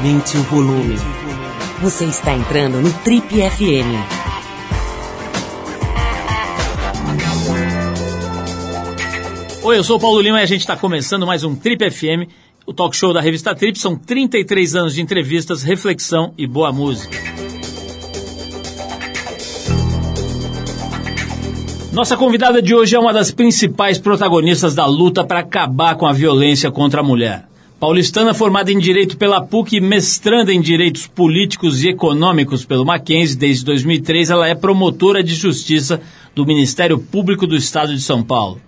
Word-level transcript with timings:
Aumente 0.00 0.38
o 0.38 0.42
volume. 0.44 0.96
Você 1.82 2.06
está 2.06 2.32
entrando 2.32 2.80
no 2.80 2.90
Trip 3.00 3.28
FM. 3.28 4.00
Oi, 9.62 9.76
eu 9.76 9.84
sou 9.84 9.98
o 9.98 10.00
Paulo 10.00 10.22
Lima 10.22 10.40
e 10.40 10.42
a 10.42 10.46
gente 10.46 10.62
está 10.62 10.74
começando 10.74 11.26
mais 11.26 11.44
um 11.44 11.54
Trip 11.54 11.90
FM, 11.90 12.32
o 12.64 12.72
talk 12.72 12.96
show 12.96 13.12
da 13.12 13.20
revista 13.20 13.54
Trip. 13.54 13.78
São 13.78 13.94
33 13.94 14.74
anos 14.74 14.94
de 14.94 15.02
entrevistas, 15.02 15.62
reflexão 15.62 16.32
e 16.38 16.46
boa 16.46 16.72
música. 16.72 17.18
Nossa 21.92 22.16
convidada 22.16 22.62
de 22.62 22.74
hoje 22.74 22.96
é 22.96 22.98
uma 22.98 23.12
das 23.12 23.30
principais 23.30 23.98
protagonistas 23.98 24.74
da 24.74 24.86
luta 24.86 25.22
para 25.22 25.40
acabar 25.40 25.94
com 25.96 26.06
a 26.06 26.12
violência 26.14 26.70
contra 26.70 27.02
a 27.02 27.04
mulher. 27.04 27.49
Paulistana 27.80 28.34
formada 28.34 28.70
em 28.70 28.78
Direito 28.78 29.16
pela 29.16 29.40
PUC 29.40 29.76
e 29.76 29.80
mestranda 29.80 30.52
em 30.52 30.60
Direitos 30.60 31.06
Políticos 31.06 31.82
e 31.82 31.88
Econômicos 31.88 32.62
pelo 32.62 32.84
Mackenzie 32.84 33.38
desde 33.38 33.64
2003, 33.64 34.28
ela 34.28 34.46
é 34.46 34.54
promotora 34.54 35.24
de 35.24 35.34
Justiça 35.34 35.98
do 36.34 36.44
Ministério 36.44 36.98
Público 36.98 37.46
do 37.46 37.56
Estado 37.56 37.94
de 37.94 38.02
São 38.02 38.22
Paulo. 38.22 38.60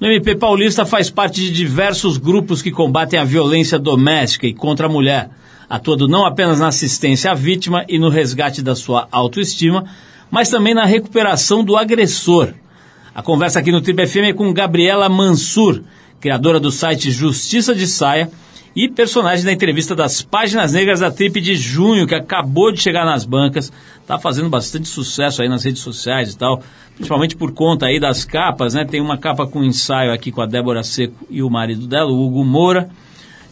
No 0.00 0.08
MP 0.08 0.34
Paulista 0.34 0.84
faz 0.84 1.08
parte 1.08 1.40
de 1.40 1.52
diversos 1.52 2.16
grupos 2.18 2.60
que 2.60 2.72
combatem 2.72 3.16
a 3.16 3.24
violência 3.24 3.78
doméstica 3.78 4.48
e 4.48 4.52
contra 4.52 4.86
a 4.86 4.90
mulher, 4.90 5.30
atuando 5.70 6.08
não 6.08 6.26
apenas 6.26 6.58
na 6.58 6.66
assistência 6.66 7.30
à 7.30 7.34
vítima 7.34 7.84
e 7.88 7.96
no 7.96 8.08
resgate 8.08 8.60
da 8.60 8.74
sua 8.74 9.06
autoestima, 9.12 9.84
mas 10.28 10.48
também 10.48 10.74
na 10.74 10.84
recuperação 10.84 11.62
do 11.62 11.76
agressor. 11.76 12.54
A 13.14 13.22
conversa 13.22 13.60
aqui 13.60 13.70
no 13.70 13.80
Triple 13.80 14.08
FM 14.08 14.16
é 14.16 14.32
com 14.32 14.52
Gabriela 14.52 15.08
Mansur, 15.08 15.84
criadora 16.18 16.58
do 16.58 16.72
site 16.72 17.12
Justiça 17.12 17.72
de 17.72 17.86
Saia, 17.86 18.28
e 18.78 18.88
personagem 18.88 19.44
da 19.44 19.52
entrevista 19.52 19.92
das 19.92 20.22
Páginas 20.22 20.72
Negras 20.72 21.00
da 21.00 21.10
Trip 21.10 21.40
de 21.40 21.56
junho, 21.56 22.06
que 22.06 22.14
acabou 22.14 22.70
de 22.70 22.80
chegar 22.80 23.04
nas 23.04 23.24
bancas, 23.24 23.72
está 24.00 24.20
fazendo 24.20 24.48
bastante 24.48 24.86
sucesso 24.86 25.42
aí 25.42 25.48
nas 25.48 25.64
redes 25.64 25.82
sociais 25.82 26.32
e 26.32 26.38
tal, 26.38 26.62
principalmente 26.94 27.34
por 27.34 27.50
conta 27.50 27.86
aí 27.86 27.98
das 27.98 28.24
capas, 28.24 28.74
né? 28.74 28.84
Tem 28.84 29.00
uma 29.00 29.18
capa 29.18 29.48
com 29.48 29.64
ensaio 29.64 30.12
aqui 30.12 30.30
com 30.30 30.40
a 30.40 30.46
Débora 30.46 30.84
Seco 30.84 31.26
e 31.28 31.42
o 31.42 31.50
marido 31.50 31.88
dela, 31.88 32.08
o 32.08 32.24
Hugo 32.24 32.44
Moura, 32.44 32.88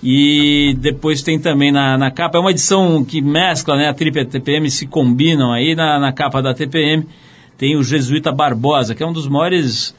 e 0.00 0.76
depois 0.78 1.22
tem 1.22 1.40
também 1.40 1.72
na, 1.72 1.98
na 1.98 2.12
capa, 2.12 2.38
é 2.38 2.40
uma 2.40 2.52
edição 2.52 3.04
que 3.04 3.20
mescla, 3.20 3.76
né? 3.76 3.88
A 3.88 3.94
Trip 3.94 4.16
e 4.16 4.20
a 4.20 4.24
TPM 4.24 4.70
se 4.70 4.86
combinam 4.86 5.52
aí, 5.52 5.74
na, 5.74 5.98
na 5.98 6.12
capa 6.12 6.40
da 6.40 6.54
TPM 6.54 7.04
tem 7.58 7.76
o 7.76 7.82
Jesuíta 7.82 8.30
Barbosa, 8.30 8.94
que 8.94 9.02
é 9.02 9.06
um 9.06 9.12
dos 9.12 9.26
maiores 9.26 9.92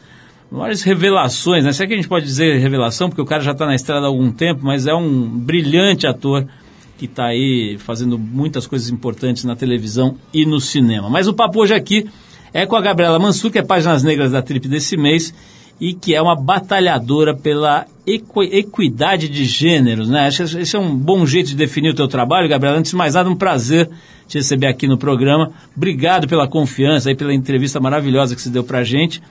maiores 0.52 0.82
revelações, 0.82 1.66
né? 1.66 1.72
Será 1.72 1.88
que 1.88 1.94
a 1.94 1.98
gente 1.98 2.08
pode 2.08 2.26
dizer 2.26 2.60
revelação, 2.60 3.10
porque 3.10 3.22
o 3.22 3.26
cara 3.26 3.44
já 3.44 3.52
está 3.52 3.66
na 3.66 3.76
estrada 3.76 4.06
há 4.06 4.10
algum 4.10 4.32
tempo, 4.32 4.62
mas 4.64 4.88
é 4.88 4.94
um 4.94 5.28
brilhante 5.28 6.08
ator 6.08 6.48
que 6.98 7.06
está 7.06 7.28
aí 7.28 7.78
fazendo 7.80 8.18
muitas 8.18 8.66
coisas 8.66 8.90
importantes 8.90 9.44
na 9.44 9.56
televisão 9.56 10.16
e 10.34 10.46
no 10.46 10.60
cinema. 10.60 11.10
Mas 11.10 11.28
o 11.28 11.34
papo 11.34 11.62
hoje 11.62 11.74
aqui 11.74 12.10
é 12.54 12.66
com 12.66 12.76
a 12.76 12.82
Gabriela 12.82 13.20
Mansur, 13.20 13.52
que 13.52 13.60
é 13.60 13.62
Páginas 13.62 14.04
Negras 14.04 14.32
da 14.32 14.42
Trip 14.42 14.68
desse 14.68 14.98
mês 14.98 15.34
e 15.80 15.94
que 15.94 16.16
é 16.16 16.22
uma 16.22 16.36
batalhadora 16.36 17.36
pela 17.36 17.86
equi 18.06 18.50
equidade 18.52 19.30
de 19.30 19.46
gêneros, 19.46 20.10
né? 20.10 20.28
Esse 20.28 20.76
é 20.76 20.80
um 20.80 20.96
bom 20.96 21.24
jeito 21.26 21.50
de 21.50 21.56
definir 21.56 21.92
o 21.92 21.96
teu 21.96 22.08
trabalho, 22.08 22.50
Gabriela. 22.50 22.80
Antes 22.80 22.92
de 22.92 22.98
mais 22.98 23.14
nada, 23.14 23.30
um 23.30 23.36
prazer 23.36 23.88
te 24.28 24.40
receber 24.40 24.68
aqui 24.68 24.88
no 24.88 24.98
programa. 24.98 25.52
Obrigado 25.76 26.28
pela 26.28 26.48
confiança 26.48 27.12
e 27.12 27.16
pela 27.16 27.34
entrevista 27.34 27.80
maravilhosa 27.80 28.36
que 28.36 28.42
você 28.42 28.50
deu 28.50 28.64
pra 28.64 28.84
gente. 28.84 29.22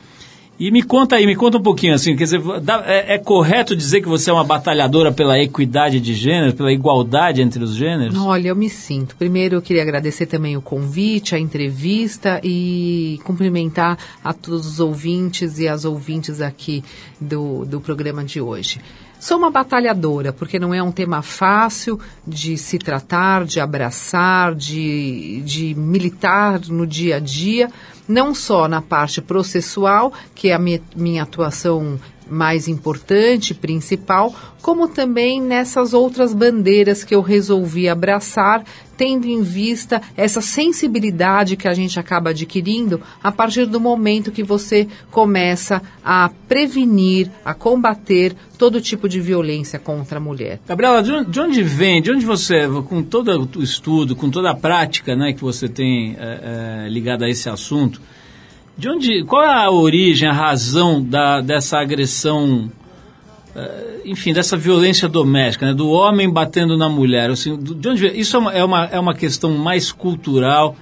E 0.59 0.71
me 0.71 0.83
conta 0.83 1.17
aí, 1.17 1.27
me 1.27 1.37
conta 1.37 1.59
um 1.59 1.62
pouquinho, 1.62 1.95
assim, 1.95 2.17
quer 2.17 2.25
dizer, 2.25 2.41
é, 2.87 3.15
é, 3.15 3.19
correto 3.19 3.77
dizer 3.77 4.01
que 4.01 4.08
você 4.08 4.30
é 4.30 4.33
uma 4.33 4.42
batalhadora 4.42 5.13
pela 5.13 5.39
equidade 5.39 6.01
de 6.01 6.14
gêneros, 6.14 6.55
pela 6.55 6.73
igualdade 6.73 7.42
entre 7.42 7.63
os 7.63 7.75
gêneros? 7.75 8.17
Olha, 8.17 8.48
eu 8.48 8.57
me 8.57 8.70
sinto. 8.70 9.17
Primeiro, 9.17 9.57
eu 9.57 9.63
queria 9.63 9.83
agradecer 9.83 10.25
também 10.25 10.57
o 10.57 10.63
convite, 10.63 11.35
a 11.35 11.39
entrevista 11.39 12.41
e 12.42 13.20
cumprimentar 13.23 13.98
a 14.25 14.33
todos 14.33 14.67
os 14.67 14.80
ouvintes 14.80 15.58
e 15.58 15.69
as 15.69 15.85
ouvintes 15.85 16.41
aqui 16.41 16.83
do, 17.20 17.67
do 17.67 17.79
programa 17.79 18.25
de 18.25 18.41
hoje. 18.41 18.80
Sou 19.19 19.39
uma 19.39 19.51
batalhadora, 19.51 20.33
porque 20.33 20.59
não 20.59 20.75
é 20.75 20.83
um 20.83 20.92
tema 20.92 21.23
fácil 21.23 21.98
de 22.27 22.57
se 22.57 22.79
tratar, 22.79 23.45
de 23.45 23.59
abraçar, 23.59 24.55
de, 24.55 25.42
de 25.42 25.75
militar 25.75 26.61
no 26.69 26.86
dia 26.86 27.17
a 27.17 27.19
dia, 27.19 27.70
não 28.08 28.34
só 28.34 28.68
na 28.68 28.80
parte 28.80 29.20
processual, 29.20 30.12
que 30.34 30.48
é 30.48 30.55
a 30.55 30.58
minha, 30.58 30.80
minha 30.94 31.22
atuação 31.22 31.98
mais 32.28 32.67
importante, 32.67 33.55
principal, 33.55 34.34
como 34.61 34.89
também 34.89 35.40
nessas 35.40 35.94
outras 35.94 36.34
bandeiras 36.34 37.05
que 37.05 37.14
eu 37.14 37.20
resolvi 37.20 37.89
abraçar, 37.89 38.64
tendo 38.96 39.27
em 39.27 39.42
vista 39.42 40.01
essa 40.17 40.40
sensibilidade 40.40 41.57
que 41.57 41.68
a 41.68 41.74
gente 41.74 41.98
acaba 41.98 42.30
adquirindo 42.30 43.01
a 43.23 43.30
partir 43.30 43.67
do 43.67 43.80
momento 43.80 44.33
que 44.33 44.42
você 44.42 44.89
começa 45.11 45.83
a 46.05 46.30
prevenir, 46.48 47.30
a 47.45 47.52
combater 47.52 48.35
todo 48.56 48.80
tipo 48.80 49.08
de 49.08 49.20
violência 49.20 49.79
contra 49.79 50.18
a 50.18 50.20
mulher. 50.20 50.61
Gabriela, 50.67 51.02
de 51.02 51.40
onde 51.40 51.62
vem, 51.62 52.01
de 52.01 52.11
onde 52.11 52.24
você, 52.24 52.67
com 52.89 53.02
todo 53.02 53.48
o 53.56 53.62
estudo, 53.62 54.17
com 54.17 54.30
toda 54.30 54.51
a 54.51 54.55
prática 54.55 55.14
né, 55.14 55.33
que 55.33 55.42
você 55.42 55.68
tem 55.68 56.17
é, 56.18 56.85
é, 56.85 56.89
ligada 56.89 57.27
a 57.27 57.30
esse 57.30 57.48
assunto, 57.48 58.01
de 58.79 58.89
onde, 58.89 59.24
qual 59.24 59.42
é 59.42 59.64
a 59.64 59.70
origem, 59.70 60.29
a 60.29 60.33
razão 60.33 61.02
da, 61.02 61.40
dessa 61.40 61.79
agressão, 61.79 62.70
enfim, 64.05 64.33
dessa 64.33 64.56
violência 64.56 65.08
doméstica, 65.08 65.67
né? 65.67 65.74
do 65.74 65.89
homem 65.89 66.30
batendo 66.30 66.77
na 66.77 66.89
mulher? 66.89 67.30
Assim, 67.30 67.56
de 67.56 67.89
onde 67.89 68.06
Isso 68.08 68.36
é 68.36 68.39
uma, 68.39 68.52
é 68.52 68.64
uma, 68.64 68.84
é 68.84 69.00
uma 69.00 69.14
questão 69.14 69.50
mais 69.52 69.90
cultural, 69.90 70.77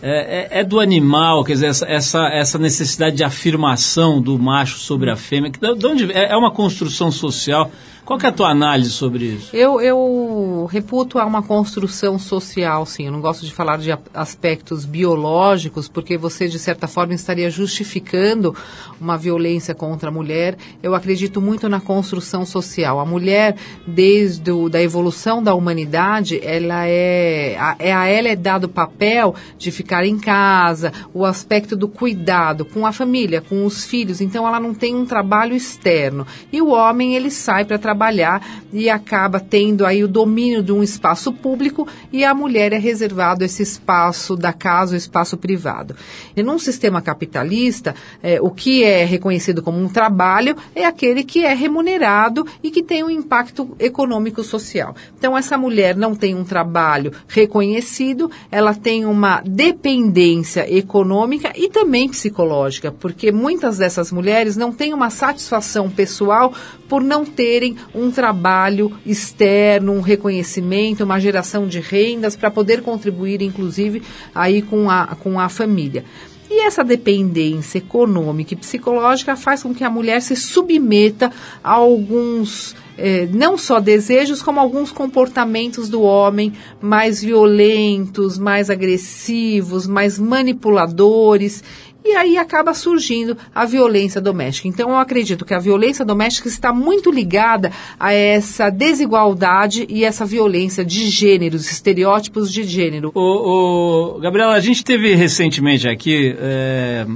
é, 0.00 0.48
é, 0.50 0.60
é, 0.60 0.64
do 0.64 0.78
animal, 0.78 1.42
quer 1.42 1.54
dizer, 1.54 1.66
essa, 1.66 1.86
essa, 1.86 2.28
essa 2.28 2.58
necessidade 2.58 3.16
de 3.16 3.24
afirmação 3.24 4.22
do 4.22 4.38
macho 4.38 4.78
sobre 4.78 5.10
a 5.10 5.16
fêmea, 5.16 5.50
que, 5.50 5.58
de 5.58 5.86
onde, 5.86 6.12
é, 6.12 6.32
é 6.32 6.36
uma 6.36 6.52
construção 6.52 7.10
social 7.10 7.70
qual 8.08 8.18
é 8.22 8.26
a 8.28 8.32
tua 8.32 8.48
análise 8.48 8.88
sobre 8.88 9.26
isso? 9.26 9.54
Eu, 9.54 9.82
eu 9.82 10.66
reputo 10.72 11.18
a 11.18 11.26
uma 11.26 11.42
construção 11.42 12.18
social, 12.18 12.86
sim. 12.86 13.04
Eu 13.04 13.12
não 13.12 13.20
gosto 13.20 13.44
de 13.44 13.52
falar 13.52 13.76
de 13.76 13.90
aspectos 14.14 14.86
biológicos, 14.86 15.88
porque 15.88 16.16
você, 16.16 16.48
de 16.48 16.58
certa 16.58 16.88
forma, 16.88 17.12
estaria 17.12 17.50
justificando 17.50 18.56
uma 18.98 19.18
violência 19.18 19.74
contra 19.74 20.08
a 20.08 20.12
mulher. 20.12 20.56
Eu 20.82 20.94
acredito 20.94 21.38
muito 21.38 21.68
na 21.68 21.82
construção 21.82 22.46
social. 22.46 22.98
A 22.98 23.04
mulher, 23.04 23.56
desde 23.86 24.52
a 24.52 24.68
da 24.70 24.82
evolução 24.82 25.42
da 25.42 25.54
humanidade, 25.54 26.40
ela 26.42 26.86
é 26.86 27.58
a, 27.60 27.76
é 27.78 27.92
a 27.92 28.06
ela 28.06 28.28
é 28.28 28.36
dado 28.36 28.64
o 28.64 28.68
papel 28.70 29.34
de 29.58 29.70
ficar 29.70 30.06
em 30.06 30.18
casa, 30.18 30.94
o 31.12 31.26
aspecto 31.26 31.76
do 31.76 31.86
cuidado 31.86 32.64
com 32.64 32.86
a 32.86 32.92
família, 32.92 33.42
com 33.42 33.66
os 33.66 33.84
filhos. 33.84 34.22
Então, 34.22 34.48
ela 34.48 34.58
não 34.58 34.72
tem 34.72 34.96
um 34.96 35.04
trabalho 35.04 35.54
externo. 35.54 36.26
E 36.50 36.62
o 36.62 36.68
homem, 36.68 37.14
ele 37.14 37.30
sai 37.30 37.66
para 37.66 37.76
trabalhar 37.76 37.97
trabalhar 37.98 38.40
e 38.72 38.88
acaba 38.88 39.40
tendo 39.40 39.84
aí 39.84 40.04
o 40.04 40.08
domínio 40.08 40.62
de 40.62 40.70
um 40.70 40.82
espaço 40.82 41.32
público 41.32 41.88
e 42.12 42.24
a 42.24 42.32
mulher 42.32 42.72
é 42.72 42.78
reservado 42.78 43.44
esse 43.44 43.62
espaço 43.62 44.36
da 44.36 44.52
casa, 44.52 44.94
o 44.94 44.96
espaço 44.96 45.36
privado. 45.36 45.96
E 46.36 46.42
num 46.42 46.58
sistema 46.58 47.02
capitalista, 47.02 47.94
é, 48.22 48.40
o 48.40 48.50
que 48.50 48.84
é 48.84 49.04
reconhecido 49.04 49.62
como 49.62 49.78
um 49.78 49.88
trabalho 49.88 50.56
é 50.76 50.84
aquele 50.84 51.24
que 51.24 51.44
é 51.44 51.52
remunerado 51.52 52.46
e 52.62 52.70
que 52.70 52.82
tem 52.82 53.02
um 53.02 53.10
impacto 53.10 53.74
econômico 53.80 54.44
social. 54.44 54.94
Então 55.18 55.36
essa 55.36 55.58
mulher 55.58 55.96
não 55.96 56.14
tem 56.14 56.36
um 56.36 56.44
trabalho 56.44 57.12
reconhecido, 57.26 58.30
ela 58.50 58.74
tem 58.74 59.04
uma 59.04 59.42
dependência 59.44 60.72
econômica 60.72 61.52
e 61.56 61.68
também 61.68 62.08
psicológica, 62.08 62.92
porque 62.92 63.32
muitas 63.32 63.78
dessas 63.78 64.12
mulheres 64.12 64.56
não 64.56 64.72
têm 64.72 64.94
uma 64.94 65.10
satisfação 65.10 65.90
pessoal 65.90 66.52
por 66.88 67.02
não 67.02 67.24
terem 67.24 67.76
um 67.94 68.10
trabalho 68.10 68.92
externo, 69.04 69.92
um 69.92 70.00
reconhecimento, 70.00 71.04
uma 71.04 71.20
geração 71.20 71.66
de 71.66 71.80
rendas 71.80 72.34
para 72.34 72.50
poder 72.50 72.82
contribuir, 72.82 73.42
inclusive, 73.42 74.02
aí 74.34 74.62
com 74.62 74.90
a, 74.90 75.06
com 75.20 75.38
a 75.38 75.48
família. 75.48 76.04
E 76.50 76.60
essa 76.60 76.82
dependência 76.82 77.76
econômica 77.76 78.54
e 78.54 78.56
psicológica 78.56 79.36
faz 79.36 79.62
com 79.62 79.74
que 79.74 79.84
a 79.84 79.90
mulher 79.90 80.22
se 80.22 80.34
submeta 80.34 81.30
a 81.62 81.72
alguns, 81.72 82.74
eh, 82.96 83.28
não 83.30 83.58
só 83.58 83.78
desejos, 83.78 84.40
como 84.40 84.58
alguns 84.58 84.90
comportamentos 84.90 85.90
do 85.90 86.00
homem 86.00 86.54
mais 86.80 87.22
violentos, 87.22 88.38
mais 88.38 88.70
agressivos, 88.70 89.86
mais 89.86 90.18
manipuladores 90.18 91.62
e 92.04 92.14
aí 92.14 92.38
acaba 92.38 92.72
surgindo 92.72 93.36
a 93.54 93.64
violência 93.64 94.20
doméstica. 94.20 94.68
Então, 94.68 94.90
eu 94.90 94.96
acredito 94.96 95.44
que 95.44 95.52
a 95.52 95.58
violência 95.58 96.04
doméstica 96.04 96.48
está 96.48 96.72
muito 96.72 97.10
ligada 97.10 97.70
a 97.98 98.12
essa 98.12 98.70
desigualdade 98.70 99.86
e 99.88 100.04
essa 100.04 100.24
violência 100.24 100.84
de 100.84 101.08
gêneros, 101.08 101.70
estereótipos 101.70 102.52
de 102.52 102.62
gênero. 102.62 103.10
O, 103.14 104.16
o 104.16 104.20
Gabriela, 104.20 104.54
a 104.54 104.60
gente 104.60 104.84
teve 104.84 105.14
recentemente 105.14 105.88
aqui 105.88 106.34
é, 106.38 107.06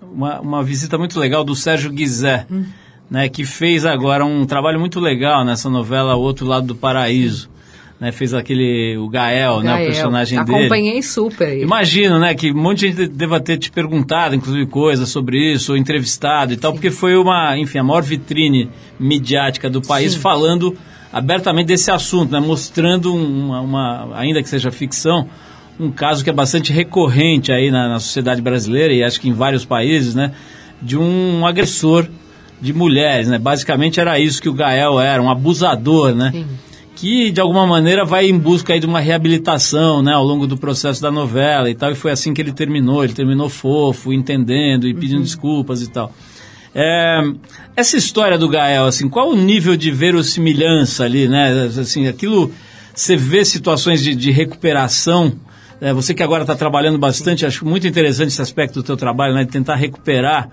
uma, 0.00 0.40
uma, 0.40 0.62
visita 0.62 0.96
muito 0.96 1.18
legal 1.18 1.44
do 1.44 1.54
Sérgio 1.54 1.90
Guizé, 1.90 2.46
hum. 2.50 2.64
né, 3.10 3.28
que 3.28 3.44
fez 3.44 3.84
agora 3.84 4.24
um 4.24 4.46
trabalho 4.46 4.80
muito 4.80 5.00
legal 5.00 5.44
nessa 5.44 5.68
novela 5.68 6.16
O 6.16 6.20
Outro 6.20 6.46
Lado 6.46 6.68
do 6.68 6.74
Paraíso. 6.74 7.50
Né? 8.00 8.10
Fez 8.12 8.32
aquele, 8.32 8.96
o 8.96 9.08
Gael, 9.08 9.60
né? 9.60 9.72
O 9.72 9.76
Gael. 9.76 9.86
personagem 9.86 10.42
dele. 10.44 10.58
Acompanhei 10.58 11.02
super. 11.02 11.58
Imagino, 11.60 12.18
né, 12.18 12.34
que 12.34 12.50
um 12.50 12.56
monte 12.60 12.88
de 12.90 12.96
gente 12.96 13.08
deva 13.08 13.38
ter 13.40 13.58
te 13.58 13.70
perguntado, 13.70 14.34
inclusive, 14.34 14.66
coisas 14.66 15.08
sobre 15.10 15.52
isso, 15.52 15.72
ou 15.72 15.78
entrevistado 15.78 16.52
e 16.52 16.56
tal, 16.56 16.72
porque 16.72 16.90
foi 16.90 17.14
uma, 17.16 17.56
enfim, 17.58 17.78
a 17.78 17.84
maior 17.84 18.02
vitrine 18.02 18.70
midiática 18.98 19.68
do 19.68 19.82
país 19.82 20.14
Sim. 20.14 20.18
falando 20.20 20.74
abertamente 21.12 21.66
desse 21.66 21.90
assunto, 21.90 22.30
né, 22.32 22.40
mostrando 22.40 23.14
uma, 23.14 23.60
uma- 23.60 24.08
ainda 24.16 24.42
que 24.42 24.48
seja 24.48 24.70
ficção, 24.70 25.28
um 25.78 25.90
caso 25.90 26.22
que 26.22 26.30
é 26.30 26.32
bastante 26.32 26.72
recorrente 26.72 27.50
aí 27.52 27.70
na, 27.70 27.88
na 27.88 27.98
sociedade 27.98 28.40
brasileira 28.40 28.92
e 28.92 29.02
acho 29.02 29.20
que 29.20 29.28
em 29.28 29.32
vários 29.32 29.64
países, 29.64 30.14
né, 30.14 30.32
de 30.80 30.96
um 30.96 31.44
agressor 31.46 32.06
de 32.60 32.72
mulheres, 32.72 33.28
né, 33.28 33.38
basicamente 33.38 33.98
era 33.98 34.18
isso 34.20 34.40
que 34.40 34.48
o 34.48 34.52
Gael 34.54 35.00
era, 35.00 35.20
um 35.22 35.28
abusador, 35.30 36.14
né, 36.14 36.30
Sim. 36.32 36.46
Que 37.00 37.30
de 37.30 37.40
alguma 37.40 37.66
maneira 37.66 38.04
vai 38.04 38.28
em 38.28 38.38
busca 38.38 38.74
aí 38.74 38.78
de 38.78 38.84
uma 38.84 39.00
reabilitação, 39.00 40.02
né, 40.02 40.12
ao 40.12 40.22
longo 40.22 40.46
do 40.46 40.58
processo 40.58 41.00
da 41.00 41.10
novela 41.10 41.70
e 41.70 41.74
tal, 41.74 41.90
e 41.90 41.94
foi 41.94 42.10
assim 42.10 42.34
que 42.34 42.42
ele 42.42 42.52
terminou, 42.52 43.02
ele 43.02 43.14
terminou 43.14 43.48
fofo, 43.48 44.12
entendendo 44.12 44.86
e 44.86 44.92
pedindo 44.92 45.22
desculpas 45.22 45.80
e 45.80 45.90
tal. 45.90 46.12
É, 46.74 47.22
essa 47.74 47.96
história 47.96 48.36
do 48.36 48.46
Gael, 48.50 48.84
assim, 48.84 49.08
qual 49.08 49.30
o 49.30 49.34
nível 49.34 49.78
de 49.78 49.90
verossimilhança 49.90 51.04
ali, 51.04 51.26
né, 51.26 51.70
assim, 51.80 52.06
aquilo, 52.06 52.52
você 52.94 53.16
vê 53.16 53.46
situações 53.46 54.02
de, 54.02 54.14
de 54.14 54.30
recuperação, 54.30 55.32
é, 55.80 55.94
você 55.94 56.12
que 56.12 56.22
agora 56.22 56.42
está 56.42 56.54
trabalhando 56.54 56.98
bastante, 56.98 57.46
acho 57.46 57.64
muito 57.64 57.86
interessante 57.86 58.28
esse 58.28 58.42
aspecto 58.42 58.74
do 58.74 58.82
teu 58.82 58.96
trabalho, 58.98 59.32
né, 59.32 59.44
de 59.44 59.50
tentar 59.50 59.76
recuperar 59.76 60.50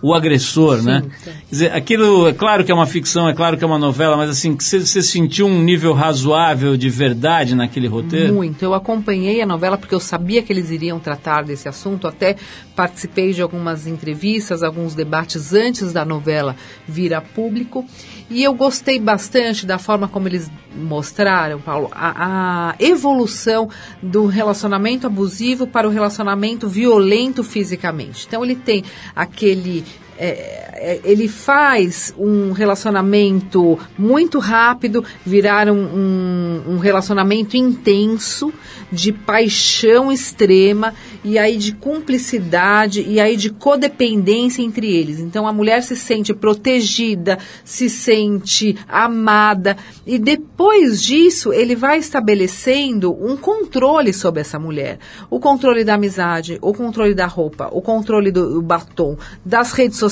o 0.00 0.14
agressor, 0.14 0.78
Sim, 0.78 0.86
né? 0.86 1.02
sim. 1.02 1.30
Quer 1.30 1.50
dizer, 1.50 1.72
aquilo, 1.72 2.28
é 2.28 2.32
claro 2.32 2.64
que 2.64 2.70
é 2.70 2.74
uma 2.74 2.86
ficção, 2.86 3.28
é 3.28 3.34
claro 3.34 3.56
que 3.56 3.64
é 3.64 3.66
uma 3.66 3.78
novela, 3.78 4.16
mas 4.16 4.30
assim, 4.30 4.56
você 4.56 5.02
sentiu 5.02 5.46
um 5.46 5.62
nível 5.62 5.92
razoável 5.92 6.76
de 6.76 6.88
verdade 6.88 7.54
naquele 7.54 7.88
roteiro? 7.88 8.34
Muito. 8.34 8.62
Eu 8.62 8.74
acompanhei 8.74 9.42
a 9.42 9.46
novela 9.46 9.76
porque 9.76 9.94
eu 9.94 10.00
sabia 10.00 10.42
que 10.42 10.52
eles 10.52 10.70
iriam 10.70 11.00
tratar 11.00 11.42
desse 11.42 11.68
assunto. 11.68 12.06
Até 12.06 12.36
participei 12.76 13.32
de 13.32 13.42
algumas 13.42 13.86
entrevistas, 13.86 14.62
alguns 14.62 14.94
debates 14.94 15.52
antes 15.52 15.92
da 15.92 16.04
novela 16.04 16.54
vir 16.86 17.12
a 17.12 17.20
público. 17.20 17.84
E 18.30 18.44
eu 18.44 18.52
gostei 18.52 18.98
bastante 18.98 19.64
da 19.64 19.78
forma 19.78 20.06
como 20.06 20.28
eles 20.28 20.50
mostraram, 20.76 21.60
Paulo, 21.60 21.88
a, 21.92 22.70
a 22.70 22.74
evolução 22.78 23.70
do 24.02 24.26
relacionamento 24.26 25.06
abusivo 25.06 25.66
para 25.66 25.88
o 25.88 25.90
relacionamento 25.90 26.68
violento 26.68 27.42
fisicamente. 27.42 28.26
Então 28.26 28.44
ele 28.44 28.54
tem 28.54 28.84
aquele 29.16 29.84
é, 30.18 30.68
é, 30.80 31.00
ele 31.04 31.28
faz 31.28 32.12
um 32.18 32.52
relacionamento 32.52 33.78
muito 33.96 34.38
rápido 34.38 35.04
virar 35.24 35.68
um, 35.68 35.74
um, 35.74 36.62
um 36.74 36.78
relacionamento 36.78 37.56
intenso, 37.56 38.52
de 38.90 39.12
paixão 39.12 40.10
extrema, 40.10 40.94
e 41.22 41.38
aí 41.38 41.56
de 41.56 41.72
cumplicidade, 41.72 43.04
e 43.06 43.20
aí 43.20 43.36
de 43.36 43.50
codependência 43.50 44.62
entre 44.62 44.90
eles. 44.92 45.20
Então 45.20 45.46
a 45.46 45.52
mulher 45.52 45.82
se 45.82 45.94
sente 45.94 46.32
protegida, 46.34 47.38
se 47.64 47.88
sente 47.88 48.76
amada, 48.88 49.76
e 50.06 50.18
depois 50.18 51.02
disso 51.02 51.52
ele 51.52 51.76
vai 51.76 51.98
estabelecendo 51.98 53.12
um 53.12 53.36
controle 53.36 54.12
sobre 54.12 54.40
essa 54.40 54.58
mulher. 54.58 54.98
O 55.30 55.38
controle 55.38 55.84
da 55.84 55.94
amizade, 55.94 56.58
o 56.60 56.72
controle 56.72 57.14
da 57.14 57.26
roupa, 57.26 57.68
o 57.70 57.80
controle 57.80 58.30
do, 58.30 58.54
do 58.54 58.62
batom, 58.62 59.16
das 59.44 59.72
redes 59.72 59.98
sociais, 59.98 60.07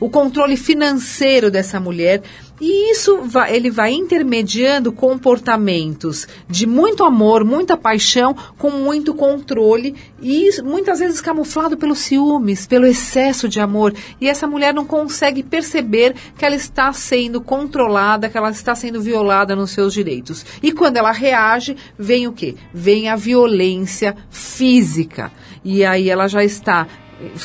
o 0.00 0.08
controle 0.08 0.56
financeiro 0.56 1.50
dessa 1.50 1.80
mulher. 1.80 2.22
E 2.60 2.90
isso 2.90 3.18
vai, 3.22 3.54
ele 3.54 3.70
vai 3.70 3.92
intermediando 3.92 4.90
comportamentos 4.90 6.26
de 6.48 6.66
muito 6.66 7.04
amor, 7.04 7.44
muita 7.44 7.76
paixão, 7.76 8.34
com 8.56 8.70
muito 8.70 9.14
controle 9.14 9.94
e 10.20 10.50
muitas 10.62 10.98
vezes 10.98 11.20
camuflado 11.20 11.76
pelos 11.76 12.00
ciúmes, 12.00 12.66
pelo 12.66 12.86
excesso 12.86 13.48
de 13.48 13.60
amor. 13.60 13.94
E 14.20 14.28
essa 14.28 14.46
mulher 14.46 14.74
não 14.74 14.84
consegue 14.84 15.42
perceber 15.42 16.16
que 16.36 16.44
ela 16.44 16.56
está 16.56 16.92
sendo 16.92 17.40
controlada, 17.40 18.28
que 18.28 18.36
ela 18.36 18.50
está 18.50 18.74
sendo 18.74 19.00
violada 19.00 19.54
nos 19.54 19.70
seus 19.70 19.94
direitos. 19.94 20.44
E 20.60 20.72
quando 20.72 20.96
ela 20.96 21.12
reage, 21.12 21.76
vem 21.96 22.26
o 22.26 22.32
quê? 22.32 22.56
Vem 22.74 23.08
a 23.08 23.14
violência 23.14 24.16
física. 24.30 25.30
E 25.64 25.84
aí 25.84 26.10
ela 26.10 26.26
já 26.26 26.42
está 26.42 26.88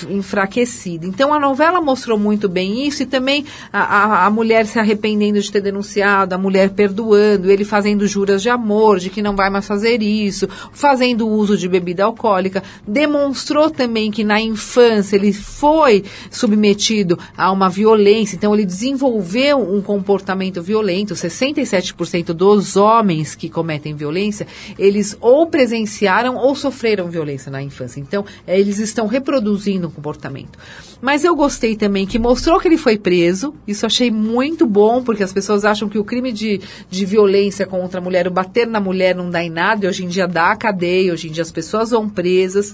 enfraquecida. 0.09 1.05
Então 1.05 1.33
a 1.33 1.39
novela 1.39 1.81
mostrou 1.81 2.17
muito 2.17 2.47
bem 2.47 2.87
isso 2.87 3.03
e 3.03 3.05
também 3.05 3.45
a, 3.71 3.79
a, 3.79 4.25
a, 4.27 4.29
mulher 4.29 4.67
se 4.67 4.77
arrependendo 4.77 5.39
de 5.39 5.51
ter 5.51 5.61
denunciado, 5.61 6.35
a 6.35 6.37
mulher 6.37 6.69
perdoando, 6.69 7.49
ele 7.49 7.65
fazendo 7.65 8.05
juras 8.07 8.41
de 8.41 8.49
amor, 8.49 8.99
de 8.99 9.09
que 9.09 9.21
não 9.21 9.35
vai 9.35 9.49
mais 9.49 9.65
fazer 9.65 10.01
isso, 10.01 10.47
fazendo 10.71 11.27
uso 11.27 11.57
de 11.57 11.67
bebida 11.67 12.03
alcoólica. 12.03 12.61
Demonstrou 12.87 13.69
também 13.69 14.11
que 14.11 14.23
na 14.23 14.39
infância 14.39 15.15
ele 15.15 15.33
foi 15.33 16.03
submetido 16.29 17.17
a 17.35 17.51
uma 17.51 17.69
violência, 17.69 18.35
então 18.35 18.53
ele 18.53 18.65
desenvolveu 18.65 19.57
um 19.57 19.81
comportamento 19.81 20.61
violento. 20.61 21.15
67% 21.15 22.25
dos 22.33 22.75
homens 22.75 23.33
que 23.33 23.49
cometem 23.49 23.95
violência, 23.95 24.45
eles 24.77 25.17
ou 25.19 25.47
presenciaram 25.47 26.35
ou 26.35 26.55
sofreram 26.55 27.09
violência 27.09 27.51
na 27.51 27.61
infância. 27.61 27.99
Então, 27.99 28.25
eles 28.47 28.77
estão 28.79 29.07
reproduzindo 29.07 29.62
reproduzindo 29.63 29.87
um 29.87 29.91
comportamento. 29.91 30.59
Mas 31.01 31.23
eu 31.23 31.35
gostei 31.35 31.75
também 31.75 32.05
que 32.05 32.19
mostrou 32.19 32.59
que 32.59 32.67
ele 32.67 32.77
foi 32.77 32.97
preso. 32.97 33.53
Isso 33.67 33.85
achei 33.85 34.11
muito 34.11 34.65
bom, 34.65 35.03
porque 35.03 35.23
as 35.23 35.33
pessoas 35.33 35.65
acham 35.65 35.89
que 35.89 35.97
o 35.97 36.03
crime 36.03 36.31
de, 36.31 36.61
de 36.89 37.05
violência 37.05 37.65
contra 37.65 37.99
a 37.99 38.03
mulher, 38.03 38.27
o 38.27 38.31
bater 38.31 38.67
na 38.67 38.79
mulher 38.79 39.15
não 39.15 39.29
dá 39.29 39.43
em 39.43 39.49
nada. 39.49 39.85
E 39.85 39.89
hoje 39.89 40.05
em 40.05 40.07
dia 40.07 40.27
dá 40.27 40.51
a 40.51 40.55
cadeia, 40.55 41.13
hoje 41.13 41.29
em 41.29 41.31
dia 41.31 41.43
as 41.43 41.51
pessoas 41.51 41.91
vão 41.91 42.09
presas. 42.09 42.73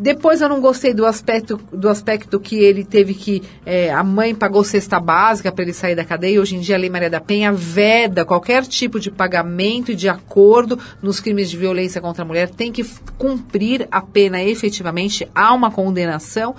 Depois 0.00 0.40
eu 0.40 0.48
não 0.48 0.60
gostei 0.60 0.94
do 0.94 1.04
aspecto, 1.04 1.60
do 1.72 1.88
aspecto 1.88 2.38
que 2.38 2.56
ele 2.56 2.84
teve 2.84 3.14
que. 3.14 3.42
É, 3.66 3.92
a 3.92 4.04
mãe 4.04 4.32
pagou 4.32 4.62
cesta 4.62 5.00
básica 5.00 5.50
para 5.50 5.64
ele 5.64 5.72
sair 5.72 5.96
da 5.96 6.04
cadeia. 6.04 6.40
Hoje 6.40 6.54
em 6.54 6.60
dia 6.60 6.76
a 6.76 6.78
Lei 6.78 6.88
Maria 6.88 7.10
da 7.10 7.20
Penha 7.20 7.52
veda 7.52 8.24
qualquer 8.24 8.64
tipo 8.64 9.00
de 9.00 9.10
pagamento 9.10 9.90
e 9.90 9.96
de 9.96 10.08
acordo 10.08 10.78
nos 11.02 11.18
crimes 11.18 11.50
de 11.50 11.56
violência 11.56 12.00
contra 12.00 12.22
a 12.22 12.26
mulher. 12.26 12.48
Tem 12.48 12.70
que 12.70 12.86
cumprir 13.16 13.88
a 13.90 14.00
pena 14.00 14.40
efetivamente. 14.40 15.28
Há 15.34 15.52
uma 15.52 15.70
condenação. 15.70 16.54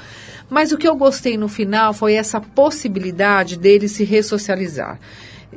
Mas 0.50 0.74
o 0.74 0.77
que 0.77 0.88
eu 0.88 0.96
gostei 0.98 1.38
no 1.38 1.48
final 1.48 1.93
foi 1.93 2.15
essa 2.15 2.41
possibilidade 2.41 3.58
dele 3.58 3.88
se 3.88 4.03
ressocializar. 4.03 5.00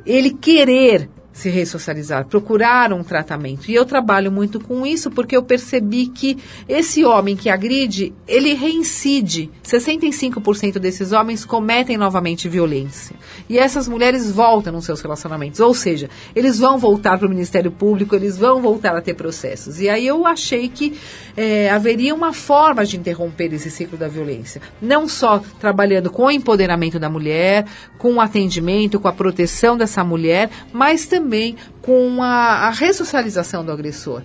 Ele 0.07 0.31
querer 0.31 1.09
se 1.33 1.49
ressocializar, 1.49 2.27
procurar 2.27 2.93
um 2.93 3.03
tratamento. 3.03 3.71
E 3.71 3.75
eu 3.75 3.85
trabalho 3.85 4.31
muito 4.31 4.61
com 4.61 4.87
isso 4.87 5.11
porque 5.11 5.37
eu 5.37 5.43
percebi 5.43 6.07
que 6.07 6.37
esse 6.69 7.05
homem 7.05 7.35
que 7.35 7.49
agride, 7.49 8.13
ele 8.29 8.53
reincide. 8.53 9.51
65% 9.65 10.79
desses 10.79 11.13
homens 11.13 11.45
cometem 11.45 11.97
novamente 11.97 12.49
violência. 12.49 13.17
E 13.49 13.59
essas 13.59 13.89
mulheres 13.89 14.31
voltam 14.31 14.73
nos 14.73 14.85
seus 14.85 15.01
relacionamentos. 15.01 15.61
Ou 15.61 15.75
seja, 15.75 16.11
eles 16.37 16.59
vão 16.59 16.79
voltar 16.79 17.19
para 17.19 17.27
o 17.27 17.31
Ministério 17.31 17.71
Público, 17.71 18.15
eles 18.15 18.37
vão 18.37 18.61
voltar 18.61 18.95
a 18.97 19.01
ter 19.01 19.15
processos. 19.15 19.81
E 19.81 19.89
aí 19.89 20.07
eu 20.07 20.27
achei 20.27 20.69
que 20.69 20.99
é, 21.37 21.71
haveria 21.71 22.15
uma 22.15 22.33
forma 22.33 22.85
de 22.85 22.97
interromper 22.97 23.53
esse 23.53 23.71
ciclo 23.71 23.99
da 23.99 24.09
violência. 24.09 24.61
Não 24.81 25.09
só 25.09 25.43
trabalhando 25.61 26.11
com 26.11 26.25
o 26.25 26.31
empoderamento 26.31 26.99
da 26.99 27.09
mulher, 27.09 27.67
com 27.99 28.15
o 28.15 28.21
atendimento, 28.21 29.01
com 29.01 29.09
a 29.09 29.13
proteção 29.13 29.77
dessa 29.77 30.05
mulher, 30.05 30.51
mas 30.73 31.07
também 31.07 31.57
com 31.81 32.23
a, 32.23 32.69
a 32.69 32.71
ressocialização 32.71 33.65
do 33.65 33.73
agressor, 33.73 34.23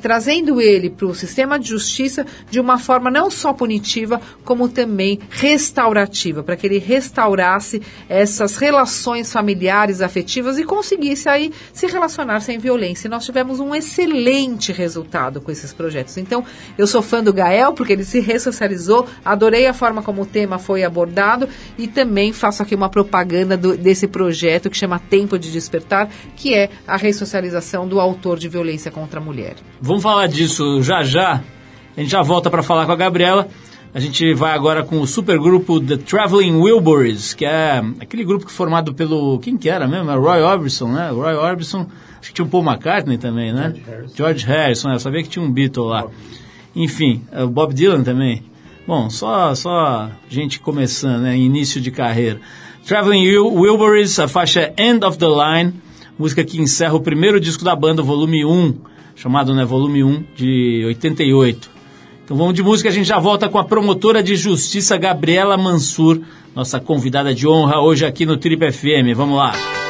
trazendo 0.00 0.60
ele 0.60 0.90
para 0.90 1.06
o 1.06 1.14
sistema 1.14 1.58
de 1.58 1.68
justiça 1.68 2.26
de 2.50 2.60
uma 2.60 2.78
forma 2.78 3.10
não 3.10 3.30
só 3.30 3.52
punitiva, 3.52 4.20
como 4.44 4.68
também 4.68 5.20
restaurativa, 5.30 6.42
para 6.42 6.56
que 6.56 6.66
ele 6.66 6.78
restaurasse 6.78 7.82
essas 8.08 8.56
relações 8.56 9.32
familiares, 9.32 10.00
afetivas 10.00 10.58
e 10.58 10.64
conseguisse 10.64 11.28
aí 11.28 11.52
se 11.72 11.86
relacionar 11.86 12.40
sem 12.40 12.58
violência. 12.58 13.06
E 13.06 13.10
nós 13.10 13.24
tivemos 13.24 13.60
um 13.60 13.74
excelente 13.74 14.72
resultado 14.72 15.40
com 15.40 15.50
esses 15.50 15.72
projetos. 15.72 16.16
Então, 16.16 16.44
eu 16.78 16.86
sou 16.86 17.02
fã 17.02 17.22
do 17.22 17.32
Gael, 17.32 17.72
porque 17.72 17.92
ele 17.92 18.04
se 18.04 18.20
ressocializou, 18.20 19.06
adorei 19.24 19.66
a 19.66 19.74
forma 19.74 20.02
como 20.02 20.22
o 20.22 20.26
tema 20.26 20.58
foi 20.58 20.84
abordado 20.84 21.48
e 21.78 21.88
também 21.88 22.32
faço 22.32 22.62
aqui 22.62 22.74
uma 22.74 22.88
propaganda 22.88 23.56
do, 23.56 23.76
desse 23.76 24.06
projeto 24.06 24.70
que 24.70 24.76
chama 24.76 24.98
Tempo 24.98 25.38
de 25.38 25.50
Despertar, 25.50 26.08
que 26.36 26.54
é 26.54 26.70
a 26.86 26.96
ressocialização 26.96 27.86
do 27.86 28.00
autor 28.00 28.38
de 28.38 28.48
violência 28.48 28.90
contra 28.90 29.20
a 29.20 29.22
mulher. 29.22 29.56
Vamos 29.80 30.02
falar 30.02 30.26
disso 30.26 30.82
já 30.82 31.02
já. 31.02 31.42
A 31.96 32.00
gente 32.00 32.10
já 32.10 32.22
volta 32.22 32.50
para 32.50 32.62
falar 32.62 32.86
com 32.86 32.92
a 32.92 32.96
Gabriela. 32.96 33.48
A 33.94 34.00
gente 34.00 34.34
vai 34.34 34.52
agora 34.52 34.82
com 34.82 35.00
o 35.00 35.06
supergrupo 35.06 35.80
The 35.80 35.98
Traveling 35.98 36.56
Wilburys, 36.56 37.32
que 37.32 37.44
é 37.44 37.80
aquele 38.00 38.24
grupo 38.24 38.50
formado 38.50 38.92
pelo. 38.92 39.38
Quem 39.38 39.56
que 39.56 39.68
era 39.68 39.86
mesmo? 39.86 40.10
É 40.10 40.16
Roy 40.16 40.42
Orbison, 40.42 40.88
né? 40.88 41.12
O 41.12 41.20
Roy 41.20 41.34
Orbison. 41.34 41.86
Acho 42.18 42.30
que 42.30 42.34
tinha 42.34 42.44
o 42.44 42.48
Paul 42.48 42.64
McCartney 42.64 43.18
também, 43.18 43.52
né? 43.52 43.72
George 43.72 43.84
Harrison. 43.86 44.16
George 44.16 44.46
Harrison, 44.46 44.90
eu 44.90 44.98
sabia 44.98 45.22
que 45.22 45.28
tinha 45.28 45.44
um 45.44 45.50
Beatle 45.52 45.84
lá. 45.84 46.06
Enfim, 46.74 47.22
o 47.32 47.46
Bob 47.46 47.72
Dylan 47.72 48.02
também. 48.02 48.42
Bom, 48.86 49.08
só, 49.08 49.54
só 49.54 50.10
gente 50.28 50.58
começando, 50.58 51.22
né? 51.22 51.36
Início 51.36 51.80
de 51.80 51.92
carreira. 51.92 52.40
Traveling 52.84 53.28
Wil 53.28 53.46
Wilburys, 53.46 54.18
a 54.18 54.26
faixa 54.26 54.74
End 54.76 55.04
of 55.04 55.18
the 55.18 55.26
Line. 55.26 55.72
música 56.18 56.44
que 56.44 56.60
encerra 56.60 56.94
o 56.94 57.00
primeiro 57.00 57.38
disco 57.38 57.64
da 57.64 57.76
banda, 57.76 58.02
volume 58.02 58.44
1, 58.44 58.74
chamado 59.14 59.54
né, 59.54 59.64
volume 59.64 60.02
1, 60.02 60.24
de 60.34 60.84
88. 60.86 61.70
Então 62.24 62.36
vamos 62.36 62.54
de 62.54 62.62
música, 62.62 62.88
a 62.88 62.92
gente 62.92 63.06
já 63.06 63.18
volta 63.18 63.48
com 63.48 63.58
a 63.58 63.64
promotora 63.64 64.22
de 64.22 64.34
justiça 64.34 64.96
Gabriela 64.96 65.56
Mansur, 65.56 66.20
nossa 66.54 66.80
convidada 66.80 67.34
de 67.34 67.46
honra 67.46 67.80
hoje 67.80 68.06
aqui 68.06 68.24
no 68.24 68.36
Trip 68.36 68.72
FM. 68.72 69.14
Vamos 69.14 69.36
lá. 69.36 69.83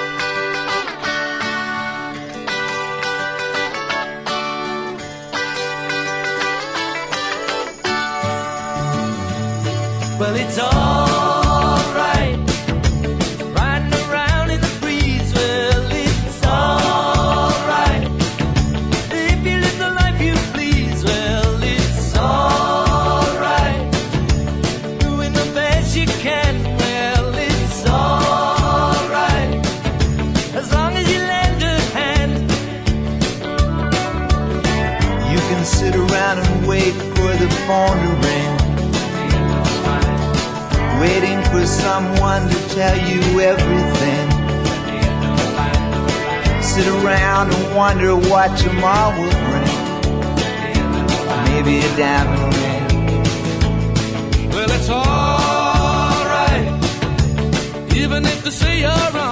see 58.55 58.81
you 58.81 58.87
around. 58.87 59.24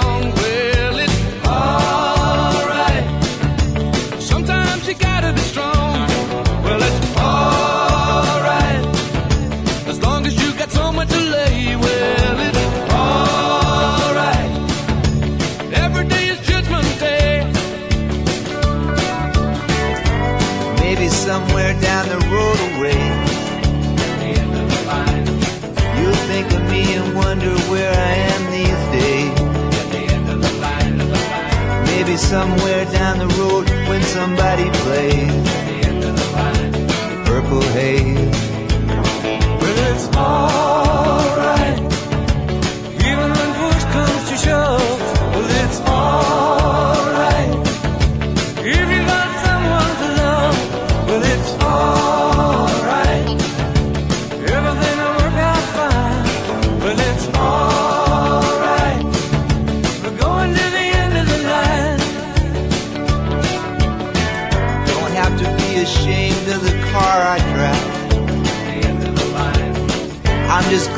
Somewhere 32.33 32.87
down 32.87 33.19
the 33.19 33.27
road 33.37 33.69
when 33.91 34.01
somebody 34.05 34.71
plays 34.81 35.22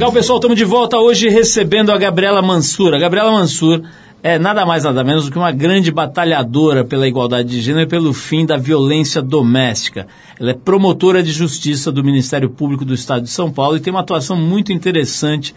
Legal, 0.00 0.14
pessoal, 0.14 0.38
estamos 0.38 0.56
de 0.56 0.64
volta 0.64 0.96
hoje 0.96 1.28
recebendo 1.28 1.92
a 1.92 1.98
Gabriela 1.98 2.40
Mansur. 2.40 2.94
A 2.94 2.98
Gabriela 2.98 3.32
Mansur 3.32 3.82
é 4.22 4.38
nada 4.38 4.64
mais 4.64 4.84
nada 4.84 5.04
menos 5.04 5.26
do 5.26 5.30
que 5.30 5.36
uma 5.36 5.52
grande 5.52 5.90
batalhadora 5.90 6.82
pela 6.82 7.06
igualdade 7.06 7.50
de 7.50 7.60
gênero 7.60 7.84
e 7.84 7.86
pelo 7.86 8.14
fim 8.14 8.46
da 8.46 8.56
violência 8.56 9.20
doméstica. 9.20 10.06
Ela 10.40 10.52
é 10.52 10.54
promotora 10.54 11.22
de 11.22 11.30
justiça 11.30 11.92
do 11.92 12.02
Ministério 12.02 12.48
Público 12.48 12.82
do 12.82 12.94
Estado 12.94 13.24
de 13.24 13.30
São 13.30 13.52
Paulo 13.52 13.76
e 13.76 13.80
tem 13.80 13.92
uma 13.92 14.00
atuação 14.00 14.36
muito 14.36 14.72
interessante 14.72 15.54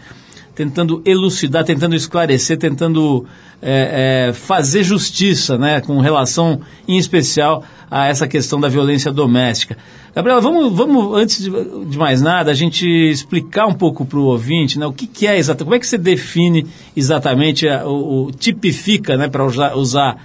tentando 0.54 1.00
elucidar, 1.06 1.64
tentando 1.64 1.96
esclarecer, 1.96 2.58
tentando 2.58 3.24
é, 3.62 4.28
é, 4.28 4.32
fazer 4.34 4.84
justiça, 4.84 5.56
né, 5.56 5.80
com 5.80 5.98
relação, 6.00 6.60
em 6.86 6.98
especial, 6.98 7.64
a 7.90 8.06
essa 8.06 8.26
questão 8.26 8.60
da 8.60 8.68
violência 8.68 9.12
doméstica. 9.12 9.76
Gabriela, 10.14 10.40
vamos, 10.40 10.72
vamos 10.72 11.16
antes 11.16 11.42
de, 11.42 11.50
de 11.86 11.98
mais 11.98 12.22
nada, 12.22 12.50
a 12.50 12.54
gente 12.54 12.86
explicar 12.86 13.66
um 13.66 13.74
pouco 13.74 14.04
para 14.04 14.18
o 14.18 14.24
ouvinte, 14.26 14.78
né, 14.78 14.86
o 14.86 14.92
que, 14.92 15.06
que 15.06 15.26
é 15.26 15.36
exatamente, 15.36 15.64
como 15.64 15.74
é 15.74 15.78
que 15.78 15.86
você 15.86 15.98
define 15.98 16.66
exatamente, 16.96 17.68
a, 17.68 17.84
o, 17.86 18.26
o 18.26 18.32
tipifica, 18.32 19.16
né, 19.16 19.28
para 19.28 19.44
usar, 19.44 19.76
usar 19.76 20.16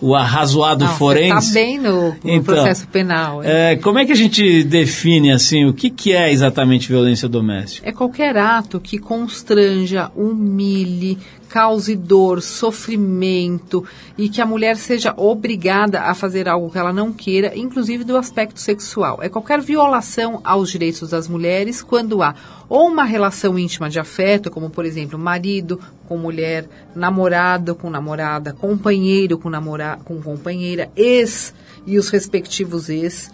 o 0.00 0.14
arrazoado 0.14 0.84
Não, 0.84 0.96
forense. 0.96 1.48
Está 1.48 1.60
bem 1.60 1.78
no, 1.78 2.08
no 2.10 2.16
Então, 2.24 2.54
processo 2.54 2.86
penal. 2.88 3.42
É, 3.42 3.76
como 3.76 3.98
é 3.98 4.04
que 4.04 4.12
a 4.12 4.16
gente 4.16 4.62
define 4.64 5.32
assim 5.32 5.64
o 5.64 5.72
que, 5.72 5.88
que 5.88 6.12
é 6.12 6.32
exatamente 6.32 6.88
violência 6.88 7.28
doméstica? 7.28 7.88
É 7.88 7.92
qualquer 7.92 8.36
ato 8.36 8.80
que 8.80 8.98
constranja, 8.98 10.10
humilhe, 10.14 11.18
cause 11.54 11.94
dor, 11.94 12.42
sofrimento 12.42 13.86
e 14.18 14.28
que 14.28 14.40
a 14.40 14.46
mulher 14.46 14.76
seja 14.76 15.14
obrigada 15.16 16.00
a 16.00 16.12
fazer 16.12 16.48
algo 16.48 16.68
que 16.68 16.76
ela 16.76 16.92
não 16.92 17.12
queira, 17.12 17.56
inclusive 17.56 18.02
do 18.02 18.16
aspecto 18.16 18.58
sexual. 18.58 19.20
É 19.22 19.28
qualquer 19.28 19.60
violação 19.60 20.40
aos 20.42 20.68
direitos 20.68 21.10
das 21.10 21.28
mulheres 21.28 21.80
quando 21.80 22.24
há 22.24 22.34
ou 22.68 22.88
uma 22.88 23.04
relação 23.04 23.56
íntima 23.56 23.88
de 23.88 24.00
afeto, 24.00 24.50
como 24.50 24.68
por 24.68 24.84
exemplo, 24.84 25.16
marido 25.16 25.78
com 26.08 26.18
mulher, 26.18 26.68
namorado 26.92 27.76
com 27.76 27.88
namorada, 27.88 28.52
companheiro 28.52 29.38
com 29.38 29.48
namora 29.48 29.96
com 30.04 30.20
companheira, 30.20 30.90
ex 30.96 31.54
e 31.86 31.96
os 32.00 32.08
respectivos 32.08 32.88
ex. 32.88 33.30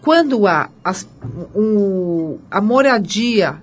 Quando 0.00 0.48
há 0.48 0.68
as, 0.82 1.08
um, 1.54 2.38
a 2.50 2.60
moradia 2.60 3.60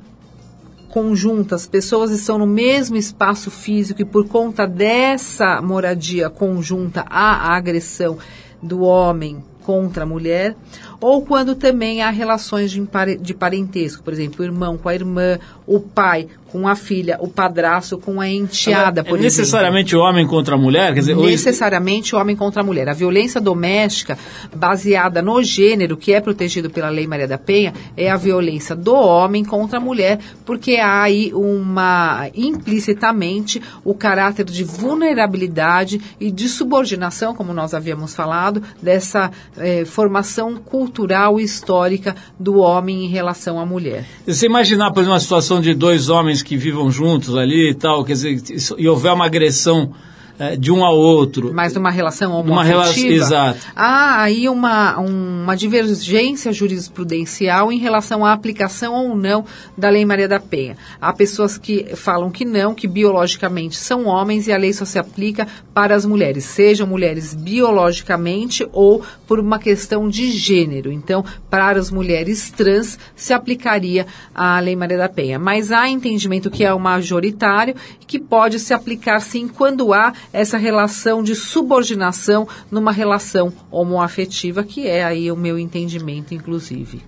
conjuntas, 0.89 1.67
pessoas 1.67 2.11
estão 2.11 2.37
no 2.37 2.47
mesmo 2.47 2.97
espaço 2.97 3.49
físico 3.49 4.01
e 4.01 4.05
por 4.05 4.27
conta 4.27 4.67
dessa 4.67 5.61
moradia 5.61 6.29
conjunta 6.29 7.05
há 7.09 7.51
a 7.51 7.55
agressão 7.55 8.17
do 8.61 8.81
homem 8.81 9.43
contra 9.69 10.03
a 10.03 10.05
mulher, 10.05 10.55
ou 10.99 11.23
quando 11.23 11.53
também 11.53 12.01
há 12.01 12.09
relações 12.09 12.71
de, 12.71 13.33
parentesco, 13.35 14.03
por 14.03 14.11
exemplo, 14.11 14.41
o 14.41 14.43
irmão 14.43 14.77
com 14.77 14.89
a 14.89 14.95
irmã, 14.95 15.37
o 15.69 15.79
pai 15.79 16.27
com 16.51 16.67
a 16.67 16.75
filha, 16.75 17.15
o 17.21 17.27
padrasto 17.27 17.95
com 17.95 18.19
a 18.19 18.27
enteada, 18.27 19.01
é 19.01 19.03
por 19.03 19.19
exemplo. 19.19 19.23
necessariamente 19.23 19.95
o 19.95 19.99
homem 19.99 20.25
contra 20.25 20.55
a 20.55 20.57
mulher? 20.57 20.95
Quer 20.95 21.01
dizer, 21.01 21.15
hoje- 21.15 21.29
necessariamente 21.29 22.15
homem 22.15 22.35
contra 22.35 22.63
mulher. 22.63 22.89
A 22.89 22.93
violência 22.93 23.39
doméstica 23.39 24.17
baseada 24.55 25.21
no 25.21 25.43
gênero, 25.43 25.95
que 25.95 26.11
é 26.11 26.19
protegido 26.19 26.67
pela 26.71 26.89
Lei 26.89 27.05
Maria 27.05 27.27
da 27.27 27.37
Penha, 27.37 27.71
é 27.95 28.09
a 28.09 28.17
violência 28.17 28.75
do 28.75 28.95
homem 28.95 29.45
contra 29.45 29.77
a 29.77 29.79
mulher, 29.79 30.17
porque 30.43 30.77
há 30.77 31.03
aí 31.03 31.31
uma 31.35 32.27
implicitamente 32.33 33.61
o 33.83 33.93
caráter 33.93 34.45
de 34.45 34.63
vulnerabilidade 34.63 36.01
e 36.19 36.31
de 36.31 36.49
subordinação, 36.49 37.35
como 37.35 37.53
nós 37.53 37.75
havíamos 37.75 38.15
falado, 38.15 38.61
dessa 38.81 39.29
eh, 39.57 39.85
formação 39.85 40.55
cultural 40.55 41.39
e 41.39 41.43
histórica 41.43 42.15
do 42.39 42.57
homem 42.57 43.05
em 43.05 43.07
relação 43.07 43.59
à 43.59 43.65
mulher. 43.67 44.05
Você 44.25 44.47
imaginar, 44.47 44.91
por 44.91 45.01
exemplo, 45.01 45.13
uma 45.13 45.19
situação 45.19 45.58
de 45.59 45.73
dois 45.73 46.09
homens 46.09 46.41
que 46.41 46.57
vivam 46.57 46.91
juntos 46.91 47.35
ali 47.35 47.69
e 47.69 47.73
tal, 47.73 48.03
quer 48.03 48.13
dizer, 48.13 48.41
e 48.77 48.87
houver 48.87 49.13
uma 49.13 49.25
agressão 49.25 49.93
eh, 50.39 50.55
de 50.55 50.71
um 50.71 50.83
ao 50.83 50.97
outro. 50.97 51.51
Mas 51.53 51.73
numa 51.73 51.91
relação 51.91 52.41
Numa 52.43 52.63
relação- 52.63 52.93
homoafetiva, 52.93 53.13
exato. 53.25 53.59
há 53.75 54.21
aí 54.23 54.47
uma, 54.49 54.99
um- 54.99 55.43
uma 55.43 55.55
divergência 55.55 56.51
jurisprudencial 56.53 57.71
em 57.71 57.77
relação 57.77 58.25
à 58.25 58.33
aplicação 58.33 58.93
ou 58.93 59.15
não 59.15 59.45
da 59.77 59.89
Lei 59.89 60.05
Maria 60.05 60.27
da 60.27 60.39
Penha. 60.39 60.77
Há 61.01 61.11
pessoas 61.13 61.57
que 61.57 61.95
falam 61.95 62.29
que 62.31 62.45
não, 62.45 62.73
que 62.73 62.87
biologicamente 62.87 63.75
são 63.77 64.05
homens 64.07 64.47
e 64.47 64.51
a 64.53 64.57
lei 64.57 64.73
só 64.73 64.85
se 64.85 64.97
aplica 64.97 65.47
para 65.73 65.95
as 65.95 66.05
mulheres, 66.05 66.45
sejam 66.45 66.87
mulheres 66.87 67.33
biologicamente 67.33 68.67
ou 68.71 69.03
por 69.27 69.39
uma 69.39 69.59
questão 69.59 70.07
de 70.09 70.31
gênero. 70.31 70.91
Então, 70.91 71.23
para 71.49 71.79
as 71.79 71.89
mulheres 71.91 72.51
trans 72.51 72.97
se 73.15 73.33
aplicaria 73.33 74.05
a 74.33 74.59
Lei 74.59 74.75
Maria 74.75 74.97
da 74.97 75.09
Penha. 75.09 75.39
Mas 75.39 75.71
há 75.71 75.87
entendimento 75.87 76.49
que 76.49 76.63
é 76.63 76.73
o 76.73 76.79
majoritário 76.79 77.75
e 78.01 78.05
que 78.05 78.19
pode 78.19 78.59
se 78.59 78.73
aplicar 78.73 79.19
sim 79.21 79.47
quando 79.47 79.93
há 79.93 80.13
essa 80.31 80.57
relação 80.57 81.23
de 81.23 81.35
subordinação 81.35 82.47
numa 82.71 82.91
relação 82.91 83.51
homoafetiva, 83.71 84.63
que 84.63 84.87
é 84.87 85.03
aí 85.03 85.31
o 85.31 85.35
meu 85.35 85.57
entendimento, 85.57 86.33
inclusive. 86.33 87.01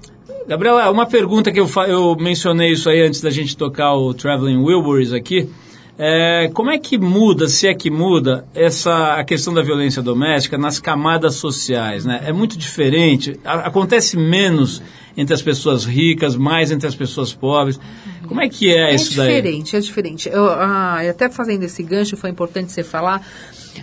Gabriela, 0.48 0.90
uma 0.90 1.06
pergunta 1.06 1.52
que 1.52 1.60
eu, 1.60 1.70
eu 1.88 2.16
mencionei 2.16 2.72
isso 2.72 2.90
aí 2.90 3.02
antes 3.02 3.22
da 3.22 3.30
gente 3.30 3.56
tocar 3.56 3.94
o 3.94 4.14
Traveling 4.14 4.58
Wilburys 4.58 5.14
aqui. 5.14 5.48
É, 6.04 6.50
como 6.54 6.72
é 6.72 6.80
que 6.80 6.98
muda, 6.98 7.48
se 7.48 7.68
é 7.68 7.76
que 7.76 7.92
muda, 7.92 8.44
essa 8.56 9.14
a 9.16 9.24
questão 9.24 9.54
da 9.54 9.62
violência 9.62 10.02
doméstica 10.02 10.58
nas 10.58 10.80
camadas 10.80 11.36
sociais? 11.36 12.06
Né? 12.06 12.24
É 12.26 12.34
muito 12.34 12.58
diferente, 12.58 13.40
a- 13.46 13.68
acontece 13.68 14.18
menos 14.18 14.82
entre 15.16 15.34
as 15.36 15.42
pessoas 15.44 15.86
ricas, 15.86 16.36
mais 16.36 16.72
entre 16.72 16.88
as 16.88 16.96
pessoas 16.96 17.34
pobres. 17.34 17.80
Como 18.28 18.42
é 18.42 18.50
que 18.50 18.74
é, 18.74 18.92
É 18.92 18.96
isso 18.96 19.16
daí? 19.16 19.28
diferente, 19.36 19.76
é 19.76 19.80
diferente. 19.80 20.30
Eu, 20.30 20.50
ah, 20.50 21.00
até 21.10 21.30
fazendo 21.30 21.64
esse 21.64 21.82
gancho, 21.84 22.16
foi 22.18 22.30
importante 22.30 22.72
você 22.72 22.84
falar. 22.84 23.26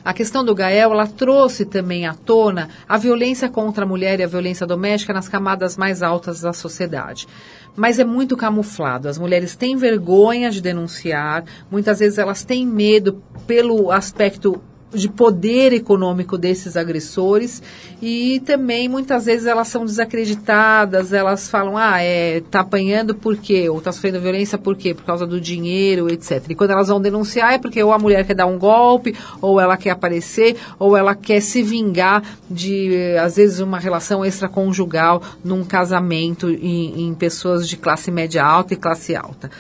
A 0.05 0.13
questão 0.13 0.45
do 0.45 0.55
Gael, 0.55 0.93
ela 0.93 1.07
trouxe 1.07 1.65
também 1.65 2.07
à 2.07 2.15
tona 2.15 2.69
a 2.89 2.99
violência 2.99 3.49
contra 3.49 3.85
a 3.85 3.89
mulher 3.89 4.21
e 4.21 4.23
a 4.23 4.27
violência 4.27 4.67
doméstica 4.67 5.13
nas 5.13 5.29
camadas 5.29 5.77
mais 5.77 6.03
altas 6.03 6.41
da 6.41 6.53
sociedade. 6.53 7.27
Mas 7.75 7.99
é 7.99 8.05
muito 8.05 8.37
camuflado. 8.37 9.09
As 9.09 9.19
mulheres 9.19 9.57
têm 9.57 9.77
vergonha 9.77 10.51
de 10.51 10.61
denunciar, 10.61 11.45
muitas 11.71 12.01
vezes 12.01 12.19
elas 12.19 12.45
têm 12.45 12.67
medo 12.67 13.23
pelo 13.47 13.91
aspecto 13.91 14.61
de 14.93 15.09
poder 15.09 15.73
econômico 15.73 16.39
desses 16.39 16.77
agressores 16.77 17.63
e 18.01 18.41
também 18.47 18.89
muitas 18.89 19.27
vezes 19.27 19.47
elas 19.47 19.69
são 19.69 19.85
desacreditadas, 19.85 21.13
elas 21.13 21.51
falam, 21.51 21.77
ah, 21.77 22.01
é, 22.01 22.41
tá 22.51 22.61
apanhando 22.61 23.15
por 23.15 23.37
quê? 23.37 23.69
Ou 23.69 23.81
tá 23.81 23.93
sofrendo 23.93 24.21
violência 24.21 24.57
por 24.57 24.77
quê? 24.77 24.95
Por 24.95 25.05
causa 25.05 25.27
do 25.27 25.41
dinheiro, 25.41 26.09
etc. 26.09 26.45
E 26.49 26.55
quando 26.55 26.71
elas 26.71 26.89
vão 26.89 27.01
denunciar 27.01 27.53
é 27.53 27.59
porque 27.59 27.83
ou 27.83 27.93
a 27.93 27.99
mulher 27.99 28.27
quer 28.27 28.35
dar 28.35 28.47
um 28.47 28.59
golpe, 28.59 29.15
ou 29.41 29.61
ela 29.61 29.77
quer 29.77 29.91
aparecer, 29.91 30.57
ou 30.79 30.97
ela 30.97 31.15
quer 31.15 31.41
se 31.41 31.63
vingar 31.63 32.23
de, 32.51 32.95
eh, 32.95 33.19
às 33.19 33.37
vezes, 33.37 33.61
uma 33.61 33.79
relação 33.79 34.25
extraconjugal 34.25 35.23
num 35.45 35.65
casamento 35.65 36.51
em, 36.51 37.09
em 37.09 37.15
pessoas 37.15 37.69
de 37.69 37.77
classe 37.77 38.11
média 38.11 38.45
alta 38.45 38.75
e 38.75 38.77
classe 38.77 39.15
alta. 39.15 39.51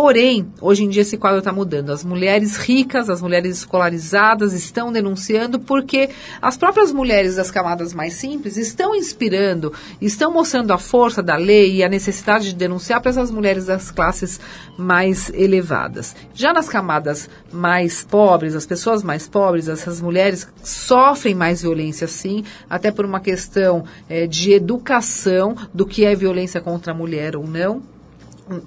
Porém, 0.00 0.46
hoje 0.60 0.84
em 0.84 0.88
dia 0.88 1.02
esse 1.02 1.16
quadro 1.16 1.40
está 1.40 1.52
mudando. 1.52 1.90
As 1.90 2.04
mulheres 2.04 2.56
ricas, 2.56 3.10
as 3.10 3.20
mulheres 3.20 3.58
escolarizadas 3.58 4.52
estão 4.52 4.92
denunciando 4.92 5.58
porque 5.58 6.10
as 6.40 6.56
próprias 6.56 6.92
mulheres 6.92 7.34
das 7.34 7.50
camadas 7.50 7.92
mais 7.92 8.12
simples 8.12 8.56
estão 8.56 8.94
inspirando, 8.94 9.72
estão 10.00 10.32
mostrando 10.32 10.72
a 10.72 10.78
força 10.78 11.20
da 11.20 11.34
lei 11.34 11.74
e 11.74 11.82
a 11.82 11.88
necessidade 11.88 12.50
de 12.50 12.54
denunciar 12.54 13.00
para 13.00 13.10
essas 13.10 13.32
mulheres 13.32 13.66
das 13.66 13.90
classes 13.90 14.38
mais 14.78 15.30
elevadas. 15.30 16.14
Já 16.32 16.52
nas 16.52 16.68
camadas 16.68 17.28
mais 17.52 18.04
pobres, 18.04 18.54
as 18.54 18.66
pessoas 18.66 19.02
mais 19.02 19.26
pobres, 19.26 19.66
essas 19.66 20.00
mulheres 20.00 20.46
sofrem 20.62 21.34
mais 21.34 21.62
violência 21.62 22.06
sim, 22.06 22.44
até 22.70 22.92
por 22.92 23.04
uma 23.04 23.18
questão 23.18 23.84
eh, 24.08 24.28
de 24.28 24.52
educação 24.52 25.56
do 25.74 25.84
que 25.84 26.04
é 26.04 26.14
violência 26.14 26.60
contra 26.60 26.92
a 26.92 26.94
mulher 26.94 27.34
ou 27.34 27.44
não 27.44 27.97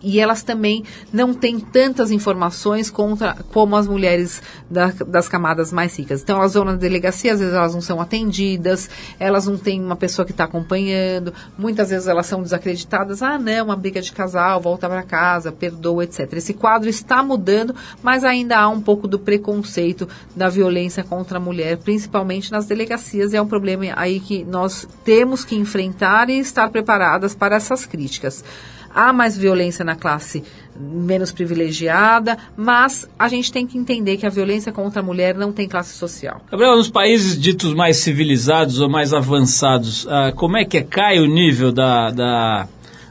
e 0.01 0.19
elas 0.19 0.43
também 0.43 0.83
não 1.11 1.33
têm 1.33 1.59
tantas 1.59 2.11
informações 2.11 2.89
contra, 2.89 3.35
como 3.51 3.75
as 3.75 3.87
mulheres 3.87 4.41
da- 4.69 4.93
das 5.07 5.27
camadas 5.27 5.71
mais 5.71 5.97
ricas. 5.97 6.21
Então, 6.21 6.37
elas 6.37 6.53
vão 6.53 6.65
na 6.65 6.75
delegacia, 6.75 7.33
às 7.33 7.39
vezes 7.39 7.53
elas 7.53 7.73
não 7.73 7.81
são 7.81 7.99
atendidas, 8.01 8.89
elas 9.19 9.47
não 9.47 9.57
têm 9.57 9.81
uma 9.81 9.95
pessoa 9.95 10.25
que 10.25 10.31
está 10.31 10.43
acompanhando, 10.45 11.33
muitas 11.57 11.89
vezes 11.89 12.07
elas 12.07 12.25
são 12.25 12.41
desacreditadas. 12.41 13.21
Ah, 13.21 13.37
não, 13.37 13.65
uma 13.65 13.75
briga 13.75 14.01
de 14.01 14.11
casal, 14.11 14.59
volta 14.61 14.87
para 14.87 15.03
casa, 15.03 15.51
perdoa, 15.51 16.03
etc. 16.03 16.33
Esse 16.33 16.53
quadro 16.53 16.89
está 16.89 17.23
mudando, 17.23 17.75
mas 18.01 18.23
ainda 18.23 18.57
há 18.57 18.67
um 18.69 18.81
pouco 18.81 19.07
do 19.07 19.19
preconceito 19.19 20.07
da 20.35 20.49
violência 20.49 21.03
contra 21.03 21.37
a 21.37 21.41
mulher, 21.41 21.77
principalmente 21.77 22.51
nas 22.51 22.65
delegacias, 22.65 23.33
e 23.33 23.37
é 23.37 23.41
um 23.41 23.47
problema 23.47 23.85
aí 23.95 24.19
que 24.19 24.43
nós 24.43 24.87
temos 25.03 25.43
que 25.43 25.55
enfrentar 25.55 26.29
e 26.29 26.39
estar 26.39 26.69
preparadas 26.69 27.33
para 27.35 27.55
essas 27.55 27.85
críticas 27.85 28.43
há 28.93 29.11
mais 29.13 29.37
violência 29.37 29.83
na 29.85 29.95
classe 29.95 30.43
menos 30.79 31.31
privilegiada, 31.31 32.37
mas 32.55 33.07
a 33.19 33.27
gente 33.27 33.51
tem 33.51 33.67
que 33.67 33.77
entender 33.77 34.17
que 34.17 34.25
a 34.25 34.29
violência 34.29 34.71
contra 34.71 35.01
a 35.01 35.03
mulher 35.03 35.35
não 35.35 35.51
tem 35.51 35.67
classe 35.67 35.93
social. 35.93 36.41
Gabriela, 36.49 36.75
nos 36.75 36.89
países 36.89 37.39
ditos 37.39 37.73
mais 37.73 37.97
civilizados 37.97 38.79
ou 38.79 38.89
mais 38.89 39.13
avançados, 39.13 40.07
ah, 40.09 40.31
como 40.35 40.57
é 40.57 40.65
que 40.65 40.77
é? 40.77 40.81
Cai 40.83 41.19
o 41.19 41.25
nível 41.27 41.71
da, 41.71 42.09
da, 42.09 42.67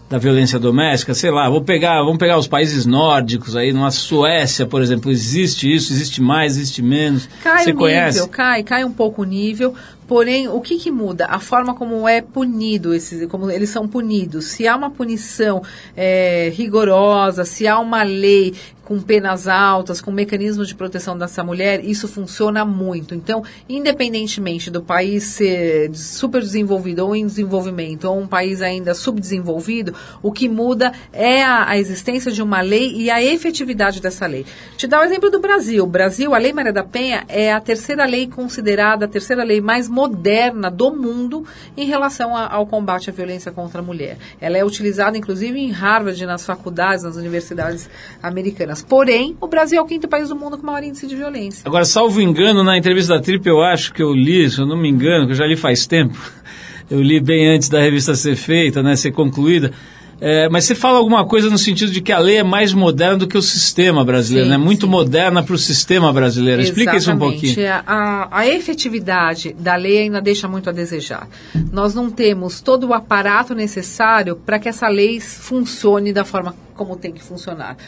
da 0.08 0.18
violência 0.18 0.58
doméstica? 0.58 1.14
Sei 1.14 1.30
lá, 1.30 1.48
vou 1.48 1.62
pegar, 1.62 2.02
vamos 2.02 2.18
pegar 2.18 2.38
os 2.38 2.48
países 2.48 2.86
nórdicos 2.86 3.54
aí, 3.54 3.72
numa 3.72 3.90
Suécia, 3.90 4.66
por 4.66 4.82
exemplo, 4.82 5.10
existe 5.10 5.72
isso, 5.72 5.92
existe 5.92 6.20
mais, 6.20 6.56
existe 6.56 6.82
menos. 6.82 7.28
Cai 7.42 7.64
Você 7.64 7.72
o 7.72 7.76
conhece? 7.76 8.18
nível, 8.18 8.28
cai, 8.32 8.62
cai 8.62 8.84
um 8.84 8.92
pouco 8.92 9.22
o 9.22 9.24
nível. 9.24 9.74
Porém, 10.10 10.48
o 10.48 10.60
que, 10.60 10.76
que 10.76 10.90
muda? 10.90 11.26
A 11.26 11.38
forma 11.38 11.72
como 11.72 12.08
é 12.08 12.20
punido, 12.20 12.92
esses, 12.92 13.28
como 13.28 13.48
eles 13.48 13.70
são 13.70 13.86
punidos. 13.86 14.46
Se 14.46 14.66
há 14.66 14.74
uma 14.74 14.90
punição 14.90 15.62
é, 15.96 16.50
rigorosa, 16.52 17.44
se 17.44 17.68
há 17.68 17.78
uma 17.78 18.02
lei 18.02 18.52
com 18.90 19.00
penas 19.00 19.46
altas, 19.46 20.00
com 20.00 20.10
mecanismos 20.10 20.66
de 20.66 20.74
proteção 20.74 21.16
dessa 21.16 21.44
mulher, 21.44 21.84
isso 21.84 22.08
funciona 22.08 22.64
muito. 22.64 23.14
Então, 23.14 23.44
independentemente 23.68 24.68
do 24.68 24.82
país 24.82 25.22
ser 25.22 25.94
super 25.94 26.40
desenvolvido 26.42 27.06
ou 27.06 27.14
em 27.14 27.24
desenvolvimento, 27.24 28.06
ou 28.06 28.18
um 28.18 28.26
país 28.26 28.60
ainda 28.60 28.92
subdesenvolvido, 28.92 29.94
o 30.20 30.32
que 30.32 30.48
muda 30.48 30.92
é 31.12 31.40
a, 31.40 31.68
a 31.68 31.78
existência 31.78 32.32
de 32.32 32.42
uma 32.42 32.60
lei 32.62 32.92
e 32.96 33.08
a 33.08 33.22
efetividade 33.22 34.00
dessa 34.02 34.26
lei. 34.26 34.44
Te 34.76 34.88
dar 34.88 35.02
o 35.02 35.04
exemplo 35.04 35.30
do 35.30 35.38
Brasil. 35.38 35.84
O 35.84 35.86
Brasil, 35.86 36.34
a 36.34 36.38
Lei 36.38 36.52
Maria 36.52 36.72
da 36.72 36.82
Penha 36.82 37.22
é 37.28 37.52
a 37.52 37.60
terceira 37.60 38.04
lei 38.04 38.26
considerada, 38.26 39.04
a 39.04 39.08
terceira 39.08 39.44
lei 39.44 39.60
mais 39.60 39.88
moderna 39.88 40.68
do 40.68 40.90
mundo 40.90 41.46
em 41.76 41.86
relação 41.86 42.36
a, 42.36 42.52
ao 42.52 42.66
combate 42.66 43.08
à 43.08 43.12
violência 43.12 43.52
contra 43.52 43.78
a 43.78 43.84
mulher. 43.84 44.18
Ela 44.40 44.58
é 44.58 44.64
utilizada, 44.64 45.16
inclusive, 45.16 45.60
em 45.60 45.70
Harvard, 45.70 46.26
nas 46.26 46.44
faculdades, 46.44 47.04
nas 47.04 47.14
universidades 47.14 47.88
americanas. 48.20 48.79
Porém, 48.88 49.36
o 49.40 49.46
Brasil 49.46 49.78
é 49.78 49.82
o 49.82 49.86
quinto 49.86 50.08
país 50.08 50.28
do 50.28 50.36
mundo 50.36 50.58
com 50.58 50.66
maior 50.66 50.82
índice 50.82 51.06
de 51.06 51.16
violência. 51.16 51.62
Agora, 51.64 51.84
salvo 51.84 52.20
engano, 52.20 52.62
na 52.62 52.76
entrevista 52.76 53.14
da 53.14 53.20
Trip, 53.20 53.46
eu 53.46 53.62
acho 53.62 53.92
que 53.92 54.02
eu 54.02 54.12
li, 54.12 54.48
se 54.50 54.58
eu 54.58 54.66
não 54.66 54.76
me 54.76 54.88
engano, 54.88 55.26
que 55.26 55.32
eu 55.32 55.36
já 55.36 55.46
li 55.46 55.56
faz 55.56 55.86
tempo, 55.86 56.18
eu 56.90 57.00
li 57.00 57.20
bem 57.20 57.54
antes 57.54 57.68
da 57.68 57.80
revista 57.80 58.14
ser 58.14 58.36
feita, 58.36 58.82
né, 58.82 58.96
ser 58.96 59.12
concluída, 59.12 59.72
é, 60.20 60.50
mas 60.50 60.64
você 60.64 60.74
fala 60.74 60.98
alguma 60.98 61.24
coisa 61.24 61.48
no 61.48 61.56
sentido 61.56 61.90
de 61.90 62.02
que 62.02 62.12
a 62.12 62.18
lei 62.18 62.36
é 62.36 62.42
mais 62.42 62.74
moderna 62.74 63.16
do 63.16 63.26
que 63.26 63.38
o 63.38 63.42
sistema 63.42 64.04
brasileiro, 64.04 64.48
Sim, 64.48 64.52
né? 64.52 64.58
Muito 64.58 64.84
sim. 64.84 64.90
moderna 64.90 65.42
para 65.42 65.54
o 65.54 65.58
sistema 65.58 66.12
brasileiro. 66.12 66.60
Explica 66.60 66.94
isso 66.94 67.10
um 67.10 67.18
pouquinho. 67.18 67.58
Exatamente. 67.58 67.84
A, 67.86 68.28
a 68.30 68.46
efetividade 68.46 69.54
da 69.58 69.76
lei 69.76 70.00
ainda 70.00 70.20
deixa 70.20 70.46
muito 70.46 70.68
a 70.68 70.72
desejar. 70.72 71.26
Nós 71.72 71.94
não 71.94 72.10
temos 72.10 72.60
todo 72.60 72.88
o 72.88 72.92
aparato 72.92 73.54
necessário 73.54 74.36
para 74.36 74.58
que 74.58 74.68
essa 74.68 74.88
lei 74.88 75.20
funcione 75.20 76.12
da 76.12 76.24
forma 76.24 76.54
como 76.74 76.96
tem 76.96 77.12
que 77.12 77.22
funcionar. 77.22 77.78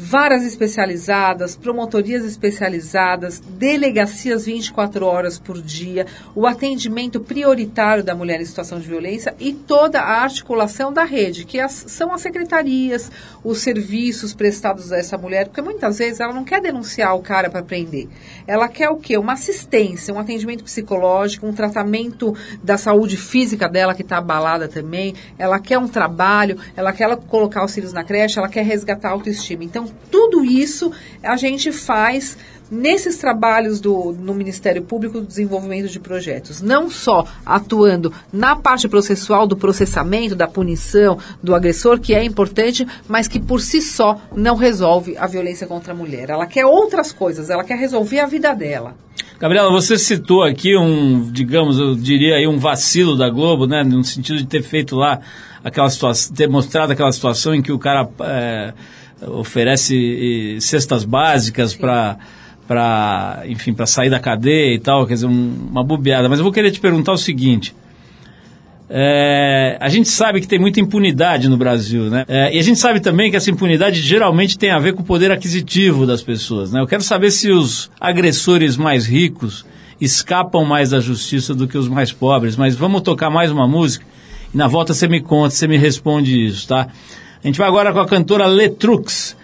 Varas 0.00 0.44
especializadas, 0.44 1.56
promotorias 1.56 2.24
especializadas, 2.24 3.40
delegacias 3.40 4.46
24 4.46 5.04
horas 5.04 5.40
por 5.40 5.60
dia, 5.60 6.06
o 6.36 6.46
atendimento 6.46 7.18
prioritário 7.18 8.04
da 8.04 8.14
mulher 8.14 8.40
em 8.40 8.44
situação 8.44 8.78
de 8.78 8.86
violência 8.86 9.34
e 9.40 9.52
toda 9.52 10.00
a 10.00 10.22
articulação 10.22 10.92
da 10.92 11.02
rede, 11.02 11.44
que 11.44 11.58
as, 11.58 11.72
são 11.88 12.14
as 12.14 12.20
secretarias, 12.20 13.10
os 13.42 13.58
serviços 13.58 14.32
prestados 14.32 14.92
a 14.92 14.98
essa 14.98 15.18
mulher, 15.18 15.48
porque 15.48 15.60
muitas 15.60 15.98
vezes 15.98 16.20
ela 16.20 16.32
não 16.32 16.44
quer 16.44 16.60
denunciar 16.60 17.16
o 17.16 17.20
cara 17.20 17.50
para 17.50 17.64
prender. 17.64 18.06
Ela 18.46 18.68
quer 18.68 18.90
o 18.90 18.98
quê? 18.98 19.18
Uma 19.18 19.32
assistência, 19.32 20.14
um 20.14 20.20
atendimento 20.20 20.62
psicológico, 20.62 21.44
um 21.44 21.52
tratamento 21.52 22.36
da 22.62 22.78
saúde 22.78 23.16
física 23.16 23.68
dela 23.68 23.96
que 23.96 24.02
está 24.02 24.18
abalada 24.18 24.68
também. 24.68 25.14
Ela 25.36 25.58
quer 25.58 25.78
um 25.78 25.88
trabalho, 25.88 26.56
ela 26.76 26.92
quer 26.92 27.16
colocar 27.16 27.64
os 27.64 27.74
filhos 27.74 27.92
na 27.92 28.04
creche, 28.04 28.38
ela 28.38 28.48
quer 28.48 28.64
resgatar 28.64 29.08
a 29.08 29.12
autoestima. 29.12 29.64
Então, 29.64 29.87
tudo 30.10 30.44
isso 30.44 30.92
a 31.22 31.36
gente 31.36 31.72
faz 31.72 32.36
nesses 32.70 33.16
trabalhos 33.16 33.80
do, 33.80 34.12
no 34.12 34.34
Ministério 34.34 34.82
Público 34.82 35.20
do 35.20 35.26
desenvolvimento 35.26 35.88
de 35.88 35.98
projetos, 35.98 36.60
não 36.60 36.90
só 36.90 37.26
atuando 37.44 38.12
na 38.32 38.54
parte 38.54 38.88
processual 38.88 39.46
do 39.46 39.56
processamento, 39.56 40.34
da 40.34 40.46
punição 40.46 41.18
do 41.42 41.54
agressor, 41.54 41.98
que 41.98 42.14
é 42.14 42.22
importante, 42.22 42.86
mas 43.08 43.26
que 43.26 43.40
por 43.40 43.60
si 43.60 43.80
só 43.80 44.20
não 44.34 44.56
resolve 44.56 45.16
a 45.16 45.26
violência 45.26 45.66
contra 45.66 45.92
a 45.92 45.96
mulher. 45.96 46.30
Ela 46.30 46.46
quer 46.46 46.66
outras 46.66 47.12
coisas, 47.12 47.50
ela 47.50 47.64
quer 47.64 47.78
resolver 47.78 48.20
a 48.20 48.26
vida 48.26 48.54
dela. 48.54 48.94
Gabriela, 49.40 49.70
você 49.70 49.96
citou 49.96 50.42
aqui 50.42 50.76
um, 50.76 51.30
digamos, 51.30 51.78
eu 51.78 51.94
diria 51.94 52.34
aí 52.34 52.46
um 52.46 52.58
vacilo 52.58 53.16
da 53.16 53.30
Globo, 53.30 53.66
né, 53.66 53.84
no 53.84 54.02
sentido 54.02 54.38
de 54.38 54.46
ter 54.46 54.62
feito 54.62 54.96
lá 54.96 55.20
aquela 55.62 55.88
situação, 55.90 56.34
ter 56.34 56.48
mostrado 56.48 56.92
aquela 56.92 57.12
situação 57.12 57.54
em 57.54 57.62
que 57.62 57.72
o 57.72 57.78
cara 57.78 58.08
é, 58.20 58.72
oferece 59.26 60.56
eh, 60.56 60.60
cestas 60.60 61.04
básicas 61.04 61.74
para 61.74 62.16
para 62.66 63.44
enfim 63.46 63.72
para 63.72 63.86
sair 63.86 64.10
da 64.10 64.20
cadeia 64.20 64.74
e 64.74 64.78
tal 64.78 65.06
quer 65.06 65.14
dizer 65.14 65.26
um, 65.26 65.68
uma 65.70 65.82
bobeada 65.82 66.28
mas 66.28 66.38
eu 66.38 66.44
vou 66.44 66.52
querer 66.52 66.70
te 66.70 66.78
perguntar 66.78 67.12
o 67.12 67.16
seguinte 67.16 67.74
é, 68.90 69.76
a 69.80 69.88
gente 69.88 70.08
sabe 70.08 70.40
que 70.40 70.48
tem 70.48 70.58
muita 70.58 70.80
impunidade 70.80 71.46
no 71.46 71.58
Brasil, 71.58 72.04
né? 72.04 72.24
É, 72.26 72.56
e 72.56 72.58
a 72.58 72.62
gente 72.62 72.78
sabe 72.78 73.00
também 73.00 73.30
que 73.30 73.36
essa 73.36 73.50
impunidade 73.50 74.00
geralmente 74.00 74.56
tem 74.56 74.70
a 74.70 74.78
ver 74.78 74.94
com 74.94 75.02
o 75.02 75.04
poder 75.04 75.30
aquisitivo 75.30 76.06
das 76.06 76.22
pessoas, 76.22 76.72
né? 76.72 76.80
Eu 76.80 76.86
quero 76.86 77.02
saber 77.02 77.30
se 77.30 77.50
os 77.50 77.90
agressores 78.00 78.78
mais 78.78 79.04
ricos 79.04 79.66
escapam 80.00 80.64
mais 80.64 80.88
da 80.88 81.00
justiça 81.00 81.54
do 81.54 81.68
que 81.68 81.76
os 81.76 81.86
mais 81.86 82.12
pobres, 82.12 82.56
mas 82.56 82.74
vamos 82.74 83.02
tocar 83.02 83.28
mais 83.28 83.50
uma 83.50 83.68
música 83.68 84.06
e 84.52 84.56
na 84.56 84.66
volta 84.66 84.94
você 84.94 85.06
me 85.08 85.20
conta, 85.20 85.50
você 85.50 85.66
me 85.66 85.76
responde 85.76 86.46
isso, 86.46 86.68
tá? 86.68 86.88
A 87.42 87.46
gente 87.46 87.58
vai 87.58 87.68
agora 87.68 87.92
com 87.92 88.00
a 88.00 88.06
cantora 88.06 88.46
Letrux 88.46 89.36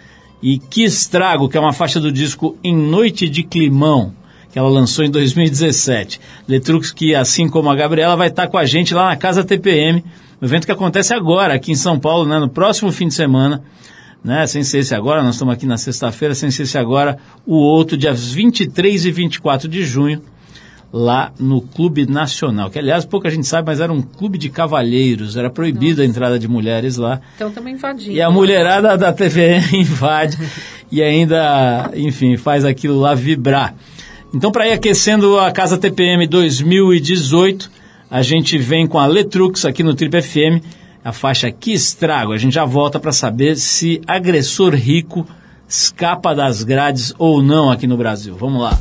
e 0.43 0.59
Que 0.59 0.85
Estrago, 0.85 1.49
que 1.49 1.57
é 1.57 1.61
uma 1.61 1.73
faixa 1.73 2.01
do 2.01 2.11
disco 2.11 2.57
Em 2.63 2.75
Noite 2.75 3.29
de 3.29 3.43
Climão, 3.43 4.13
que 4.53 4.59
ela 4.59 4.69
lançou 4.69 5.05
em 5.05 5.11
2017. 5.11 6.21
Letrux, 6.47 6.93
que 6.93 7.15
assim 7.15 7.49
como 7.49 7.71
a 7.71 7.75
Gabriela, 7.75 8.17
vai 8.17 8.29
estar 8.29 8.49
com 8.49 8.59
a 8.59 8.65
gente 8.65 8.95
lá 8.95 9.07
na 9.07 9.17
Casa 9.17 9.45
TPM, 9.45 10.05
um 10.41 10.45
evento 10.45 10.67
que 10.67 10.73
acontece 10.73 11.15
agora, 11.15 11.55
aqui 11.55 11.73
em 11.73 11.77
São 11.77 11.99
Paulo, 11.99 12.29
né, 12.29 12.39
no 12.39 12.49
próximo 12.49 12.93
fim 12.93 13.09
de 13.09 13.15
semana. 13.15 13.63
Né, 14.23 14.47
sem 14.47 14.65
ser 14.65 14.79
esse 14.79 14.95
agora, 14.95 15.23
nós 15.23 15.35
estamos 15.35 15.53
aqui 15.53 15.67
na 15.67 15.77
sexta-feira, 15.77 16.35
sem 16.35 16.51
ser 16.51 16.63
esse 16.63 16.79
agora, 16.79 17.19
o 17.47 17.57
outro, 17.57 17.95
dias 17.95 18.33
23 18.33 19.05
e 19.05 19.13
24 19.13 19.69
de 19.69 19.85
junho, 19.85 20.23
lá 20.97 21.33
no 21.41 21.61
Clube 21.61 22.07
Nacional, 22.07 22.71
que 22.71 22.79
aliás 22.79 23.05
pouca 23.05 23.29
gente 23.29 23.49
sabe, 23.49 23.67
mas 23.67 23.81
era 23.81 23.93
um 23.93 24.01
clube 24.01 24.39
de 24.39 24.49
cavalheiros, 24.49 25.37
era 25.37 25.51
proibida 25.51 26.03
a 26.03 26.07
entrada 26.07 26.39
de 26.39 26.47
mulheres 26.47 26.97
lá. 26.97 27.21
Então 27.35 27.49
estamos 27.49 27.69
invadindo. 27.69 28.13
E 28.13 28.23
a 28.23 28.31
mulherada 28.31 28.97
da 28.97 29.13
TV 29.13 29.59
invade 29.75 30.39
e 30.93 31.03
ainda, 31.03 31.91
enfim, 31.97 32.37
faz 32.37 32.65
aquilo 32.65 33.01
lá 33.01 33.13
vibrar. 33.13 33.75
Então, 34.33 34.53
para 34.53 34.69
ir 34.69 34.73
aquecendo 34.73 35.37
a 35.37 35.51
Casa 35.51 35.77
TPM 35.77 36.29
2018, 36.29 37.69
a 38.09 38.23
gente 38.23 38.57
vem 38.57 38.87
com 38.87 39.01
a 39.01 39.07
Letrux 39.07 39.65
aqui 39.65 39.83
no 39.83 39.95
Trip 39.95 40.23
FM, 40.23 40.65
a 41.05 41.11
faixa 41.13 41.51
Que 41.51 41.73
Estrago. 41.73 42.33
A 42.33 42.39
gente 42.39 42.55
já 42.55 42.65
volta 42.65 43.01
para 43.01 43.11
saber 43.11 43.57
se 43.57 44.01
agressor 44.07 44.73
rico 44.75 45.27
escapa 45.69 46.33
das 46.37 46.63
grades 46.63 47.13
ou 47.19 47.43
não 47.43 47.69
aqui 47.69 47.89
no 47.89 47.97
Brasil. 47.97 48.37
Vamos 48.37 48.63
lá. 48.63 48.79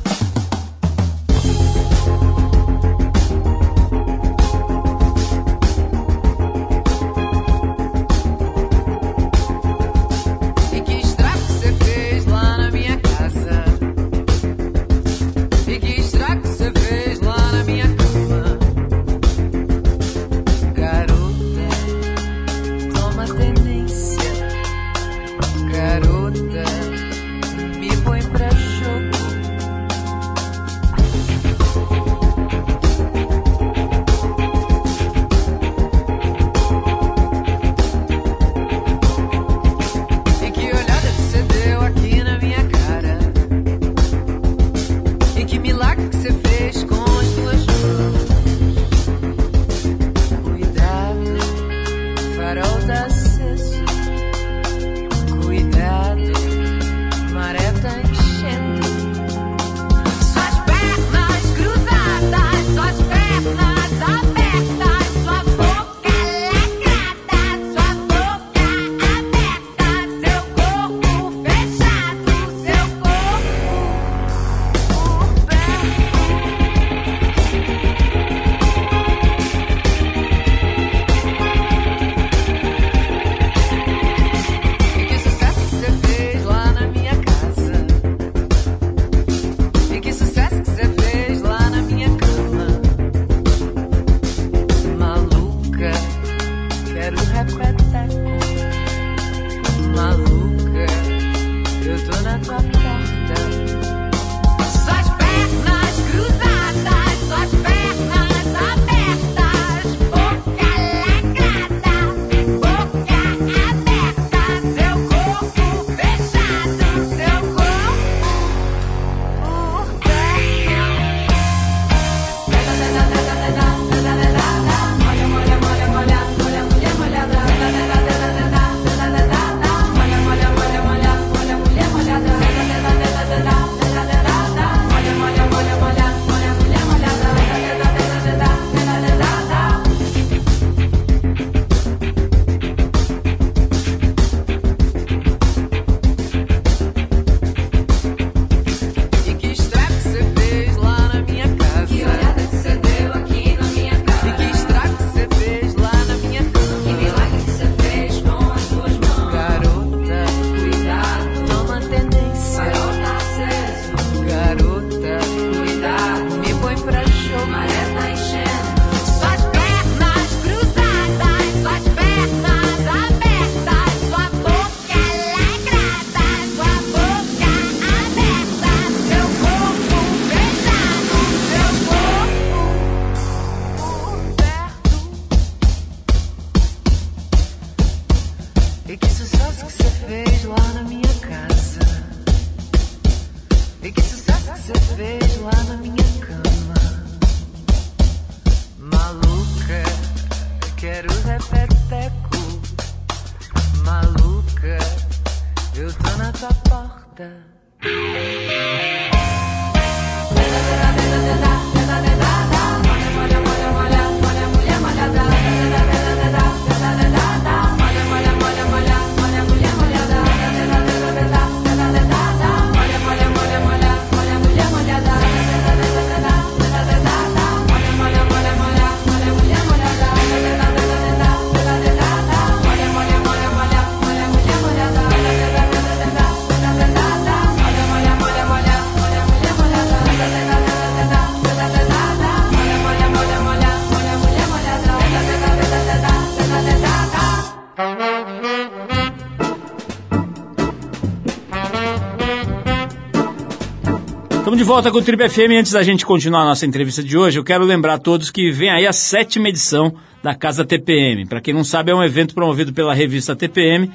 Volta 254.74 254.92
com 254.92 254.98
o 254.98 255.04
Trip 255.04 255.30
FM. 255.30 255.52
Antes 255.60 255.72
da 255.72 255.84
gente 255.84 256.04
continuar 256.04 256.42
a 256.42 256.46
nossa 256.46 256.66
entrevista 256.66 257.04
de 257.04 257.16
hoje, 257.16 257.38
eu 257.38 257.44
quero 257.44 257.64
lembrar 257.64 257.94
a 257.94 258.00
todos 258.00 258.32
que 258.32 258.50
vem 258.50 258.72
aí 258.72 258.88
a 258.88 258.92
sétima 258.92 259.50
edição 259.50 259.94
da 260.24 260.34
Casa 260.34 260.66
TPM. 260.66 261.28
Para 261.28 261.40
quem 261.40 261.54
não 261.54 261.64
sabe, 261.64 261.92
é 261.92 261.96
um 261.96 262.04
evento 262.04 262.34
promovido 262.34 262.74
pela 262.74 262.92
revista 262.92 263.36
TPM, 263.36 263.92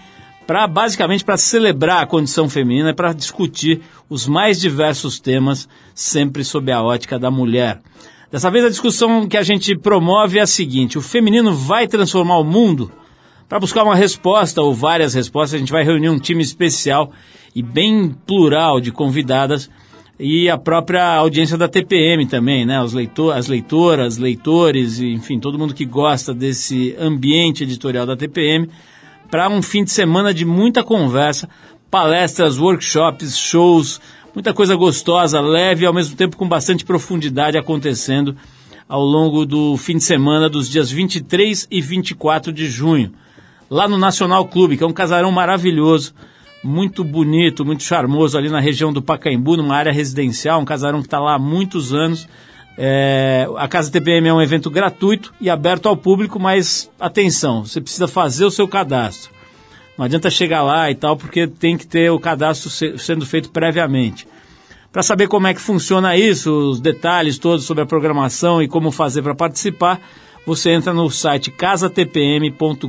para 0.46 0.68
basicamente 0.68 1.24
para 1.24 1.36
celebrar 1.36 2.04
a 2.04 2.06
condição 2.06 2.48
feminina 2.48 2.90
e 2.90 2.94
para 2.94 3.12
discutir 3.12 3.80
os 4.08 4.28
mais 4.28 4.60
diversos 4.60 5.18
temas, 5.18 5.68
sempre 5.96 6.44
sob 6.44 6.70
a 6.70 6.80
ótica 6.80 7.18
da 7.18 7.28
mulher. 7.28 7.80
Dessa 8.30 8.48
vez 8.48 8.64
a 8.64 8.70
discussão 8.70 9.26
que 9.26 9.36
a 9.36 9.42
gente 9.42 9.76
promove 9.76 10.38
é 10.38 10.42
a 10.42 10.46
seguinte: 10.46 10.96
o 10.96 11.02
feminino 11.02 11.52
vai 11.52 11.88
transformar 11.88 12.38
o 12.38 12.44
mundo? 12.44 12.92
Para 13.48 13.58
buscar 13.58 13.82
uma 13.82 13.96
resposta 13.96 14.62
ou 14.62 14.72
várias 14.72 15.12
respostas, 15.12 15.54
a 15.54 15.58
gente 15.58 15.72
vai 15.72 15.82
reunir 15.82 16.08
um 16.08 16.20
time 16.20 16.40
especial 16.40 17.10
e 17.52 17.64
bem 17.64 18.14
plural 18.24 18.80
de 18.80 18.92
convidadas 18.92 19.68
e 20.18 20.50
a 20.50 20.58
própria 20.58 21.14
audiência 21.14 21.56
da 21.56 21.68
TPM 21.68 22.26
também, 22.26 22.66
né? 22.66 22.82
Os 22.82 22.92
leitor, 22.92 23.36
as 23.36 23.46
leitoras, 23.46 24.18
leitores, 24.18 24.98
enfim, 24.98 25.38
todo 25.38 25.58
mundo 25.58 25.72
que 25.72 25.84
gosta 25.84 26.34
desse 26.34 26.96
ambiente 26.98 27.62
editorial 27.62 28.04
da 28.04 28.16
TPM, 28.16 28.68
para 29.30 29.48
um 29.48 29.62
fim 29.62 29.84
de 29.84 29.92
semana 29.92 30.34
de 30.34 30.44
muita 30.44 30.82
conversa, 30.82 31.48
palestras, 31.88 32.58
workshops, 32.58 33.38
shows, 33.38 34.00
muita 34.34 34.52
coisa 34.52 34.74
gostosa, 34.74 35.40
leve 35.40 35.84
e 35.84 35.86
ao 35.86 35.94
mesmo 35.94 36.16
tempo 36.16 36.36
com 36.36 36.48
bastante 36.48 36.84
profundidade 36.84 37.56
acontecendo 37.56 38.36
ao 38.88 39.02
longo 39.02 39.44
do 39.46 39.76
fim 39.76 39.98
de 39.98 40.04
semana 40.04 40.48
dos 40.48 40.68
dias 40.68 40.90
23 40.90 41.68
e 41.70 41.80
24 41.80 42.52
de 42.52 42.66
junho, 42.66 43.12
lá 43.70 43.86
no 43.86 43.98
Nacional 43.98 44.46
Clube, 44.46 44.76
que 44.76 44.82
é 44.82 44.86
um 44.86 44.92
casarão 44.92 45.30
maravilhoso 45.30 46.14
muito 46.62 47.04
bonito, 47.04 47.64
muito 47.64 47.82
charmoso 47.82 48.36
ali 48.36 48.48
na 48.48 48.60
região 48.60 48.92
do 48.92 49.02
Pacaembu, 49.02 49.56
numa 49.56 49.76
área 49.76 49.92
residencial, 49.92 50.60
um 50.60 50.64
casarão 50.64 51.00
que 51.00 51.06
está 51.06 51.20
lá 51.20 51.34
há 51.34 51.38
muitos 51.38 51.94
anos. 51.94 52.28
É, 52.76 53.48
a 53.56 53.66
Casa 53.66 53.90
TPM 53.90 54.28
é 54.28 54.32
um 54.32 54.40
evento 54.40 54.70
gratuito 54.70 55.32
e 55.40 55.50
aberto 55.50 55.88
ao 55.88 55.96
público, 55.96 56.38
mas 56.38 56.90
atenção, 56.98 57.64
você 57.64 57.80
precisa 57.80 58.06
fazer 58.06 58.44
o 58.44 58.50
seu 58.50 58.68
cadastro. 58.68 59.32
Não 59.96 60.04
adianta 60.04 60.30
chegar 60.30 60.62
lá 60.62 60.88
e 60.90 60.94
tal, 60.94 61.16
porque 61.16 61.48
tem 61.48 61.76
que 61.76 61.86
ter 61.86 62.10
o 62.10 62.20
cadastro 62.20 62.70
se, 62.70 62.96
sendo 62.98 63.26
feito 63.26 63.50
previamente. 63.50 64.28
Para 64.92 65.02
saber 65.02 65.26
como 65.26 65.48
é 65.48 65.54
que 65.54 65.60
funciona 65.60 66.16
isso, 66.16 66.52
os 66.70 66.80
detalhes 66.80 67.36
todos 67.36 67.64
sobre 67.64 67.82
a 67.82 67.86
programação 67.86 68.62
e 68.62 68.68
como 68.68 68.92
fazer 68.92 69.22
para 69.22 69.34
participar, 69.34 70.00
você 70.46 70.70
entra 70.70 70.94
no 70.94 71.10
site 71.10 71.50
casatpm.com.br 71.50 72.88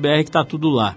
que 0.00 0.22
está 0.22 0.44
tudo 0.44 0.70
lá. 0.70 0.96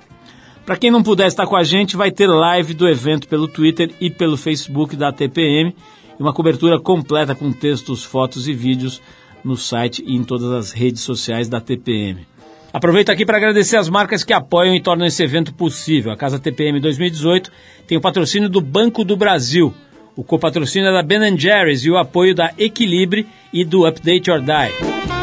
Para 0.66 0.78
quem 0.78 0.92
não 0.92 1.02
puder 1.02 1.28
estar 1.28 1.48
com 1.48 1.56
a 1.56 1.64
gente, 1.64 1.98
vai 1.98 2.12
ter 2.12 2.28
live 2.28 2.74
do 2.74 2.88
evento 2.88 3.28
pelo 3.28 3.48
Twitter 3.48 3.92
e 4.00 4.10
pelo 4.10 4.38
Facebook 4.38 4.96
da 4.96 5.12
TPM 5.12 5.76
e 6.20 6.22
uma 6.22 6.34
cobertura 6.34 6.80
completa 6.80 7.34
com 7.34 7.52
textos, 7.52 8.04
fotos 8.04 8.48
e 8.48 8.54
vídeos 8.54 9.02
no 9.44 9.56
site 9.56 10.04
e 10.06 10.16
em 10.16 10.24
todas 10.24 10.52
as 10.52 10.72
redes 10.72 11.02
sociais 11.02 11.50
da 11.50 11.60
TPM. 11.60 12.28
Aproveito 12.72 13.10
aqui 13.10 13.26
para 13.26 13.38
agradecer 13.38 13.78
as 13.78 13.90
marcas 13.90 14.24
que 14.24 14.32
apoiam 14.32 14.76
e 14.76 14.82
tornam 14.82 15.08
esse 15.08 15.24
evento 15.24 15.54
possível. 15.54 16.12
A 16.12 16.18
Casa 16.18 16.38
TPM 16.38 16.80
2018 16.80 17.52
tem 17.88 17.98
o 17.98 18.02
patrocínio 18.02 18.48
do 18.48 18.62
Banco 18.62 19.04
do 19.04 19.18
Brasil, 19.18 19.74
o 20.20 20.24
copatrocínio 20.24 20.90
é 20.90 20.92
da 20.92 21.02
Ben 21.02 21.38
Jerry's 21.38 21.86
e 21.86 21.90
o 21.90 21.98
apoio 21.98 22.36
da 22.36 22.52
Equilibre 22.58 23.26
e 23.54 23.64
do 23.64 23.86
Update 23.86 24.30
or 24.30 24.42
Die. 24.42 25.19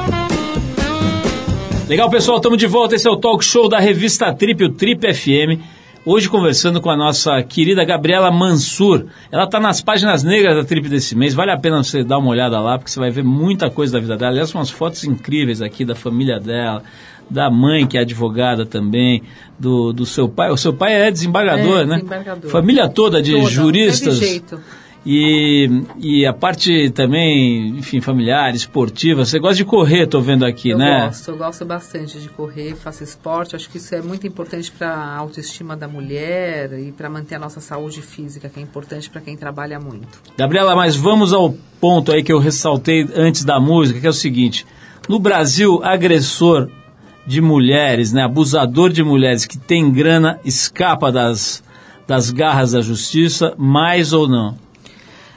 Legal, 1.88 2.10
pessoal, 2.10 2.38
estamos 2.38 2.58
de 2.58 2.66
volta. 2.66 2.94
Esse 2.96 3.06
é 3.06 3.10
o 3.10 3.16
talk 3.16 3.44
show 3.44 3.68
da 3.68 3.78
revista 3.78 4.32
Trip, 4.34 4.64
o 4.64 4.70
Trip 4.72 5.14
FM. 5.14 5.60
Hoje 6.04 6.28
conversando 6.28 6.80
com 6.80 6.90
a 6.90 6.96
nossa 6.96 7.42
querida 7.42 7.84
Gabriela 7.84 8.30
Mansur. 8.30 9.06
Ela 9.30 9.44
está 9.44 9.58
nas 9.60 9.80
páginas 9.80 10.22
negras 10.24 10.56
da 10.56 10.64
Trip 10.64 10.88
desse 10.88 11.14
mês. 11.16 11.32
Vale 11.34 11.52
a 11.52 11.58
pena 11.58 11.82
você 11.82 12.02
dar 12.04 12.18
uma 12.18 12.28
olhada 12.30 12.58
lá, 12.60 12.76
porque 12.78 12.90
você 12.90 12.98
vai 12.98 13.10
ver 13.10 13.22
muita 13.24 13.70
coisa 13.70 13.92
da 13.94 14.00
vida 14.00 14.16
dela. 14.16 14.32
Aliás, 14.32 14.52
umas 14.54 14.70
fotos 14.70 15.04
incríveis 15.04 15.62
aqui 15.62 15.84
da 15.84 15.94
família 15.94 16.38
dela, 16.40 16.82
da 17.30 17.50
mãe, 17.50 17.86
que 17.86 17.96
é 17.98 18.00
advogada 18.00 18.64
também, 18.66 19.22
do, 19.58 19.92
do 19.92 20.04
seu 20.06 20.28
pai. 20.28 20.50
O 20.50 20.56
seu 20.56 20.72
pai 20.72 20.92
é 20.94 21.10
desembargador, 21.10 21.80
É, 21.80 21.84
né? 21.86 21.96
desembargador. 21.96 22.50
Família 22.50 22.88
toda 22.88 23.22
de 23.22 23.30
Toda, 23.32 23.42
não 23.44 23.50
juristas. 23.50 24.14
teve 24.18 24.26
jeito. 24.30 24.60
E, 25.08 25.70
e 26.00 26.26
a 26.26 26.32
parte 26.32 26.90
também, 26.90 27.68
enfim, 27.78 28.00
familiar, 28.00 28.52
esportiva. 28.56 29.24
Você 29.24 29.38
gosta 29.38 29.54
de 29.54 29.64
correr, 29.64 30.08
tô 30.08 30.20
vendo 30.20 30.44
aqui, 30.44 30.70
Eu 30.70 30.78
né? 30.78 31.06
gosto, 31.06 31.30
eu 31.30 31.36
gosto 31.36 31.64
bastante 31.64 32.18
de 32.18 32.28
correr, 32.28 32.74
faço 32.74 33.04
esporte. 33.04 33.54
Acho 33.54 33.70
que 33.70 33.78
isso 33.78 33.94
é 33.94 34.02
muito 34.02 34.26
importante 34.26 34.68
para 34.72 34.88
a 34.88 35.16
autoestima 35.16 35.76
da 35.76 35.86
mulher 35.86 36.72
e 36.76 36.90
para 36.90 37.08
manter 37.08 37.36
a 37.36 37.38
nossa 37.38 37.60
saúde 37.60 38.02
física, 38.02 38.48
que 38.48 38.58
é 38.58 38.62
importante 38.62 39.08
para 39.08 39.20
quem 39.20 39.36
trabalha 39.36 39.78
muito. 39.78 40.08
Gabriela, 40.36 40.74
mas 40.74 40.96
vamos 40.96 41.32
ao 41.32 41.54
ponto 41.80 42.10
aí 42.10 42.24
que 42.24 42.32
eu 42.32 42.40
ressaltei 42.40 43.08
antes 43.14 43.44
da 43.44 43.60
música, 43.60 44.00
que 44.00 44.06
é 44.08 44.10
o 44.10 44.12
seguinte: 44.12 44.66
no 45.08 45.20
Brasil, 45.20 45.80
agressor 45.84 46.68
de 47.24 47.40
mulheres, 47.40 48.12
né, 48.12 48.24
abusador 48.24 48.90
de 48.90 49.04
mulheres 49.04 49.46
que 49.46 49.56
tem 49.56 49.88
grana, 49.92 50.40
escapa 50.44 51.12
das, 51.12 51.62
das 52.08 52.32
garras 52.32 52.72
da 52.72 52.80
justiça, 52.80 53.54
mais 53.56 54.12
ou 54.12 54.28
não? 54.28 54.65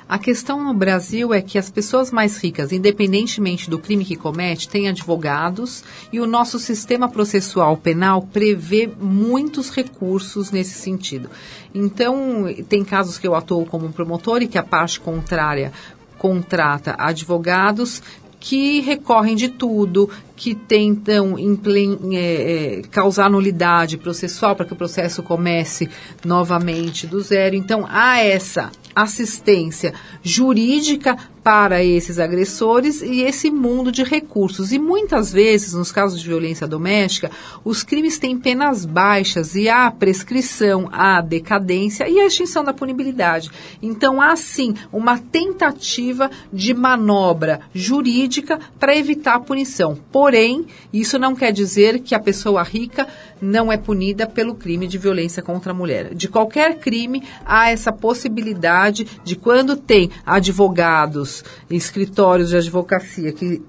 A 0.09 0.17
questão 0.17 0.63
no 0.63 0.73
Brasil 0.73 1.31
é 1.35 1.39
que 1.39 1.55
as 1.55 1.69
pessoas 1.69 2.11
mais 2.11 2.35
ricas, 2.37 2.71
independentemente 2.71 3.69
do 3.69 3.77
crime 3.77 4.03
que 4.03 4.15
comete, 4.15 4.67
têm 4.67 4.89
advogados 4.89 5.83
e 6.11 6.19
o 6.19 6.25
nosso 6.25 6.57
sistema 6.57 7.07
processual 7.07 7.77
penal 7.77 8.23
prevê 8.23 8.89
muitos 8.99 9.69
recursos 9.69 10.49
nesse 10.49 10.79
sentido. 10.79 11.29
Então, 11.75 12.45
tem 12.67 12.83
casos 12.83 13.19
que 13.19 13.27
eu 13.27 13.35
atuo 13.35 13.67
como 13.67 13.93
promotor 13.93 14.41
e 14.41 14.47
que 14.47 14.57
a 14.57 14.63
parte 14.63 14.99
contrária 14.99 15.71
contrata 16.17 16.95
advogados 16.97 18.01
que 18.39 18.79
recorrem 18.79 19.35
de 19.35 19.49
tudo, 19.49 20.09
que 20.35 20.55
tentam 20.55 21.35
eh, 21.37 22.07
eh, 22.13 22.81
causar 22.89 23.29
nulidade 23.29 23.97
processual 23.97 24.55
para 24.55 24.65
que 24.65 24.73
o 24.73 24.77
processo 24.77 25.21
comece 25.21 25.89
novamente 26.25 27.05
do 27.05 27.19
zero. 27.21 27.55
Então, 27.55 27.85
há 27.87 28.19
essa 28.19 28.71
assistência 28.95 29.93
jurídica 30.23 31.17
para 31.43 31.83
esses 31.83 32.19
agressores 32.19 33.01
e 33.01 33.21
esse 33.21 33.49
mundo 33.49 33.91
de 33.91 34.03
recursos. 34.03 34.71
E 34.71 34.79
muitas 34.79 35.31
vezes, 35.31 35.73
nos 35.73 35.91
casos 35.91 36.19
de 36.19 36.27
violência 36.27 36.67
doméstica, 36.67 37.31
os 37.63 37.83
crimes 37.83 38.19
têm 38.19 38.37
penas 38.37 38.85
baixas 38.85 39.55
e 39.55 39.69
há 39.69 39.89
prescrição, 39.91 40.89
há 40.91 41.21
decadência 41.21 42.07
e 42.09 42.19
a 42.19 42.25
extinção 42.25 42.63
da 42.63 42.73
punibilidade. 42.73 43.49
Então, 43.81 44.21
há 44.21 44.35
sim 44.35 44.73
uma 44.91 45.17
tentativa 45.17 46.29
de 46.51 46.73
manobra 46.73 47.61
jurídica 47.73 48.59
para 48.79 48.95
evitar 48.95 49.35
a 49.35 49.39
punição. 49.39 49.97
Porém, 50.11 50.65
isso 50.91 51.17
não 51.17 51.35
quer 51.35 51.51
dizer 51.51 51.99
que 51.99 52.15
a 52.15 52.19
pessoa 52.19 52.63
rica 52.63 53.07
não 53.41 53.71
é 53.71 53.77
punida 53.77 54.27
pelo 54.27 54.55
crime 54.55 54.87
de 54.87 54.97
violência 54.97 55.41
contra 55.41 55.71
a 55.71 55.75
mulher. 55.75 56.13
De 56.13 56.27
qualquer 56.27 56.77
crime, 56.79 57.23
há 57.45 57.69
essa 57.69 57.91
possibilidade 57.91 59.07
de 59.23 59.35
quando 59.35 59.75
tem 59.75 60.09
advogados, 60.25 61.28
escritórios 61.69 62.49
de 62.49 62.57
advocacia 62.57 63.31
que 63.31 63.61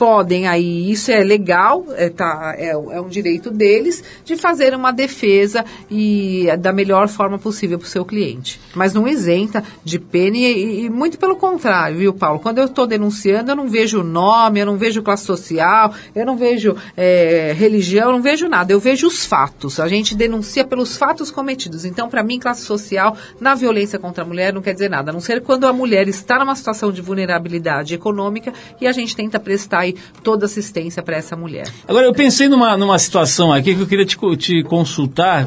podem 0.00 0.48
aí, 0.48 0.90
isso 0.90 1.10
é 1.10 1.22
legal, 1.22 1.84
é, 1.90 2.08
tá, 2.08 2.54
é, 2.56 2.70
é 2.70 3.00
um 3.02 3.08
direito 3.08 3.50
deles, 3.50 4.02
de 4.24 4.34
fazer 4.34 4.74
uma 4.74 4.92
defesa 4.92 5.62
e 5.90 6.46
da 6.58 6.72
melhor 6.72 7.06
forma 7.06 7.38
possível 7.38 7.78
para 7.78 7.84
o 7.84 7.88
seu 7.88 8.02
cliente. 8.02 8.58
Mas 8.74 8.94
não 8.94 9.06
isenta 9.06 9.62
de 9.84 9.98
pena 9.98 10.38
e, 10.38 10.86
e 10.86 10.88
muito 10.88 11.18
pelo 11.18 11.36
contrário, 11.36 11.98
viu, 11.98 12.14
Paulo? 12.14 12.40
Quando 12.40 12.56
eu 12.56 12.64
estou 12.64 12.86
denunciando, 12.86 13.50
eu 13.50 13.56
não 13.56 13.68
vejo 13.68 14.02
nome, 14.02 14.60
eu 14.60 14.64
não 14.64 14.78
vejo 14.78 15.02
classe 15.02 15.26
social, 15.26 15.92
eu 16.14 16.24
não 16.24 16.38
vejo 16.38 16.74
é, 16.96 17.54
religião, 17.54 18.06
eu 18.06 18.12
não 18.12 18.22
vejo 18.22 18.48
nada, 18.48 18.72
eu 18.72 18.80
vejo 18.80 19.06
os 19.06 19.26
fatos. 19.26 19.78
A 19.78 19.86
gente 19.86 20.14
denuncia 20.14 20.64
pelos 20.64 20.96
fatos 20.96 21.30
cometidos. 21.30 21.84
Então, 21.84 22.08
para 22.08 22.22
mim, 22.22 22.38
classe 22.38 22.62
social 22.62 23.18
na 23.38 23.54
violência 23.54 23.98
contra 23.98 24.24
a 24.24 24.26
mulher 24.26 24.50
não 24.50 24.62
quer 24.62 24.72
dizer 24.72 24.88
nada, 24.88 25.10
a 25.10 25.12
não 25.12 25.20
ser 25.20 25.42
quando 25.42 25.66
a 25.66 25.74
mulher 25.74 26.08
está 26.08 26.38
numa 26.38 26.56
situação 26.56 26.90
de 26.90 27.02
vulnerabilidade 27.02 27.92
econômica 27.94 28.50
e 28.80 28.86
a 28.86 28.92
gente 28.92 29.14
tenta 29.14 29.38
prestar 29.38 29.89
aí 29.90 29.96
toda 30.22 30.46
assistência 30.46 31.02
para 31.02 31.16
essa 31.16 31.36
mulher. 31.36 31.66
Agora, 31.86 32.06
eu 32.06 32.12
pensei 32.12 32.48
numa, 32.48 32.76
numa 32.76 32.98
situação 32.98 33.52
aqui 33.52 33.74
que 33.74 33.80
eu 33.82 33.86
queria 33.86 34.04
te, 34.06 34.16
te 34.36 34.62
consultar. 34.62 35.46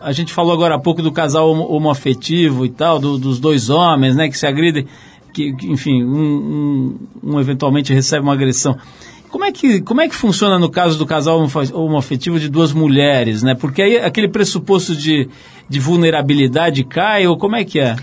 A 0.00 0.12
gente 0.12 0.32
falou 0.32 0.52
agora 0.52 0.74
há 0.74 0.78
pouco 0.78 1.02
do 1.02 1.12
casal 1.12 1.50
homo- 1.50 1.66
homoafetivo 1.70 2.64
e 2.64 2.70
tal, 2.70 2.98
do- 2.98 3.18
dos 3.18 3.38
dois 3.38 3.70
homens, 3.70 4.16
né, 4.16 4.28
que 4.28 4.36
se 4.38 4.46
agridem, 4.46 4.86
que, 5.32 5.52
que, 5.54 5.66
enfim, 5.70 6.02
um, 6.04 6.96
um- 7.22 7.32
um 7.34 7.40
eventualmente 7.40 7.92
recebe 7.92 8.22
uma 8.22 8.32
agressão. 8.32 8.76
Como 9.30 9.44
é, 9.44 9.50
que, 9.50 9.80
como 9.80 10.00
é 10.00 10.08
que 10.08 10.14
funciona 10.14 10.60
no 10.60 10.70
caso 10.70 10.96
do 10.96 11.04
casal 11.04 11.44
homoafetivo 11.72 12.38
de 12.38 12.48
duas 12.48 12.72
mulheres, 12.72 13.42
né? 13.42 13.52
Porque 13.56 13.82
aí 13.82 13.96
aquele 13.98 14.28
pressuposto 14.28 14.94
de, 14.94 15.28
de 15.68 15.80
vulnerabilidade 15.80 16.84
cai, 16.84 17.26
ou 17.26 17.36
como 17.36 17.56
é 17.56 17.64
que 17.64 17.80
é? 17.80 17.96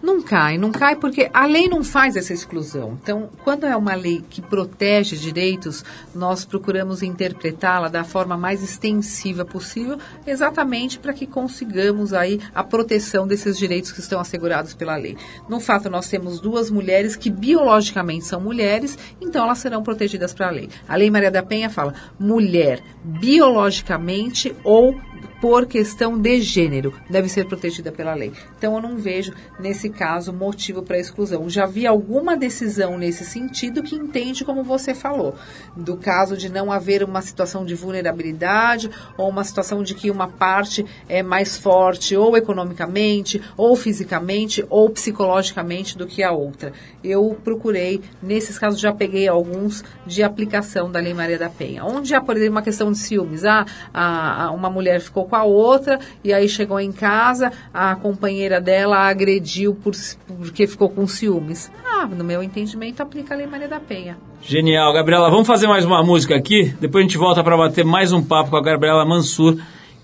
Não 0.00 0.15
cai, 0.26 0.58
não 0.58 0.72
cai 0.72 0.96
porque 0.96 1.30
a 1.32 1.46
lei 1.46 1.68
não 1.68 1.84
faz 1.84 2.16
essa 2.16 2.32
exclusão. 2.32 2.98
Então, 3.00 3.30
quando 3.44 3.64
é 3.64 3.76
uma 3.76 3.94
lei 3.94 4.24
que 4.28 4.42
protege 4.42 5.16
direitos, 5.16 5.84
nós 6.14 6.44
procuramos 6.44 7.02
interpretá-la 7.02 7.88
da 7.88 8.02
forma 8.02 8.36
mais 8.36 8.62
extensiva 8.62 9.44
possível, 9.44 9.98
exatamente 10.26 10.98
para 10.98 11.12
que 11.12 11.26
consigamos 11.26 12.12
aí 12.12 12.40
a 12.52 12.64
proteção 12.64 13.26
desses 13.26 13.56
direitos 13.56 13.92
que 13.92 14.00
estão 14.00 14.20
assegurados 14.20 14.74
pela 14.74 14.96
lei. 14.96 15.16
No 15.48 15.60
fato, 15.60 15.88
nós 15.88 16.08
temos 16.08 16.40
duas 16.40 16.70
mulheres 16.70 17.14
que 17.14 17.30
biologicamente 17.30 18.26
são 18.26 18.40
mulheres, 18.40 18.98
então 19.20 19.44
elas 19.44 19.58
serão 19.58 19.82
protegidas 19.82 20.34
pela 20.34 20.50
lei. 20.50 20.68
A 20.88 20.96
Lei 20.96 21.10
Maria 21.10 21.30
da 21.30 21.42
Penha 21.42 21.70
fala 21.70 21.94
mulher 22.18 22.82
biologicamente 23.04 24.54
ou 24.64 24.98
por 25.40 25.66
questão 25.66 26.18
de 26.18 26.40
gênero, 26.40 26.94
deve 27.08 27.28
ser 27.28 27.46
protegida 27.46 27.92
pela 27.92 28.14
lei. 28.14 28.32
Então 28.56 28.74
eu 28.74 28.82
não 28.82 28.96
vejo 28.96 29.32
nesse 29.60 29.90
caso 29.90 30.15
motivo 30.32 30.82
para 30.82 30.98
exclusão. 30.98 31.48
Já 31.48 31.66
vi 31.66 31.86
alguma 31.86 32.36
decisão 32.36 32.96
nesse 32.98 33.24
sentido 33.24 33.82
que 33.82 33.94
entende 33.94 34.44
como 34.44 34.62
você 34.64 34.94
falou, 34.94 35.34
do 35.76 35.96
caso 35.96 36.36
de 36.36 36.48
não 36.50 36.72
haver 36.72 37.02
uma 37.04 37.20
situação 37.22 37.64
de 37.64 37.74
vulnerabilidade 37.74 38.90
ou 39.16 39.28
uma 39.28 39.44
situação 39.44 39.82
de 39.82 39.94
que 39.94 40.10
uma 40.10 40.28
parte 40.28 40.84
é 41.08 41.22
mais 41.22 41.56
forte 41.56 42.16
ou 42.16 42.36
economicamente, 42.36 43.40
ou 43.56 43.76
fisicamente, 43.76 44.64
ou 44.70 44.88
psicologicamente 44.90 45.96
do 45.96 46.06
que 46.06 46.22
a 46.22 46.32
outra. 46.32 46.72
Eu 47.02 47.38
procurei, 47.44 48.00
nesses 48.22 48.58
casos 48.58 48.80
já 48.80 48.92
peguei 48.92 49.28
alguns 49.28 49.84
de 50.06 50.22
aplicação 50.22 50.90
da 50.90 50.98
Lei 51.00 51.14
Maria 51.14 51.38
da 51.38 51.48
Penha. 51.48 51.84
Onde 51.84 52.14
há, 52.14 52.20
por 52.20 52.36
exemplo, 52.36 52.52
uma 52.52 52.62
questão 52.62 52.90
de 52.90 52.98
ciúmes, 52.98 53.44
ah, 53.44 53.64
a, 53.92 54.44
a- 54.44 54.50
uma 54.50 54.70
mulher 54.70 55.00
ficou 55.00 55.24
com 55.26 55.36
a 55.36 55.44
outra 55.44 55.98
e 56.24 56.32
aí 56.32 56.48
chegou 56.48 56.80
em 56.80 56.90
casa, 56.92 57.52
a 57.72 57.94
companheira 57.96 58.60
dela 58.60 58.98
agrediu 58.98 59.74
por, 59.74 59.94
porque 60.26 60.66
ficou 60.66 60.88
com 60.88 61.06
ciúmes. 61.06 61.70
Ah, 61.84 62.06
no 62.06 62.22
meu 62.22 62.42
entendimento, 62.42 63.02
aplica 63.02 63.34
a 63.34 63.36
Lei 63.36 63.46
Maria 63.46 63.68
da 63.68 63.80
Penha. 63.80 64.18
Genial, 64.42 64.92
Gabriela. 64.92 65.30
Vamos 65.30 65.46
fazer 65.46 65.66
mais 65.66 65.84
uma 65.84 66.02
música 66.02 66.36
aqui. 66.36 66.74
Depois 66.80 67.04
a 67.04 67.08
gente 67.08 67.18
volta 67.18 67.42
para 67.42 67.56
bater 67.56 67.84
mais 67.84 68.12
um 68.12 68.22
papo 68.22 68.50
com 68.50 68.56
a 68.56 68.62
Gabriela 68.62 69.04
Mansur, 69.04 69.56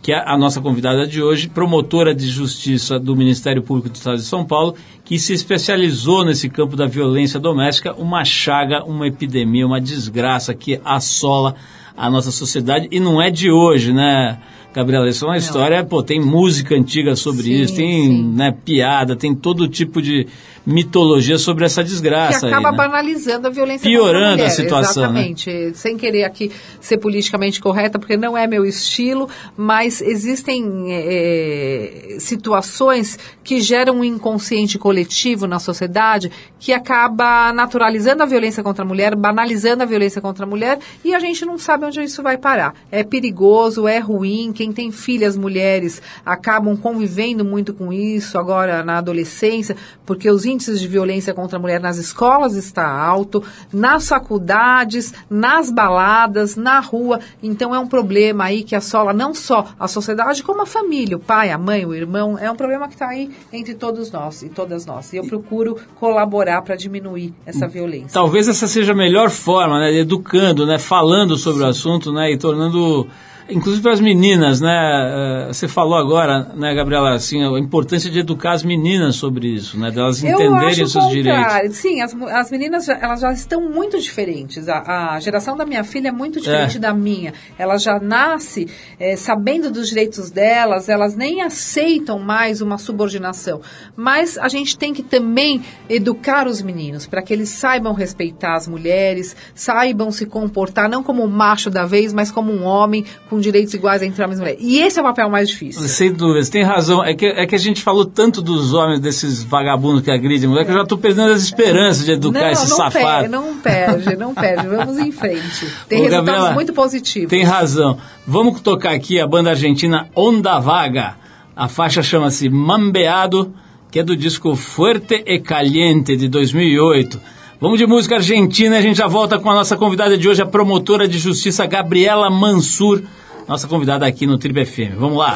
que 0.03 0.13
é 0.13 0.23
a 0.27 0.37
nossa 0.37 0.61
convidada 0.61 1.07
de 1.07 1.23
hoje, 1.23 1.49
promotora 1.49 2.15
de 2.15 2.29
justiça 2.29 2.99
do 2.99 3.15
Ministério 3.15 3.63
Público 3.63 3.89
do 3.89 3.95
Estado 3.95 4.17
de 4.17 4.25
São 4.25 4.45
Paulo, 4.45 4.75
que 5.05 5.19
se 5.19 5.33
especializou 5.33 6.25
nesse 6.25 6.49
campo 6.49 6.75
da 6.75 6.87
violência 6.87 7.39
doméstica, 7.39 7.95
uma 7.95 8.25
chaga, 8.25 8.83
uma 8.85 9.07
epidemia, 9.07 9.67
uma 9.67 9.81
desgraça 9.81 10.55
que 10.55 10.81
assola 10.85 11.55
a 11.97 12.11
nossa 12.11 12.33
sociedade 12.33 12.89
e 12.91 12.99
não 12.99 13.21
é 13.21 13.31
de 13.31 13.51
hoje, 13.51 13.93
né? 13.93 14.39
Gabriela, 14.75 15.09
isso 15.09 15.25
é 15.25 15.29
uma 15.29 15.37
história, 15.37 15.85
pô, 15.85 16.03
tem 16.03 16.21
música 16.21 16.75
antiga 16.75 17.15
sobre 17.15 17.43
Sim, 17.43 17.61
isso, 17.61 17.77
tem 17.77 18.25
né, 18.25 18.57
piada, 18.65 19.15
tem 19.15 19.35
todo 19.35 19.69
tipo 19.69 20.01
de 20.01 20.27
mitologia 20.65 21.39
sobre 21.39 21.65
essa 21.65 21.83
que 21.83 21.91
desgraça. 21.91 22.47
acaba 22.47 22.69
aí, 22.69 22.73
né? 22.73 22.79
banalizando 22.79 23.49
a 23.49 23.51
violência 23.51 23.89
Piorando 23.89 24.13
contra 24.13 24.29
a, 24.29 24.31
mulher. 24.31 24.47
a 24.47 24.51
situação, 24.51 25.13
né? 25.13 25.29
Exatamente. 25.29 25.77
Sem 25.77 25.97
querer 25.97 26.25
aqui 26.25 26.51
ser 26.81 26.99
politicamente 26.99 27.61
correta, 27.61 27.99
porque 27.99 28.17
não 28.17 28.37
é 28.37 28.47
meu 28.47 28.65
estilo, 28.65 29.29
mas 29.57 30.01
existem 30.01 30.87
eh, 30.89 32.17
situações 32.21 33.19
que 33.43 33.61
geram 33.61 34.01
um 34.01 34.05
inconsciente 34.05 34.79
coletivo 34.79 35.47
na 35.47 35.59
sociedade 35.59 36.31
que 36.59 36.73
acaba 36.73 37.53
naturalizando 37.53 38.23
a 38.23 38.27
violência 38.27 38.63
contra 38.63 38.85
a 38.85 38.87
mulher, 38.87 39.17
banalizando 39.17 39.83
a 39.83 39.87
violência 39.87 40.21
contra 40.21 40.45
a 40.45 40.49
mulher 40.49 40.79
e 41.05 41.15
a 41.15 41.19
gente 41.19 41.45
não 41.45 41.59
sabe 41.59 41.87
onde 41.87 42.03
isso 42.03 42.23
vai 42.23 42.39
parar. 42.39 42.75
É 42.91 43.03
perigoso, 43.03 43.89
é 43.89 43.99
ruim. 43.99 44.53
Quem 44.53 44.73
tem 44.73 44.93
filhas 44.93 45.37
mulheres 45.37 46.01
acabam 46.25 46.77
convivendo 46.77 47.45
muito 47.45 47.75
com 47.75 47.93
isso 47.93 48.39
agora 48.39 48.85
na 48.85 48.99
adolescência, 48.99 49.77
porque 50.07 50.31
os 50.31 50.45
índices 50.53 50.81
de 50.81 50.87
violência 50.87 51.35
contra 51.35 51.57
a 51.57 51.61
mulher 51.61 51.81
nas 51.81 51.97
escolas 51.97 52.55
está 52.55 52.87
alto, 52.89 53.43
nas 53.73 54.09
faculdades, 54.09 55.13
nas 55.29 55.71
baladas, 55.71 56.57
na 56.57 56.81
rua. 56.81 57.21
Então 57.43 57.75
é 57.75 57.79
um 57.79 57.87
problema 57.87 58.45
aí 58.45 58.63
que 58.63 58.77
assola 58.77 59.13
não 59.13 59.35
só 59.35 59.67
a 59.79 59.89
sociedade, 59.89 60.43
como 60.43 60.63
a 60.63 60.67
família, 60.67 61.17
o 61.17 61.21
pai, 61.21 61.51
a 61.51 61.59
mãe, 61.59 61.85
o 61.85 61.95
irmão. 61.95 62.39
É 62.39 62.51
um 62.51 62.57
problema 62.57 62.87
que 62.87 62.95
está 62.95 63.09
aí 63.09 63.31
entre 63.53 63.75
todos 63.75 64.11
nós 64.11 64.43
e 64.43 64.49
todas 64.49 64.87
nós. 64.87 65.13
E 65.13 65.17
eu 65.17 65.25
procuro 65.25 65.77
colaborar 65.99 66.63
para 66.63 66.77
diminuir 66.77 67.35
essa 67.47 67.67
violência. 67.67 68.11
Talvez 68.13 68.49
essa 68.49 68.67
seja 68.67 68.93
a 68.93 68.97
melhor 68.97 69.31
forma, 69.31 69.79
né? 69.79 69.95
Educando, 69.95 70.67
né? 70.67 70.79
Falando 70.79 71.37
sobre 71.37 71.63
o 71.63 71.67
assunto, 71.67 72.13
né? 72.13 72.33
E 72.33 72.37
tornando, 72.37 73.07
inclusive 73.49 73.83
para 73.83 73.93
as 73.93 74.01
meninas, 74.01 74.61
né? 74.61 75.49
eh, 75.49 75.53
Você 75.53 75.69
falou 75.69 75.95
agora, 75.97 76.51
né, 76.55 76.75
Gabriela, 76.75 77.15
assim, 77.15 77.43
a 77.43 77.59
importância 77.59 78.11
de 78.11 78.19
educar 78.21 78.53
as 78.53 78.63
meninas 78.63 79.17
sobre 79.17 79.49
isso, 79.49 79.79
né? 79.79 79.91
Delas 79.91 80.23
Eu 80.23 80.31
entenderem 80.31 80.85
os 80.85 80.93
seus 80.93 81.09
direitos. 81.11 81.77
Sim, 81.77 82.01
as, 82.01 82.15
as 82.15 82.51
meninas 82.51 82.85
já- 82.87 82.99
elas 83.01 83.21
já 83.21 83.33
estão 83.33 83.69
muito 83.69 84.01
diferentes. 84.01 84.69
A, 84.69 85.15
a 85.15 85.21
geração 85.21 85.57
da 85.57 85.65
minha 85.67 85.85
filha 85.85 86.09
é 86.09 86.13
muito 86.13 86.41
diferente 86.41 86.77
É. 86.77 86.81
da 86.81 86.95
minha. 86.95 87.33
Ela 87.59 87.77
já 87.79 87.99
nasce 87.99 88.69
eh, 88.99 89.17
sabendo 89.17 89.71
dos 89.71 89.89
direitos 89.89 90.31
delas, 90.31 90.89
elas 90.89 91.15
nem 91.17 91.43
aceitam 91.43 92.19
mais 92.19 92.61
uma 92.61 92.79
subordinação. 92.79 93.61
Mas 93.97 94.39
a 94.39 94.49
gente 94.49 94.77
tem 94.79 94.93
que 94.95 95.03
também 95.03 95.63
educar 95.89 96.47
os 96.47 96.63
meninos 96.63 97.07
para 97.07 97.23
que 97.23 97.33
eles 97.33 97.49
saibam 97.51 97.93
respeitar 97.93 98.55
as 98.57 98.67
mulheres, 98.69 99.37
saibam 99.55 100.11
se 100.11 100.27
comportar 100.27 100.89
não 100.89 101.03
como 101.03 101.23
um 101.23 101.29
macho 101.29 101.71
da 101.71 101.85
vez, 101.85 102.13
mas 102.13 102.31
como 102.31 102.53
um 102.53 102.65
homem 102.65 103.05
com 103.33 103.41
direitos 103.41 103.73
iguais 103.73 104.03
entre 104.03 104.23
homens 104.23 104.39
e 104.39 104.43
mulheres. 104.43 104.61
E 104.63 104.79
esse 104.79 104.99
é 104.99 105.01
o 105.01 105.05
papel 105.07 105.31
mais 105.31 105.49
difícil. 105.49 105.81
Sem 105.89 106.13
dúvida, 106.13 106.45
você 106.45 106.51
tem 106.51 106.63
razão. 106.63 107.03
É 107.03 107.15
que, 107.15 107.25
é 107.25 107.47
que 107.47 107.55
a 107.55 107.59
gente 107.59 107.81
falou 107.81 108.05
tanto 108.05 108.43
dos 108.43 108.75
homens, 108.75 109.01
desses 109.01 109.43
vagabundos 109.43 110.03
que 110.03 110.11
agridem 110.11 110.51
mulher, 110.51 110.67
que 110.67 110.71
eu 110.71 110.75
já 110.75 110.83
estou 110.83 110.99
perdendo 110.99 111.33
as 111.33 111.43
esperanças 111.43 112.05
de 112.05 112.13
educar 112.13 112.41
não, 112.41 112.51
esse 112.51 112.69
não 112.69 112.77
safado. 112.77 113.03
Perde, 113.03 113.29
não 113.31 113.57
perde, 113.57 114.17
não 114.17 114.35
perde. 114.35 114.69
Vamos 114.69 114.99
em 114.99 115.11
frente. 115.11 115.67
Tem 115.89 116.01
Ô, 116.01 116.03
resultados 116.03 116.27
Gabriela, 116.27 116.53
muito 116.53 116.75
positivos. 116.75 117.31
Tem 117.31 117.43
razão. 117.43 117.97
Vamos 118.27 118.61
tocar 118.61 118.93
aqui 118.93 119.19
a 119.19 119.27
banda 119.27 119.49
argentina 119.49 120.11
Onda 120.15 120.59
Vaga. 120.59 121.17
A 121.57 121.69
faixa 121.69 122.03
chama-se 122.03 122.51
Mambeado, 122.51 123.55
que 123.91 123.99
é 123.99 124.03
do 124.03 124.15
disco 124.15 124.55
Fuerte 124.55 125.25
e 125.27 125.41
Caliente 125.41 126.19
de 126.19 126.29
2008. 126.29 127.19
Vamos 127.63 127.79
de 127.79 127.87
música 127.87 128.17
argentina, 128.17 128.77
a 128.77 128.81
gente 128.83 128.99
já 128.99 129.07
volta 129.07 129.39
com 129.39 129.49
a 129.49 129.55
nossa 129.55 129.75
convidada 129.75 130.19
de 130.19 130.29
hoje, 130.29 130.43
a 130.43 130.47
promotora 130.47 131.09
de 131.09 131.17
justiça 131.17 131.65
Gabriela 131.65 132.29
Mansur, 132.29 133.03
nossa 133.49 133.67
convidada 133.67 134.07
aqui 134.07 134.27
no 134.27 134.39
Tribe 134.39 134.63
FM. 134.63 134.97
Vamos 134.97 135.19
lá. 135.19 135.35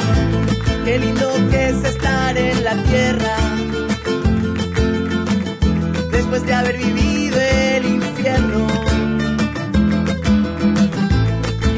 Qué 0.85 0.99
lindo 0.99 1.29
que 1.51 1.69
es 1.69 1.85
estar 1.85 2.37
en 2.37 2.65
la 2.65 2.75
tierra 2.85 3.37
después 6.13 6.47
de 6.47 6.55
haber 6.55 6.79
vivido 6.79 7.37
el 7.41 7.87
infierno. 7.87 8.67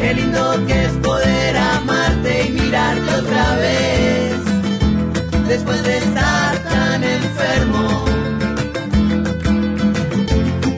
Qué 0.00 0.14
lindo 0.14 0.66
que 0.66 0.84
es 0.84 0.92
poder 0.92 1.56
amarte 1.56 2.46
y 2.46 2.50
mirarte 2.50 3.14
otra 3.14 3.56
vez 3.56 4.34
después 5.48 5.82
de 5.84 5.98
estar 5.98 6.58
tan 6.64 7.04
enfermo. 7.04 8.04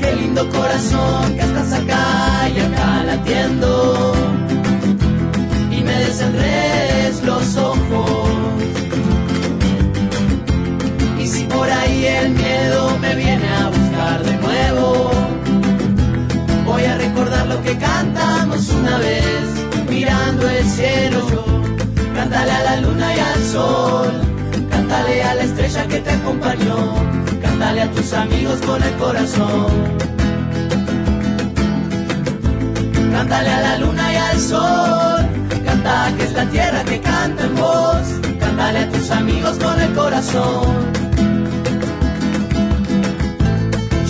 Qué 0.01 0.17
lindo 0.17 0.49
corazón 0.49 1.35
que 1.35 1.41
estás 1.41 1.73
acá 1.73 2.49
y 2.55 2.61
acá 2.61 3.05
latiendo 3.05 4.20
desenredes 6.11 7.23
los 7.23 7.57
ojos. 7.57 8.31
Y 11.21 11.27
si 11.27 11.45
por 11.45 11.71
ahí 11.71 12.05
el 12.05 12.31
miedo 12.31 12.99
me 13.01 13.15
viene 13.15 13.49
a 13.49 13.69
buscar 13.69 14.25
de 14.25 14.37
nuevo, 14.39 15.11
voy 16.65 16.85
a 16.85 16.99
recordar 16.99 17.47
lo 17.47 17.63
que 17.63 17.77
cantamos 17.79 18.69
una 18.71 18.99
vez, 18.99 19.45
mirando 19.89 20.49
el 20.49 20.65
cielo. 20.65 21.23
Cántale 22.17 22.51
a 22.51 22.63
la 22.65 22.77
luna 22.81 23.17
y 23.17 23.21
al 23.21 23.43
sol, 23.45 24.11
cántale 24.69 25.23
a 25.23 25.35
la 25.37 25.43
estrella 25.45 25.87
que 25.87 26.01
te 26.01 26.11
acompañó, 26.11 26.95
cántale 27.41 27.83
a 27.83 27.91
tus 27.93 28.13
amigos 28.13 28.59
con 28.67 28.83
el 28.83 28.95
corazón. 28.95 29.71
Cántale 33.13 33.51
a 33.51 33.61
la 33.61 33.79
luna 33.79 34.13
y 34.13 34.17
al 34.17 34.41
sol 34.41 35.20
que 36.17 36.25
es 36.25 36.33
la 36.35 36.45
tierra 36.47 36.85
que 36.85 37.01
canta 37.01 37.45
en 37.45 37.55
voz. 37.55 38.07
Cántale 38.39 38.81
a 38.81 38.89
tus 38.91 39.11
amigos 39.11 39.57
con 39.59 39.81
el 39.81 39.93
corazón. 39.95 40.93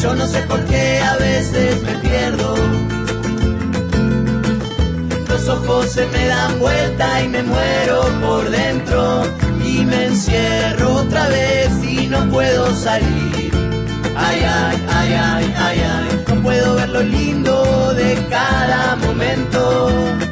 Yo 0.02 0.14
no 0.14 0.26
sé 0.26 0.40
por 0.42 0.64
qué 0.64 1.00
a 1.00 1.16
veces 1.16 1.82
me 1.82 1.94
pierdo. 1.98 2.54
Los 5.28 5.48
ojos 5.48 5.92
se 5.92 6.06
me 6.06 6.26
dan 6.26 6.58
vuelta 6.58 7.22
y 7.22 7.28
me 7.28 7.42
muero 7.42 8.00
por 8.20 8.50
dentro. 8.50 9.22
Y 9.64 9.84
me 9.84 10.06
encierro 10.06 10.94
otra 10.94 11.28
vez 11.28 11.70
y 11.84 12.06
no 12.08 12.28
puedo 12.30 12.74
salir. 12.74 13.50
Ay, 14.16 14.40
ay, 14.44 14.86
ay, 14.88 15.12
ay, 15.12 15.54
ay, 15.56 15.82
ay. 15.94 16.24
No 16.28 16.42
puedo 16.42 16.74
ver 16.74 16.88
lo 16.88 17.02
lindo 17.02 17.94
de 17.94 18.26
cada 18.28 18.96
momento. 18.96 20.29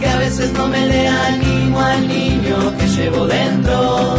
Que 0.00 0.08
a 0.08 0.16
veces 0.16 0.52
no 0.54 0.66
me 0.66 0.86
le 0.86 1.08
animo 1.08 1.78
al 1.78 2.08
niño 2.08 2.56
que 2.78 2.86
llevo 2.88 3.26
dentro. 3.26 4.16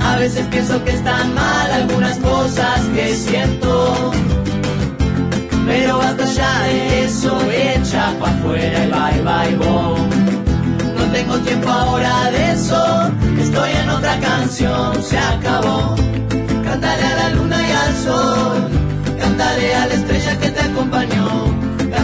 A 0.00 0.16
veces 0.16 0.46
pienso 0.50 0.82
que 0.84 0.92
están 0.92 1.34
mal 1.34 1.70
algunas 1.70 2.16
cosas 2.18 2.80
que 2.94 3.14
siento. 3.14 4.12
Pero 5.66 5.98
basta 5.98 6.24
ya 6.24 6.62
de 6.62 7.04
eso, 7.04 7.38
echa 7.52 8.14
pa' 8.18 8.30
afuera 8.30 8.84
y 8.84 8.90
bye 8.90 9.22
bye 9.22 9.56
boom. 9.56 10.08
No 10.96 11.04
tengo 11.12 11.36
tiempo 11.40 11.68
ahora 11.68 12.30
de 12.30 12.52
eso, 12.52 13.10
estoy 13.38 13.70
en 13.82 13.90
otra 13.90 14.18
canción, 14.18 15.02
se 15.02 15.18
acabó. 15.18 15.94
Cántale 16.64 17.02
a 17.02 17.14
la 17.16 17.28
luna 17.30 17.68
y 17.68 17.72
al 17.72 17.94
sol, 17.96 18.68
cántale 19.20 19.74
a 19.74 19.86
la 19.88 19.94
estrella 19.94 20.38
que 20.40 20.48
te 20.48 20.60
acompañó, 20.60 21.28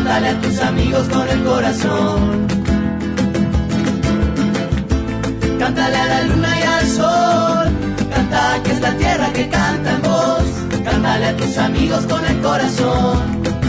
cántale 0.04 0.28
a 0.28 0.40
tus 0.42 0.60
amigos 0.60 1.08
con 1.08 1.28
el 1.30 1.42
corazón. 1.44 2.46
Cántale 5.58 5.96
a 5.96 6.06
la 6.06 6.22
luna 6.24 6.60
y 6.60 6.62
al 6.62 6.86
sol, 6.86 7.68
canta 8.10 8.62
que 8.62 8.72
es 8.72 8.80
la 8.82 8.96
tierra 8.98 9.32
que 9.32 9.48
canta 9.48 9.92
en 9.92 10.02
voz, 10.02 10.44
cántale 10.84 11.26
a 11.28 11.36
tus 11.36 11.56
amigos 11.56 12.04
con 12.04 12.22
el 12.26 12.38
corazón. 12.42 13.63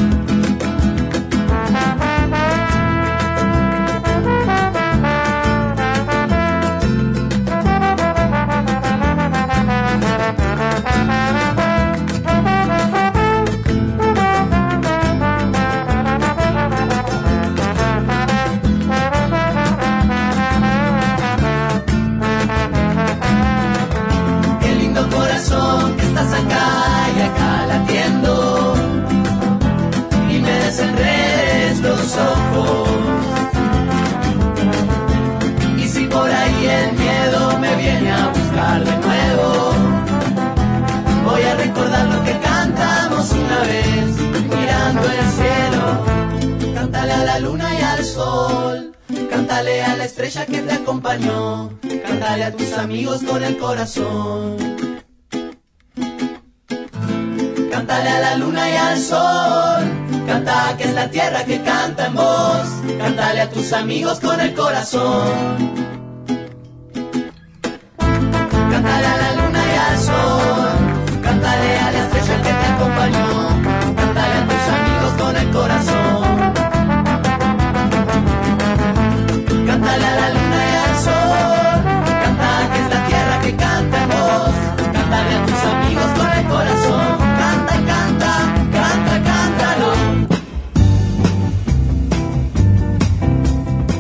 Acompañó, 51.16 51.72
cántale 52.06 52.44
a 52.44 52.52
tus 52.52 52.74
amigos 52.74 53.24
con 53.24 53.44
el 53.44 53.58
corazón. 53.58 54.58
Cántale 57.72 58.10
a 58.10 58.20
la 58.20 58.36
luna 58.38 58.70
y 58.70 58.76
al 58.76 59.00
sol, 59.00 60.26
canta 60.26 60.76
que 60.78 60.86
es 60.86 60.94
la 60.94 61.10
tierra 61.10 61.44
que 61.46 61.62
canta 61.62 62.08
en 62.08 62.16
voz, 62.16 62.68
cántale 62.98 63.42
a 63.42 63.50
tus 63.50 63.74
amigos 63.74 64.20
con 64.20 64.40
el 64.40 64.54
corazón. 64.54 65.95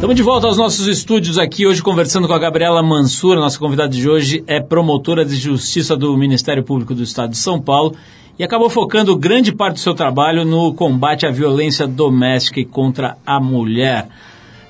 Estamos 0.05 0.17
de 0.17 0.21
volta 0.21 0.45
aos 0.45 0.55
nossos 0.55 0.85
estúdios 0.85 1.39
aqui, 1.39 1.65
hoje 1.65 1.81
conversando 1.81 2.27
com 2.27 2.33
a 2.35 2.37
Gabriela 2.37 2.83
Mansura, 2.83 3.39
nossa 3.39 3.57
convidada 3.57 3.89
de 3.89 4.07
hoje 4.07 4.43
é 4.45 4.61
promotora 4.61 5.25
de 5.25 5.35
justiça 5.35 5.97
do 5.97 6.15
Ministério 6.15 6.63
Público 6.63 6.93
do 6.93 7.01
Estado 7.01 7.31
de 7.31 7.39
São 7.39 7.59
Paulo 7.59 7.95
e 8.37 8.43
acabou 8.43 8.69
focando 8.69 9.17
grande 9.17 9.51
parte 9.51 9.77
do 9.77 9.79
seu 9.79 9.95
trabalho 9.95 10.45
no 10.45 10.75
combate 10.75 11.25
à 11.25 11.31
violência 11.31 11.87
doméstica 11.87 12.59
e 12.59 12.65
contra 12.65 13.17
a 13.25 13.39
mulher. 13.39 14.07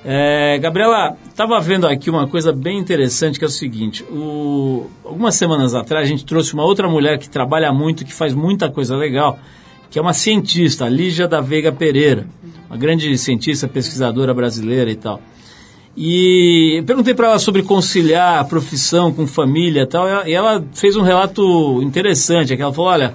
É, 0.02 0.56
Gabriela, 0.56 1.18
estava 1.28 1.60
vendo 1.60 1.86
aqui 1.86 2.08
uma 2.08 2.26
coisa 2.26 2.50
bem 2.50 2.78
interessante 2.78 3.38
que 3.38 3.44
é 3.44 3.48
o 3.48 3.50
seguinte: 3.50 4.04
o- 4.04 4.86
algumas 5.04 5.34
semanas 5.34 5.74
atrás 5.74 6.06
a 6.06 6.08
gente 6.08 6.24
trouxe 6.24 6.54
uma 6.54 6.64
outra 6.64 6.88
mulher 6.88 7.18
que 7.18 7.28
trabalha 7.28 7.70
muito, 7.74 8.06
que 8.06 8.12
faz 8.14 8.32
muita 8.32 8.70
coisa 8.70 8.96
legal, 8.96 9.38
que 9.90 9.98
é 9.98 10.02
uma 10.02 10.14
cientista, 10.14 10.88
Lígia 10.88 11.28
da 11.28 11.42
Veiga 11.42 11.70
Pereira, 11.70 12.26
uma 12.68 12.76
grande 12.76 13.16
cientista, 13.18 13.68
pesquisadora 13.68 14.34
brasileira 14.34 14.90
e 14.90 14.96
tal. 14.96 15.20
E 15.96 16.82
perguntei 16.86 17.14
para 17.14 17.28
ela 17.28 17.38
sobre 17.38 17.62
conciliar 17.62 18.38
a 18.38 18.44
profissão 18.44 19.12
com 19.12 19.26
família 19.26 19.82
e 19.82 19.86
tal, 19.86 20.06
e 20.06 20.10
ela- 20.10 20.28
e 20.28 20.32
ela 20.32 20.64
fez 20.74 20.94
um 20.94 21.02
relato 21.02 21.80
interessante, 21.82 22.52
é 22.52 22.56
que 22.56 22.62
ela 22.62 22.72
falou, 22.72 22.90
olha, 22.90 23.14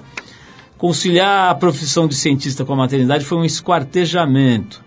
conciliar 0.76 1.50
a 1.50 1.54
profissão 1.54 2.08
de 2.08 2.14
cientista 2.16 2.64
com 2.64 2.72
a 2.72 2.76
maternidade 2.76 3.24
foi 3.24 3.38
um 3.38 3.44
esquartejamento. 3.44 4.82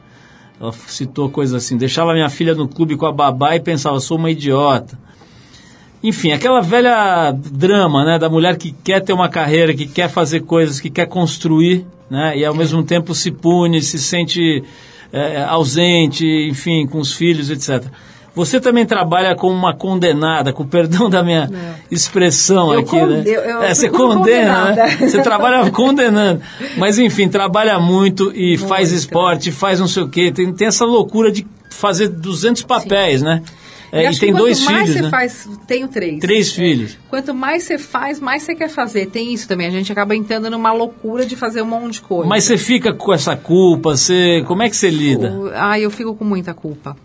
Ela 0.59 0.73
citou 0.73 1.29
coisas 1.29 1.63
assim, 1.63 1.77
deixava 1.77 2.13
minha 2.13 2.29
filha 2.29 2.53
no 2.53 2.67
clube 2.67 2.97
com 2.97 3.05
a 3.05 3.11
babá 3.13 3.55
e 3.55 3.61
pensava, 3.61 3.99
sou 3.99 4.17
uma 4.17 4.29
idiota. 4.29 4.97
Enfim, 6.03 6.31
aquela 6.31 6.61
velha 6.61 7.31
drama, 7.31 8.05
né, 8.05 8.19
da 8.19 8.29
mulher 8.29 8.57
que 8.57 8.71
quer 8.83 9.01
ter 9.01 9.13
uma 9.13 9.27
carreira, 9.29 9.73
que 9.73 9.87
quer 9.87 10.09
fazer 10.09 10.41
coisas, 10.41 10.79
que 10.79 10.89
quer 10.89 11.07
construir, 11.07 11.85
né, 12.09 12.37
e 12.37 12.45
ao 12.45 12.53
mesmo 12.53 12.83
tempo 12.83 13.15
se 13.15 13.31
pune, 13.31 13.81
se 13.81 13.97
sente 13.97 14.63
é, 15.11 15.43
ausente, 15.43 16.25
enfim, 16.49 16.85
com 16.85 16.99
os 16.99 17.11
filhos, 17.13 17.49
etc. 17.49 17.83
Você 18.35 18.59
também 18.59 18.85
trabalha 18.85 19.33
como 19.33 19.53
uma 19.55 19.73
condenada, 19.73 20.51
com 20.51 20.63
o 20.63 20.67
perdão 20.67 21.09
da 21.09 21.23
minha 21.23 21.49
expressão 21.89 22.73
Eu 22.73 22.81
aqui, 22.81 22.89
con- 22.89 23.05
né? 23.07 23.23
eu- 23.25 23.41
eu 23.41 23.63
é, 23.63 23.73
você 23.73 23.89
condena, 23.89 24.71
né? 24.75 24.97
Você 24.97 25.21
trabalha 25.21 25.71
condenando. 25.71 26.41
Mas 26.77 26.99
enfim, 26.99 27.29
trabalha 27.29 27.79
muito 27.79 28.33
e 28.35 28.57
faz 28.57 28.89
Muito. 28.89 28.99
esporte, 29.01 29.51
faz 29.53 29.79
não 29.79 29.87
sei 29.87 30.03
o 30.03 30.09
quê. 30.09 30.31
Tem, 30.33 30.51
tem 30.53 30.67
essa 30.67 30.83
loucura 30.85 31.31
de 31.31 31.47
fazer 31.69 32.09
200 32.09 32.61
papéis, 32.63 33.21
né? 33.21 33.41
É, 33.91 34.11
e 34.11 34.19
tem 34.19 34.33
dois 34.33 34.59
quanto 34.59 34.71
mais 34.73 34.83
filhos, 34.89 34.95
você 34.97 35.01
né? 35.03 35.09
faz, 35.09 35.49
tenho 35.67 35.87
três. 35.87 36.19
Três 36.19 36.51
É. 36.51 36.55
filhos. 36.55 36.97
Quanto 37.09 37.33
mais 37.33 37.63
você 37.63 37.77
faz, 37.77 38.19
mais 38.19 38.43
você 38.43 38.55
quer 38.55 38.69
fazer. 38.69 39.05
Tem 39.07 39.33
isso 39.33 39.47
também. 39.47 39.67
A 39.67 39.71
gente 39.71 39.91
acaba 39.91 40.15
entrando 40.15 40.49
numa 40.49 40.71
loucura 40.73 41.25
de 41.25 41.35
fazer 41.35 41.61
um 41.61 41.65
monte 41.65 41.93
de 41.93 42.01
coisa. 42.01 42.27
Mas 42.27 42.43
você 42.43 42.57
fica 42.57 42.93
com 42.93 43.13
essa 43.13 43.35
culpa, 43.35 43.91
você, 43.95 44.43
como 44.47 44.63
é 44.63 44.69
que 44.69 44.75
você 44.75 44.89
lida? 44.89 45.31
O- 45.31 45.51
Ah, 45.53 45.79
eu 45.79 45.89
fico 45.91 46.15
com 46.15 46.25
muita 46.25 46.53
culpa. 46.53 46.95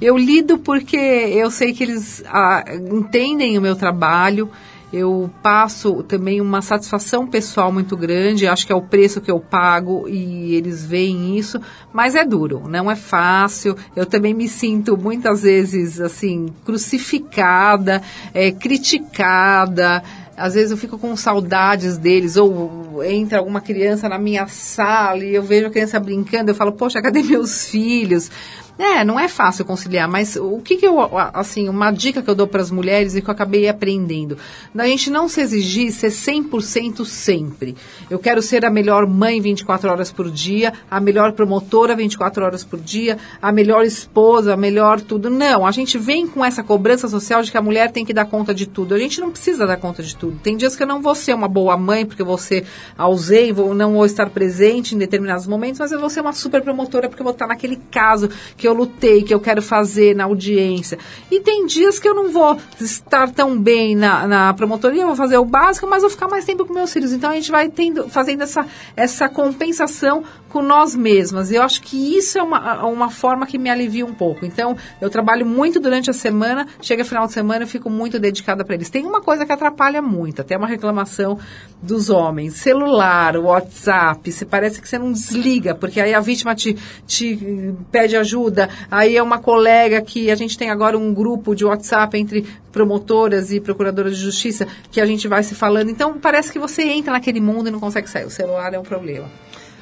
Eu 0.00 0.16
lido 0.16 0.58
porque 0.58 0.96
eu 0.96 1.50
sei 1.50 1.72
que 1.72 1.82
eles 1.82 2.22
ah, 2.26 2.64
entendem 2.90 3.58
o 3.58 3.60
meu 3.60 3.76
trabalho. 3.76 4.50
Eu 4.92 5.30
passo 5.42 6.02
também 6.02 6.40
uma 6.40 6.62
satisfação 6.62 7.26
pessoal 7.26 7.70
muito 7.70 7.96
grande. 7.96 8.46
Acho 8.46 8.66
que 8.66 8.72
é 8.72 8.76
o 8.76 8.80
preço 8.80 9.20
que 9.20 9.30
eu 9.30 9.38
pago 9.38 10.08
e 10.08 10.54
eles 10.54 10.84
veem 10.84 11.36
isso. 11.36 11.60
Mas 11.92 12.14
é 12.14 12.24
duro, 12.24 12.62
não 12.68 12.90
é 12.90 12.96
fácil. 12.96 13.76
Eu 13.94 14.06
também 14.06 14.32
me 14.32 14.48
sinto 14.48 14.96
muitas 14.96 15.42
vezes 15.42 16.00
assim 16.00 16.46
crucificada, 16.64 18.02
é, 18.32 18.50
criticada. 18.50 20.02
Às 20.38 20.54
vezes 20.54 20.70
eu 20.70 20.76
fico 20.76 20.96
com 20.96 21.14
saudades 21.16 21.98
deles, 21.98 22.36
ou 22.36 23.02
entra 23.04 23.38
alguma 23.38 23.60
criança 23.60 24.08
na 24.08 24.18
minha 24.18 24.46
sala 24.46 25.24
e 25.24 25.34
eu 25.34 25.42
vejo 25.42 25.66
a 25.66 25.70
criança 25.70 25.98
brincando, 25.98 26.52
eu 26.52 26.54
falo, 26.54 26.72
poxa, 26.72 27.02
cadê 27.02 27.22
meus 27.24 27.66
filhos? 27.66 28.30
É, 28.78 29.04
não 29.04 29.18
é 29.18 29.26
fácil 29.26 29.64
conciliar, 29.64 30.08
mas 30.08 30.36
o 30.36 30.60
que, 30.60 30.76
que 30.76 30.86
eu, 30.86 31.00
assim, 31.34 31.68
uma 31.68 31.90
dica 31.90 32.22
que 32.22 32.30
eu 32.30 32.34
dou 32.34 32.46
para 32.46 32.62
as 32.62 32.70
mulheres 32.70 33.16
e 33.16 33.20
que 33.20 33.28
eu 33.28 33.32
acabei 33.32 33.68
aprendendo, 33.68 34.38
da 34.72 34.86
gente 34.86 35.10
não 35.10 35.28
se 35.28 35.40
exigir 35.40 35.90
ser 35.90 36.10
100% 36.10 37.04
sempre. 37.04 37.74
Eu 38.08 38.20
quero 38.20 38.40
ser 38.40 38.64
a 38.64 38.70
melhor 38.70 39.04
mãe 39.04 39.40
24 39.40 39.90
horas 39.90 40.12
por 40.12 40.30
dia, 40.30 40.72
a 40.88 41.00
melhor 41.00 41.32
promotora 41.32 41.96
24 41.96 42.44
horas 42.44 42.62
por 42.62 42.78
dia, 42.78 43.18
a 43.42 43.50
melhor 43.50 43.84
esposa, 43.84 44.54
a 44.54 44.56
melhor 44.56 45.00
tudo. 45.00 45.28
Não, 45.28 45.66
a 45.66 45.72
gente 45.72 45.98
vem 45.98 46.26
com 46.26 46.44
essa 46.44 46.62
cobrança 46.62 47.08
social 47.08 47.42
de 47.42 47.50
que 47.50 47.58
a 47.58 47.62
mulher 47.62 47.90
tem 47.90 48.04
que 48.04 48.14
dar 48.14 48.26
conta 48.26 48.54
de 48.54 48.66
tudo. 48.66 48.94
A 48.94 48.98
gente 48.98 49.20
não 49.20 49.30
precisa 49.32 49.66
dar 49.66 49.76
conta 49.76 50.04
de 50.04 50.14
tudo. 50.14 50.38
Tem 50.40 50.56
dias 50.56 50.76
que 50.76 50.82
eu 50.84 50.86
não 50.86 51.02
vou 51.02 51.16
ser 51.16 51.34
uma 51.34 51.48
boa 51.48 51.76
mãe 51.76 52.06
porque 52.06 52.22
ser 52.38 52.64
ausente, 52.96 53.52
vou, 53.52 53.74
não 53.74 53.94
vou 53.94 54.06
estar 54.06 54.30
presente 54.30 54.94
em 54.94 54.98
determinados 54.98 55.46
momentos, 55.46 55.80
mas 55.80 55.90
eu 55.90 55.98
vou 55.98 56.10
ser 56.10 56.20
uma 56.20 56.32
super 56.32 56.62
promotora 56.62 57.08
porque 57.08 57.22
eu 57.22 57.24
vou 57.24 57.32
estar 57.32 57.46
naquele 57.46 57.76
caso 57.90 58.28
que 58.56 58.67
eu 58.68 58.74
lutei, 58.74 59.22
que 59.22 59.32
eu 59.32 59.40
quero 59.40 59.62
fazer 59.62 60.14
na 60.14 60.24
audiência. 60.24 60.98
E 61.30 61.40
tem 61.40 61.66
dias 61.66 61.98
que 61.98 62.08
eu 62.08 62.14
não 62.14 62.30
vou 62.30 62.58
estar 62.80 63.30
tão 63.30 63.58
bem 63.58 63.96
na, 63.96 64.26
na 64.26 64.54
promotoria, 64.54 65.02
eu 65.02 65.06
vou 65.06 65.16
fazer 65.16 65.38
o 65.38 65.44
básico, 65.44 65.86
mas 65.88 66.02
vou 66.02 66.10
ficar 66.10 66.28
mais 66.28 66.44
tempo 66.44 66.64
com 66.64 66.72
meus 66.72 66.92
filhos. 66.92 67.12
Então 67.12 67.30
a 67.30 67.34
gente 67.34 67.50
vai 67.50 67.68
tendo, 67.68 68.08
fazendo 68.08 68.42
essa, 68.42 68.66
essa 68.96 69.28
compensação 69.28 70.22
com 70.48 70.62
nós 70.62 70.94
mesmas. 70.94 71.50
Eu 71.50 71.62
acho 71.62 71.82
que 71.82 72.16
isso 72.16 72.38
é 72.38 72.42
uma, 72.42 72.84
uma 72.86 73.10
forma 73.10 73.46
que 73.46 73.58
me 73.58 73.70
alivia 73.70 74.04
um 74.04 74.14
pouco. 74.14 74.44
Então, 74.44 74.76
eu 75.00 75.10
trabalho 75.10 75.46
muito 75.46 75.78
durante 75.78 76.10
a 76.10 76.12
semana, 76.12 76.66
chega 76.80 77.04
final 77.04 77.26
de 77.26 77.32
semana, 77.32 77.64
eu 77.64 77.68
fico 77.68 77.90
muito 77.90 78.18
dedicada 78.18 78.64
para 78.64 78.74
eles. 78.74 78.90
Tem 78.90 79.04
uma 79.04 79.20
coisa 79.20 79.44
que 79.44 79.52
atrapalha 79.52 80.00
muito, 80.00 80.40
até 80.40 80.56
uma 80.56 80.66
reclamação 80.66 81.38
dos 81.82 82.10
homens. 82.10 82.54
Celular, 82.54 83.36
WhatsApp, 83.36 84.30
se 84.32 84.44
parece 84.44 84.80
que 84.80 84.88
você 84.88 84.98
não 84.98 85.12
desliga, 85.12 85.74
porque 85.74 86.00
aí 86.00 86.14
a 86.14 86.20
vítima 86.20 86.54
te, 86.54 86.76
te 87.06 87.74
pede 87.92 88.16
ajuda, 88.16 88.68
aí 88.90 89.16
é 89.16 89.22
uma 89.22 89.38
colega 89.38 90.00
que 90.00 90.30
a 90.30 90.34
gente 90.34 90.56
tem 90.56 90.70
agora 90.70 90.96
um 90.98 91.12
grupo 91.12 91.54
de 91.54 91.64
WhatsApp 91.64 92.18
entre 92.18 92.46
promotoras 92.72 93.52
e 93.52 93.60
procuradoras 93.60 94.16
de 94.16 94.22
justiça 94.22 94.66
que 94.90 95.00
a 95.00 95.06
gente 95.06 95.26
vai 95.26 95.42
se 95.42 95.54
falando. 95.54 95.90
Então, 95.90 96.18
parece 96.18 96.52
que 96.52 96.58
você 96.58 96.82
entra 96.82 97.12
naquele 97.12 97.40
mundo 97.40 97.68
e 97.68 97.70
não 97.70 97.80
consegue 97.80 98.08
sair. 98.08 98.24
O 98.24 98.30
celular 98.30 98.72
é 98.72 98.78
um 98.78 98.82
problema. 98.82 99.28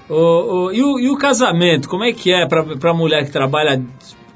Ô, 0.09 0.15
ô, 0.15 0.73
e, 0.73 0.83
o, 0.83 0.99
e 1.01 1.09
o 1.09 1.17
casamento, 1.17 1.89
como 1.89 2.05
é 2.05 2.13
que 2.13 2.33
é 2.33 2.47
para 2.47 2.91
a 2.91 2.95
mulher 2.95 3.25
que 3.25 3.31
trabalha 3.31 3.83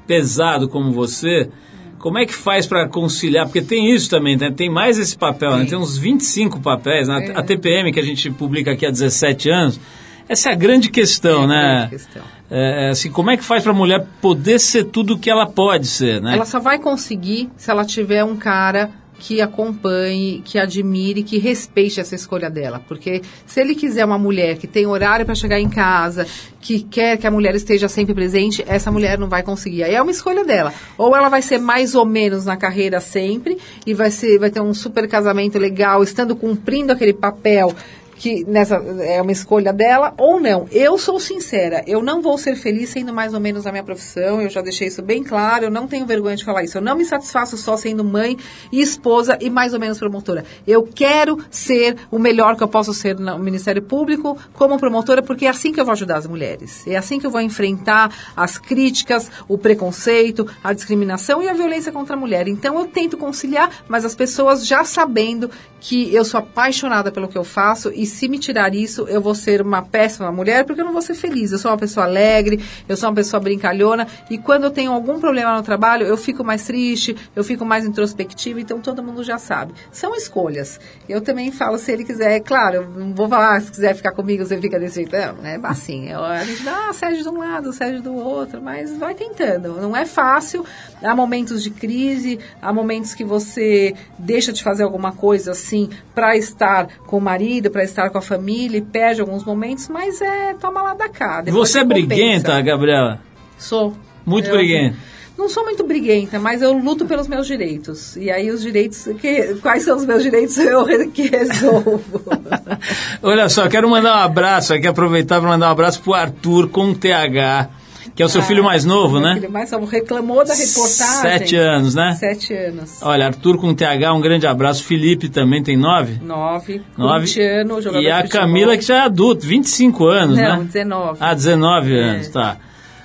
pesado 0.05 0.67
como 0.67 0.91
você? 0.91 1.49
Como 1.97 2.17
é 2.17 2.25
que 2.25 2.33
faz 2.33 2.65
para 2.65 2.87
conciliar? 2.87 3.45
Porque 3.45 3.61
tem 3.61 3.93
isso 3.93 4.09
também, 4.09 4.35
né? 4.35 4.51
tem 4.51 4.69
mais 4.69 4.97
esse 4.97 5.15
papel, 5.15 5.55
né? 5.55 5.65
tem 5.65 5.77
uns 5.77 5.97
25 5.97 6.59
papéis. 6.59 7.07
Né? 7.07 7.31
A 7.35 7.43
TPM, 7.43 7.91
que 7.93 7.99
a 7.99 8.03
gente 8.03 8.29
publica 8.31 8.71
aqui 8.71 8.85
há 8.85 8.89
17 8.89 9.49
anos, 9.49 9.79
essa 10.27 10.49
é 10.49 10.53
a 10.53 10.55
grande 10.55 10.89
questão, 10.89 11.41
É 11.41 11.43
a 11.43 11.47
né? 11.47 11.75
grande 11.77 11.89
questão. 11.89 12.23
É, 12.49 12.89
assim, 12.89 13.09
como 13.09 13.31
é 13.31 13.37
que 13.37 13.43
faz 13.43 13.63
para 13.63 13.71
a 13.71 13.75
mulher 13.75 14.05
poder 14.19 14.59
ser 14.59 14.85
tudo 14.85 15.13
o 15.13 15.19
que 15.19 15.29
ela 15.29 15.45
pode 15.45 15.87
ser, 15.87 16.21
né? 16.21 16.33
Ela 16.33 16.45
só 16.45 16.59
vai 16.59 16.79
conseguir 16.79 17.49
se 17.55 17.71
ela 17.71 17.85
tiver 17.85 18.25
um 18.25 18.35
cara 18.35 18.89
que 19.21 19.39
acompanhe, 19.39 20.41
que 20.43 20.57
admire, 20.57 21.21
que 21.21 21.37
respeite 21.37 21.99
essa 21.99 22.15
escolha 22.15 22.49
dela. 22.49 22.81
Porque 22.87 23.21
se 23.45 23.61
ele 23.61 23.75
quiser 23.75 24.03
uma 24.03 24.17
mulher 24.17 24.57
que 24.57 24.65
tem 24.65 24.87
horário 24.87 25.27
para 25.27 25.35
chegar 25.35 25.59
em 25.59 25.69
casa, 25.69 26.25
que 26.59 26.81
quer 26.81 27.17
que 27.17 27.27
a 27.27 27.31
mulher 27.31 27.53
esteja 27.53 27.87
sempre 27.87 28.15
presente, 28.15 28.65
essa 28.67 28.91
mulher 28.91 29.19
não 29.19 29.29
vai 29.29 29.43
conseguir. 29.43 29.83
Aí 29.83 29.93
é 29.93 30.01
uma 30.01 30.09
escolha 30.09 30.43
dela. 30.43 30.73
Ou 30.97 31.15
ela 31.15 31.29
vai 31.29 31.43
ser 31.43 31.59
mais 31.59 31.93
ou 31.93 32.03
menos 32.03 32.45
na 32.45 32.57
carreira 32.57 32.99
sempre 32.99 33.59
e 33.85 33.93
vai 33.93 34.09
ser, 34.09 34.39
vai 34.39 34.49
ter 34.49 34.59
um 34.59 34.73
super 34.73 35.07
casamento 35.07 35.59
legal, 35.59 36.01
estando 36.01 36.35
cumprindo 36.35 36.91
aquele 36.91 37.13
papel 37.13 37.75
que 38.21 38.45
nessa 38.45 38.75
é 38.75 39.19
uma 39.19 39.31
escolha 39.31 39.73
dela 39.73 40.13
ou 40.15 40.39
não. 40.39 40.67
Eu 40.71 40.95
sou 40.95 41.19
sincera, 41.19 41.83
eu 41.87 42.03
não 42.03 42.21
vou 42.21 42.37
ser 42.37 42.55
feliz 42.55 42.91
sendo 42.91 43.11
mais 43.11 43.33
ou 43.33 43.39
menos 43.39 43.65
a 43.65 43.71
minha 43.71 43.83
profissão, 43.83 44.39
eu 44.39 44.47
já 44.47 44.61
deixei 44.61 44.89
isso 44.89 45.01
bem 45.01 45.23
claro, 45.23 45.65
eu 45.65 45.71
não 45.71 45.87
tenho 45.87 46.05
vergonha 46.05 46.35
de 46.35 46.45
falar 46.45 46.63
isso. 46.63 46.77
Eu 46.77 46.83
não 46.83 46.95
me 46.95 47.03
satisfaço 47.03 47.57
só 47.57 47.75
sendo 47.75 48.03
mãe 48.03 48.37
e 48.71 48.79
esposa 48.79 49.39
e 49.41 49.49
mais 49.49 49.73
ou 49.73 49.79
menos 49.79 49.97
promotora. 49.97 50.45
Eu 50.67 50.83
quero 50.83 51.43
ser 51.49 51.97
o 52.11 52.19
melhor 52.19 52.55
que 52.55 52.61
eu 52.61 52.67
posso 52.67 52.93
ser 52.93 53.17
no 53.17 53.39
Ministério 53.39 53.81
Público 53.81 54.37
como 54.53 54.77
promotora, 54.77 55.23
porque 55.23 55.47
é 55.47 55.49
assim 55.49 55.71
que 55.71 55.81
eu 55.81 55.85
vou 55.85 55.93
ajudar 55.93 56.17
as 56.17 56.27
mulheres. 56.27 56.85
É 56.85 56.97
assim 56.97 57.19
que 57.19 57.25
eu 57.25 57.31
vou 57.31 57.41
enfrentar 57.41 58.15
as 58.37 58.59
críticas, 58.59 59.31
o 59.47 59.57
preconceito, 59.57 60.47
a 60.63 60.73
discriminação 60.73 61.41
e 61.41 61.49
a 61.49 61.53
violência 61.53 61.91
contra 61.91 62.15
a 62.15 62.19
mulher. 62.19 62.47
Então 62.47 62.77
eu 62.77 62.85
tento 62.85 63.17
conciliar, 63.17 63.83
mas 63.87 64.05
as 64.05 64.13
pessoas 64.13 64.67
já 64.67 64.83
sabendo 64.83 65.49
que 65.81 66.13
eu 66.13 66.23
sou 66.23 66.39
apaixonada 66.39 67.11
pelo 67.11 67.27
que 67.27 67.35
eu 67.37 67.43
faço 67.43 67.91
e 67.93 68.05
se 68.05 68.27
me 68.29 68.37
tirar 68.37 68.75
isso, 68.75 69.07
eu 69.07 69.19
vou 69.19 69.33
ser 69.33 69.63
uma 69.63 69.81
péssima 69.81 70.31
mulher 70.31 70.63
porque 70.63 70.79
eu 70.79 70.85
não 70.85 70.93
vou 70.93 71.01
ser 71.01 71.15
feliz. 71.15 71.51
Eu 71.51 71.57
sou 71.57 71.71
uma 71.71 71.77
pessoa 71.77 72.05
alegre, 72.05 72.63
eu 72.87 72.95
sou 72.95 73.09
uma 73.09 73.15
pessoa 73.15 73.39
brincalhona 73.39 74.07
e 74.29 74.37
quando 74.37 74.65
eu 74.65 74.69
tenho 74.71 74.91
algum 74.91 75.19
problema 75.19 75.57
no 75.57 75.63
trabalho, 75.63 76.05
eu 76.05 76.15
fico 76.15 76.43
mais 76.43 76.65
triste, 76.65 77.15
eu 77.35 77.43
fico 77.43 77.65
mais 77.65 77.83
introspectiva, 77.83 78.61
então 78.61 78.79
todo 78.79 79.01
mundo 79.01 79.23
já 79.23 79.39
sabe. 79.39 79.73
São 79.91 80.15
escolhas. 80.15 80.79
Eu 81.09 81.19
também 81.19 81.51
falo, 81.51 81.79
se 81.79 81.91
ele 81.91 82.03
quiser, 82.05 82.39
claro, 82.41 82.75
eu 82.75 82.87
não 82.87 83.15
vou 83.15 83.27
falar, 83.27 83.59
se 83.61 83.71
quiser 83.71 83.95
ficar 83.95 84.11
comigo, 84.11 84.45
você 84.45 84.61
fica 84.61 84.79
desse 84.79 84.95
jeito. 84.97 85.13
Não, 85.13 85.43
é 85.43 85.59
assim, 85.63 86.09
eu- 86.11 86.23
a 86.23 86.43
gente 86.43 86.61
dá 86.61 86.89
assédio 86.89 87.23
de 87.23 87.29
um 87.29 87.39
lado, 87.39 87.69
assédio 87.69 88.03
do 88.03 88.13
outro, 88.13 88.61
mas 88.61 88.95
vai 88.99 89.15
tentando. 89.15 89.81
Não 89.81 89.97
é 89.97 90.05
fácil, 90.05 90.63
há 91.01 91.15
momentos 91.15 91.63
de 91.63 91.71
crise, 91.71 92.37
há 92.61 92.71
momentos 92.71 93.15
que 93.15 93.23
você 93.23 93.95
deixa 94.19 94.53
de 94.53 94.61
fazer 94.61 94.83
alguma 94.83 95.11
coisa 95.11 95.51
assim 95.51 95.70
para 96.13 96.35
estar 96.37 96.87
com 97.07 97.17
o 97.17 97.21
marido, 97.21 97.69
para 97.69 97.83
estar 97.83 98.09
com 98.09 98.17
a 98.17 98.21
família, 98.21 98.77
e 98.77 98.81
perde 98.81 99.21
alguns 99.21 99.43
momentos, 99.43 99.87
mas 99.89 100.21
é, 100.21 100.53
toma 100.53 100.81
lá 100.81 100.93
da 100.93 101.09
cá. 101.09 101.43
Você 101.47 101.79
é 101.79 101.83
briguenta, 101.83 102.59
Gabriela? 102.61 103.19
Sou. 103.57 103.93
Muito 104.25 104.49
Eu- 104.49 104.55
briguenta. 104.57 105.11
Não 105.37 105.49
sou 105.49 105.63
muito 105.63 105.83
briguenta, 105.83 106.39
mas 106.39 106.61
eu 106.61 106.71
luto 106.77 107.05
pelos 107.05 107.27
meus 107.27 107.47
direitos. 107.47 108.15
E 108.15 108.29
aí 108.29 108.51
os 108.51 108.61
direitos, 108.61 109.07
que, 109.19 109.55
quais 109.55 109.81
são 109.83 109.97
os 109.97 110.05
meus 110.05 110.21
direitos 110.21 110.55
eu 110.59 110.85
que 111.09 111.23
resolvo. 111.23 112.21
Olha 113.23 113.49
só, 113.49 113.67
quero 113.67 113.89
mandar 113.89 114.17
um 114.17 114.19
abraço 114.23 114.73
aqui, 114.73 114.85
aproveitar 114.87 115.39
para 115.39 115.49
mandar 115.49 115.69
um 115.69 115.71
abraço 115.71 116.01
pro 116.03 116.13
Arthur 116.13 116.69
com 116.69 116.93
TH, 116.93 117.69
que 118.15 118.21
é 118.21 118.25
o 118.25 118.29
seu 118.29 118.41
filho 118.41 118.63
mais 118.63 118.83
novo, 118.85 119.19
né? 119.19 119.35
filho 119.35 119.51
mais 119.51 119.71
novo 119.71 119.85
reclamou 119.85 120.43
da 120.45 120.53
reportagem. 120.53 121.21
Sete 121.21 121.55
anos, 121.55 121.95
né? 121.95 122.15
Sete 122.15 122.53
anos. 122.53 122.99
Olha, 123.01 123.27
Arthur 123.27 123.57
com 123.57 123.73
TH, 123.73 124.13
um 124.13 124.21
grande 124.21 124.47
abraço. 124.47 124.83
Felipe 124.83 125.29
também 125.29 125.61
tem 125.63 125.77
nove? 125.77 126.19
Nove. 126.23 126.81
Nove. 126.97 127.19
Corintiano, 127.19 127.81
jogador 127.81 128.03
E 128.03 128.11
a. 128.11 128.27
Camila, 128.27 128.77
que 128.77 128.83
já 128.83 128.97
é 128.97 129.01
adulto, 129.01 129.45
25 129.45 130.05
anos, 130.07 130.37
Não, 130.37 130.59
né? 130.59 130.63
19. 130.65 131.17
Ah, 131.19 131.33
19 131.33 131.93
É. 131.95 131.99
anos, 132.01 132.29
tá. 132.29 132.57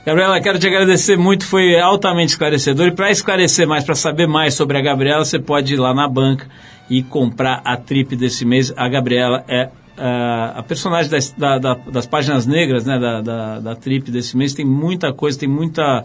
Gabriela, 0.07 0.40
quero 0.40 0.57
te 0.57 0.68
agradecer 0.68 1.16
muito, 1.16 1.44
foi 1.44 1.78
altamente 1.80 2.30
esclarecedor. 2.30 2.86
E 2.86 2.92
para 2.92 3.11
esclarecer 3.11 3.66
mais, 3.66 3.82
para 3.82 3.97
saber 3.97 4.28
mais 4.28 4.55
sobre 4.55 4.78
a 4.78 4.80
Gabriela, 4.80 5.24
você 5.24 5.38
pode 5.38 5.74
ir 5.74 5.78
lá 5.78 5.92
na 5.92 6.09
banca 6.09 6.47
e 6.88 7.03
comprar 7.03 7.61
a 7.64 7.76
trip 7.76 8.14
desse 8.14 8.44
mês. 8.44 8.72
A 8.76 8.88
Gabriela 8.88 9.44
é 9.49 9.62
ah, 9.62 9.70
a 9.99 10.62
personagem 10.62 11.11
das, 11.11 11.32
da- 11.32 11.59
da- 11.59 11.74
das 11.90 12.07
páginas 12.07 12.47
negras, 12.47 12.84
né, 12.84 12.99
da, 12.99 13.20
da, 13.20 13.61
da 13.61 13.74
trip 13.74 14.11
desse 14.11 14.36
mês. 14.36 14.53
Tem 14.55 14.64
muita 14.64 15.12
coisa, 15.12 15.38
tem 15.38 15.49
muita, 15.49 16.05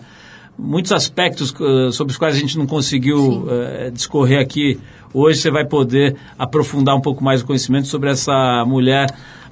muitos 0.58 0.92
aspectos 0.92 1.54
ah, 1.60 1.92
sobre 1.92 2.12
os 2.12 2.18
quais 2.18 2.36
a 2.36 2.40
gente 2.40 2.58
não 2.58 2.66
conseguiu 2.68 3.48
eh, 3.50 3.92
discorrer 3.94 4.40
aqui. 4.40 4.80
Hoje 5.14 5.40
você 5.40 5.52
vai 5.52 5.66
poder 5.66 6.16
aprofundar 6.40 6.96
um 6.96 7.02
pouco 7.02 7.24
mais 7.24 7.42
o 7.42 7.46
conhecimento 7.46 7.88
sobre 7.88 8.10
essa 8.10 8.64
mulher 8.66 9.08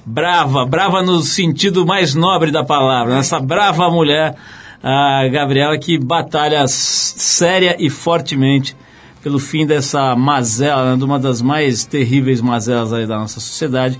brava, 0.05 0.65
brava 0.65 1.01
no 1.03 1.19
sentido 1.21 1.85
mais 1.85 2.15
nobre 2.15 2.49
da 2.51 2.63
palavra, 2.63 3.13
né? 3.15 3.19
essa 3.19 3.39
brava 3.39 3.89
mulher, 3.91 4.35
a 4.81 5.27
Gabriela, 5.27 5.77
que 5.77 5.97
batalha 5.99 6.65
séria 6.67 7.75
e 7.77 7.89
fortemente 7.89 8.75
pelo 9.21 9.37
fim 9.37 9.67
dessa 9.67 10.15
mazela, 10.15 10.91
né? 10.91 10.97
de 10.97 11.03
uma 11.03 11.19
das 11.19 11.41
mais 11.41 11.83
terríveis 11.85 12.39
mazelas 12.39 12.91
da 13.05 13.19
nossa 13.19 13.41
sociedade, 13.41 13.99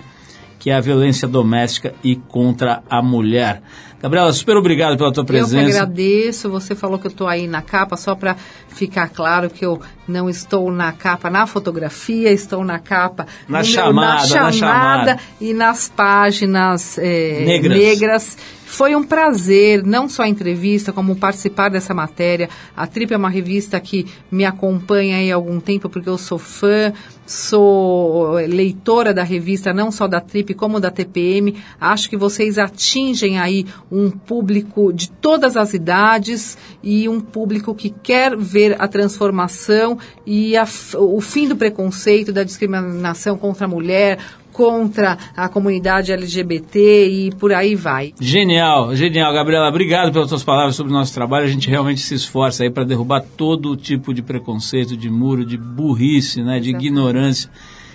que 0.60 0.70
é 0.70 0.76
a 0.76 0.82
violência 0.82 1.28
doméstica 1.28 1.94
e 2.04 2.16
contra 2.18 2.84
a 2.90 3.02
mulher. 3.02 3.62
Gabriela, 4.02 4.32
super 4.32 4.56
obrigado 4.56 4.98
pela 4.98 5.12
tua 5.12 5.22
Eu 5.22 5.26
que 5.26 5.32
presença. 5.34 5.82
agradeço. 5.82 6.50
Você 6.50 6.74
falou 6.76 6.98
que 7.00 7.08
eu 7.08 7.12
estou 7.12 7.28
aí 7.28 7.48
na 7.48 7.62
capa, 7.62 7.98
só 7.98 8.16
para 8.16 8.36
ficar 8.70 9.10
claro 9.10 9.50
que 9.50 9.66
eu 9.66 9.82
não 10.08 10.30
estou 10.30 10.72
na 10.72 10.92
capa 10.94 11.30
na 11.30 11.46
fotografia, 11.46 12.32
estou 12.32 12.64
na 12.64 12.80
capa 12.80 13.26
Na 13.48 13.60
no 13.60 13.66
meu- 13.66 13.74
chamada, 13.74 14.28
na 14.36 14.44
na 14.44 14.52
chamada. 14.54 15.20
e 15.42 15.54
nas 15.54 15.90
páginas 15.90 16.98
eh, 16.98 17.44
Negras. 17.46 17.78
negras. 17.78 18.38
Foi 18.70 18.96
um 18.96 19.04
prazer, 19.04 19.84
não 19.84 20.08
só 20.08 20.22
a 20.22 20.30
entrevista, 20.30 20.94
como 20.94 21.16
participar 21.16 21.70
dessa 21.70 21.92
matéria. 21.92 22.48
A 22.78 22.86
Trip 22.86 23.12
é 23.12 23.18
uma 23.18 23.30
revista 23.30 23.80
que 23.80 24.06
me 24.32 24.46
acompanha 24.46 25.18
aí 25.18 25.32
há 25.32 25.36
algum 25.36 25.60
tempo, 25.60 25.90
porque 25.90 26.08
eu 26.08 26.20
sou 26.20 26.38
fã, 26.38 26.94
sou 27.26 28.34
leitora 28.34 29.12
da 29.12 29.24
revista, 29.24 29.74
não 29.74 29.92
só 29.92 30.08
da 30.08 30.22
Trip, 30.22 30.54
como 30.54 30.80
da 30.80 30.92
TPM. 30.92 31.56
Acho 31.82 32.12
que 32.12 32.16
vocês 32.16 32.60
atingem 32.60 33.40
aí 33.40 33.66
um 33.92 34.12
público 34.12 34.94
de 34.94 35.10
todas 35.10 35.58
as 35.58 35.74
idades 35.74 36.56
e 36.84 37.10
um 37.10 37.20
público 37.20 37.74
que 37.74 37.90
quer 37.90 38.38
ver 38.38 38.80
a 38.80 38.88
transformação 38.88 39.98
e 40.28 40.56
a 40.56 40.68
o 40.94 41.20
fim 41.20 41.48
do 41.48 41.56
preconceito, 41.56 42.32
da 42.32 42.44
discriminação 42.44 43.36
contra 43.36 43.66
a 43.66 43.68
mulher, 43.68 44.20
contra 44.60 45.18
a 45.38 45.48
comunidade 45.48 46.12
LGBT 46.12 47.08
e 47.08 47.32
por 47.32 47.54
aí 47.54 47.76
vai. 47.76 48.14
Genial, 48.20 48.94
genial, 48.94 49.32
Gabriela. 49.32 49.70
Obrigado 49.70 50.12
pelas 50.12 50.28
suas 50.28 50.44
palavras 50.44 50.76
sobre 50.76 50.92
o 50.92 50.96
nosso 50.96 51.14
trabalho. 51.14 51.46
A 51.46 51.50
gente 51.50 51.70
realmente 51.70 52.02
se 52.02 52.14
esforça 52.14 52.64
aí 52.64 52.70
para 52.70 52.84
derrubar 52.84 53.24
todo 53.38 53.78
tipo 53.78 54.14
de 54.14 54.22
preconceito, 54.22 54.98
de 54.98 55.10
muro, 55.10 55.46
de 55.46 55.56
burrice, 55.58 56.42
né, 56.42 56.60
de 56.60 56.72
Exatamente. 56.72 56.86
ignorância 56.86 57.50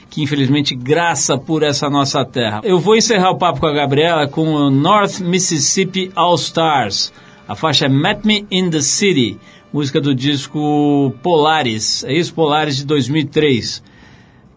que 0.09 0.23
infelizmente 0.23 0.75
graça 0.75 1.37
por 1.37 1.63
essa 1.63 1.91
nossa 1.91 2.25
terra. 2.25 2.63
Eu 2.65 2.79
vou 2.79 2.97
encerrar 2.97 3.33
o 3.33 3.37
papo 3.37 3.61
com 3.61 3.67
a 3.67 3.73
Gabriela 3.73 4.27
com 4.27 4.47
o 4.55 4.71
North 4.71 5.21
Mississippi 5.21 6.11
All 6.15 6.37
Stars. 6.37 7.13
A 7.47 7.55
faixa 7.55 7.85
é 7.85 7.89
Met 7.91 8.27
Me 8.27 8.47
in 8.51 8.71
the 8.71 8.81
City, 8.81 9.39
música 9.71 10.01
do 10.01 10.15
disco 10.15 11.13
Polaris. 11.23 12.05
É 12.05 12.15
isso, 12.15 12.33
Polaris 12.33 12.77
de 12.79 12.87
2003. 12.87 13.83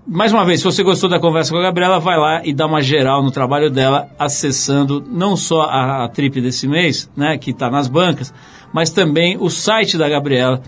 Mais 0.10 0.32
uma 0.32 0.46
vez, 0.46 0.62
se 0.62 0.64
você 0.64 0.84
gostou 0.84 1.10
da 1.10 1.20
conversa 1.20 1.52
com 1.52 1.58
a 1.58 1.64
Gabriela, 1.64 2.00
vai 2.00 2.18
lá 2.18 2.42
e 2.46 2.54
dá 2.54 2.66
uma 2.66 2.82
geral 2.82 3.22
no 3.22 3.30
trabalho 3.30 3.70
dela, 3.70 4.08
acessando 4.18 5.04
não 5.06 5.36
só 5.36 5.64
a, 5.64 6.06
a 6.06 6.08
trip 6.08 6.40
desse 6.40 6.66
mês, 6.66 7.12
né, 7.14 7.38
que 7.38 7.52
está 7.52 7.70
nas 7.70 7.90
bancas, 7.90 8.34
mas 8.72 8.90
também 8.90 9.36
o 9.38 9.50
site 9.50 9.98
da 9.98 10.08
Gabriela, 10.08 10.62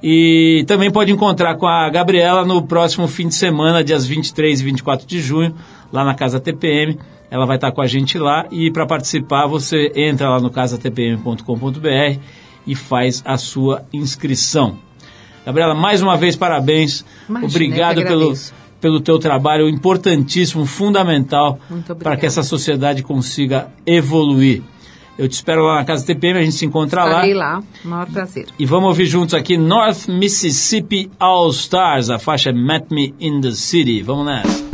E 0.02 0.66
também 0.68 0.90
pode 0.90 1.12
encontrar 1.12 1.58
com 1.58 1.68
a 1.68 1.88
Gabriela 1.92 2.44
no 2.44 2.64
próximo 2.64 3.08
fim 3.08 3.28
de 3.28 3.36
semana, 3.36 3.84
dias 3.84 4.08
23 4.08 4.62
e 4.62 4.64
24 4.64 5.06
de 5.06 5.22
junho, 5.22 5.54
lá 5.92 6.04
na 6.04 6.16
Casa 6.16 6.40
TPM. 6.40 6.98
Ela 7.34 7.48
vai 7.48 7.58
estar 7.58 7.72
com 7.72 7.82
a 7.82 7.88
gente 7.88 8.20
lá 8.20 8.46
e 8.52 8.70
para 8.70 8.86
participar 8.86 9.48
você 9.48 9.92
entra 9.96 10.30
lá 10.30 10.40
no 10.40 10.52
casatpm.com.br 10.52 12.20
e 12.68 12.76
faz 12.76 13.24
a 13.26 13.38
sua 13.38 13.84
inscrição. 13.92 14.78
Gabriela, 15.44 15.74
mais 15.74 16.04
uma 16.04 16.16
vez 16.16 16.36
parabéns. 16.36 17.04
Imagina, 17.28 17.50
Obrigado 17.50 18.04
pelo, 18.04 18.34
pelo 18.80 19.00
teu 19.00 19.18
trabalho 19.18 19.68
importantíssimo, 19.68 20.64
fundamental 20.68 21.58
para 21.98 22.16
que 22.16 22.28
essa 22.28 22.44
sociedade 22.44 23.02
consiga 23.02 23.68
evoluir. 23.84 24.62
Eu 25.18 25.28
te 25.28 25.34
espero 25.34 25.64
lá 25.64 25.78
na 25.78 25.86
Casa 25.86 26.06
TPM, 26.06 26.38
a 26.38 26.44
gente 26.44 26.56
se 26.56 26.68
encontra 26.68 27.04
lá. 27.04 27.14
Estarei 27.14 27.34
lá, 27.34 27.64
maior 27.84 28.06
prazer. 28.12 28.46
E 28.60 28.66
vamos 28.68 28.90
ouvir 28.90 29.08
juntos 29.08 29.34
aqui 29.34 29.58
North 29.58 30.08
Mississippi 30.08 31.10
All 31.20 31.50
Stars, 31.50 32.12
a 32.12 32.20
faixa 32.20 32.54
Met 32.54 32.94
Me 32.94 33.12
in 33.20 33.42
the 33.42 33.54
City. 33.54 34.04
Vamos 34.04 34.28
nessa. 34.28 34.73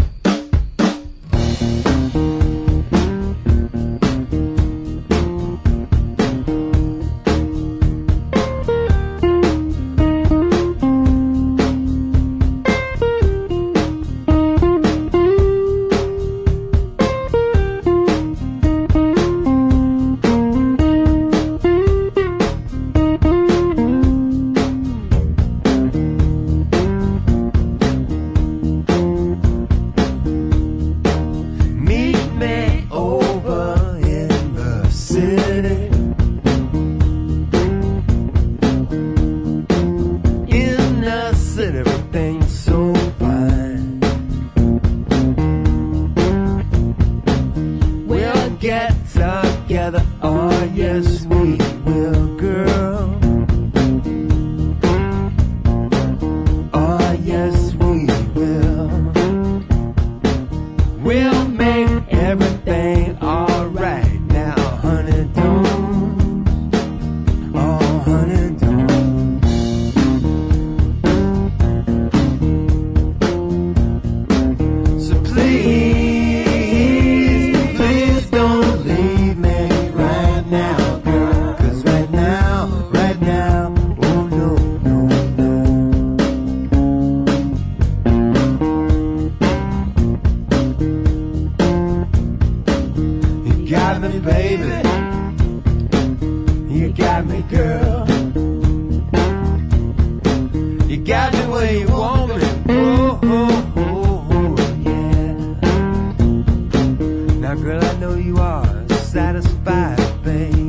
till 108.10 108.20
you 108.20 108.38
are 108.38 108.88
satisfied, 108.90 110.24
babe. 110.24 110.69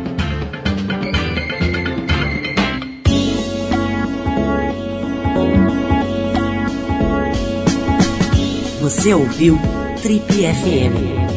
Você 8.91 9.13
ouviu 9.13 9.57
Trip 10.01 10.25
FM. 10.27 11.30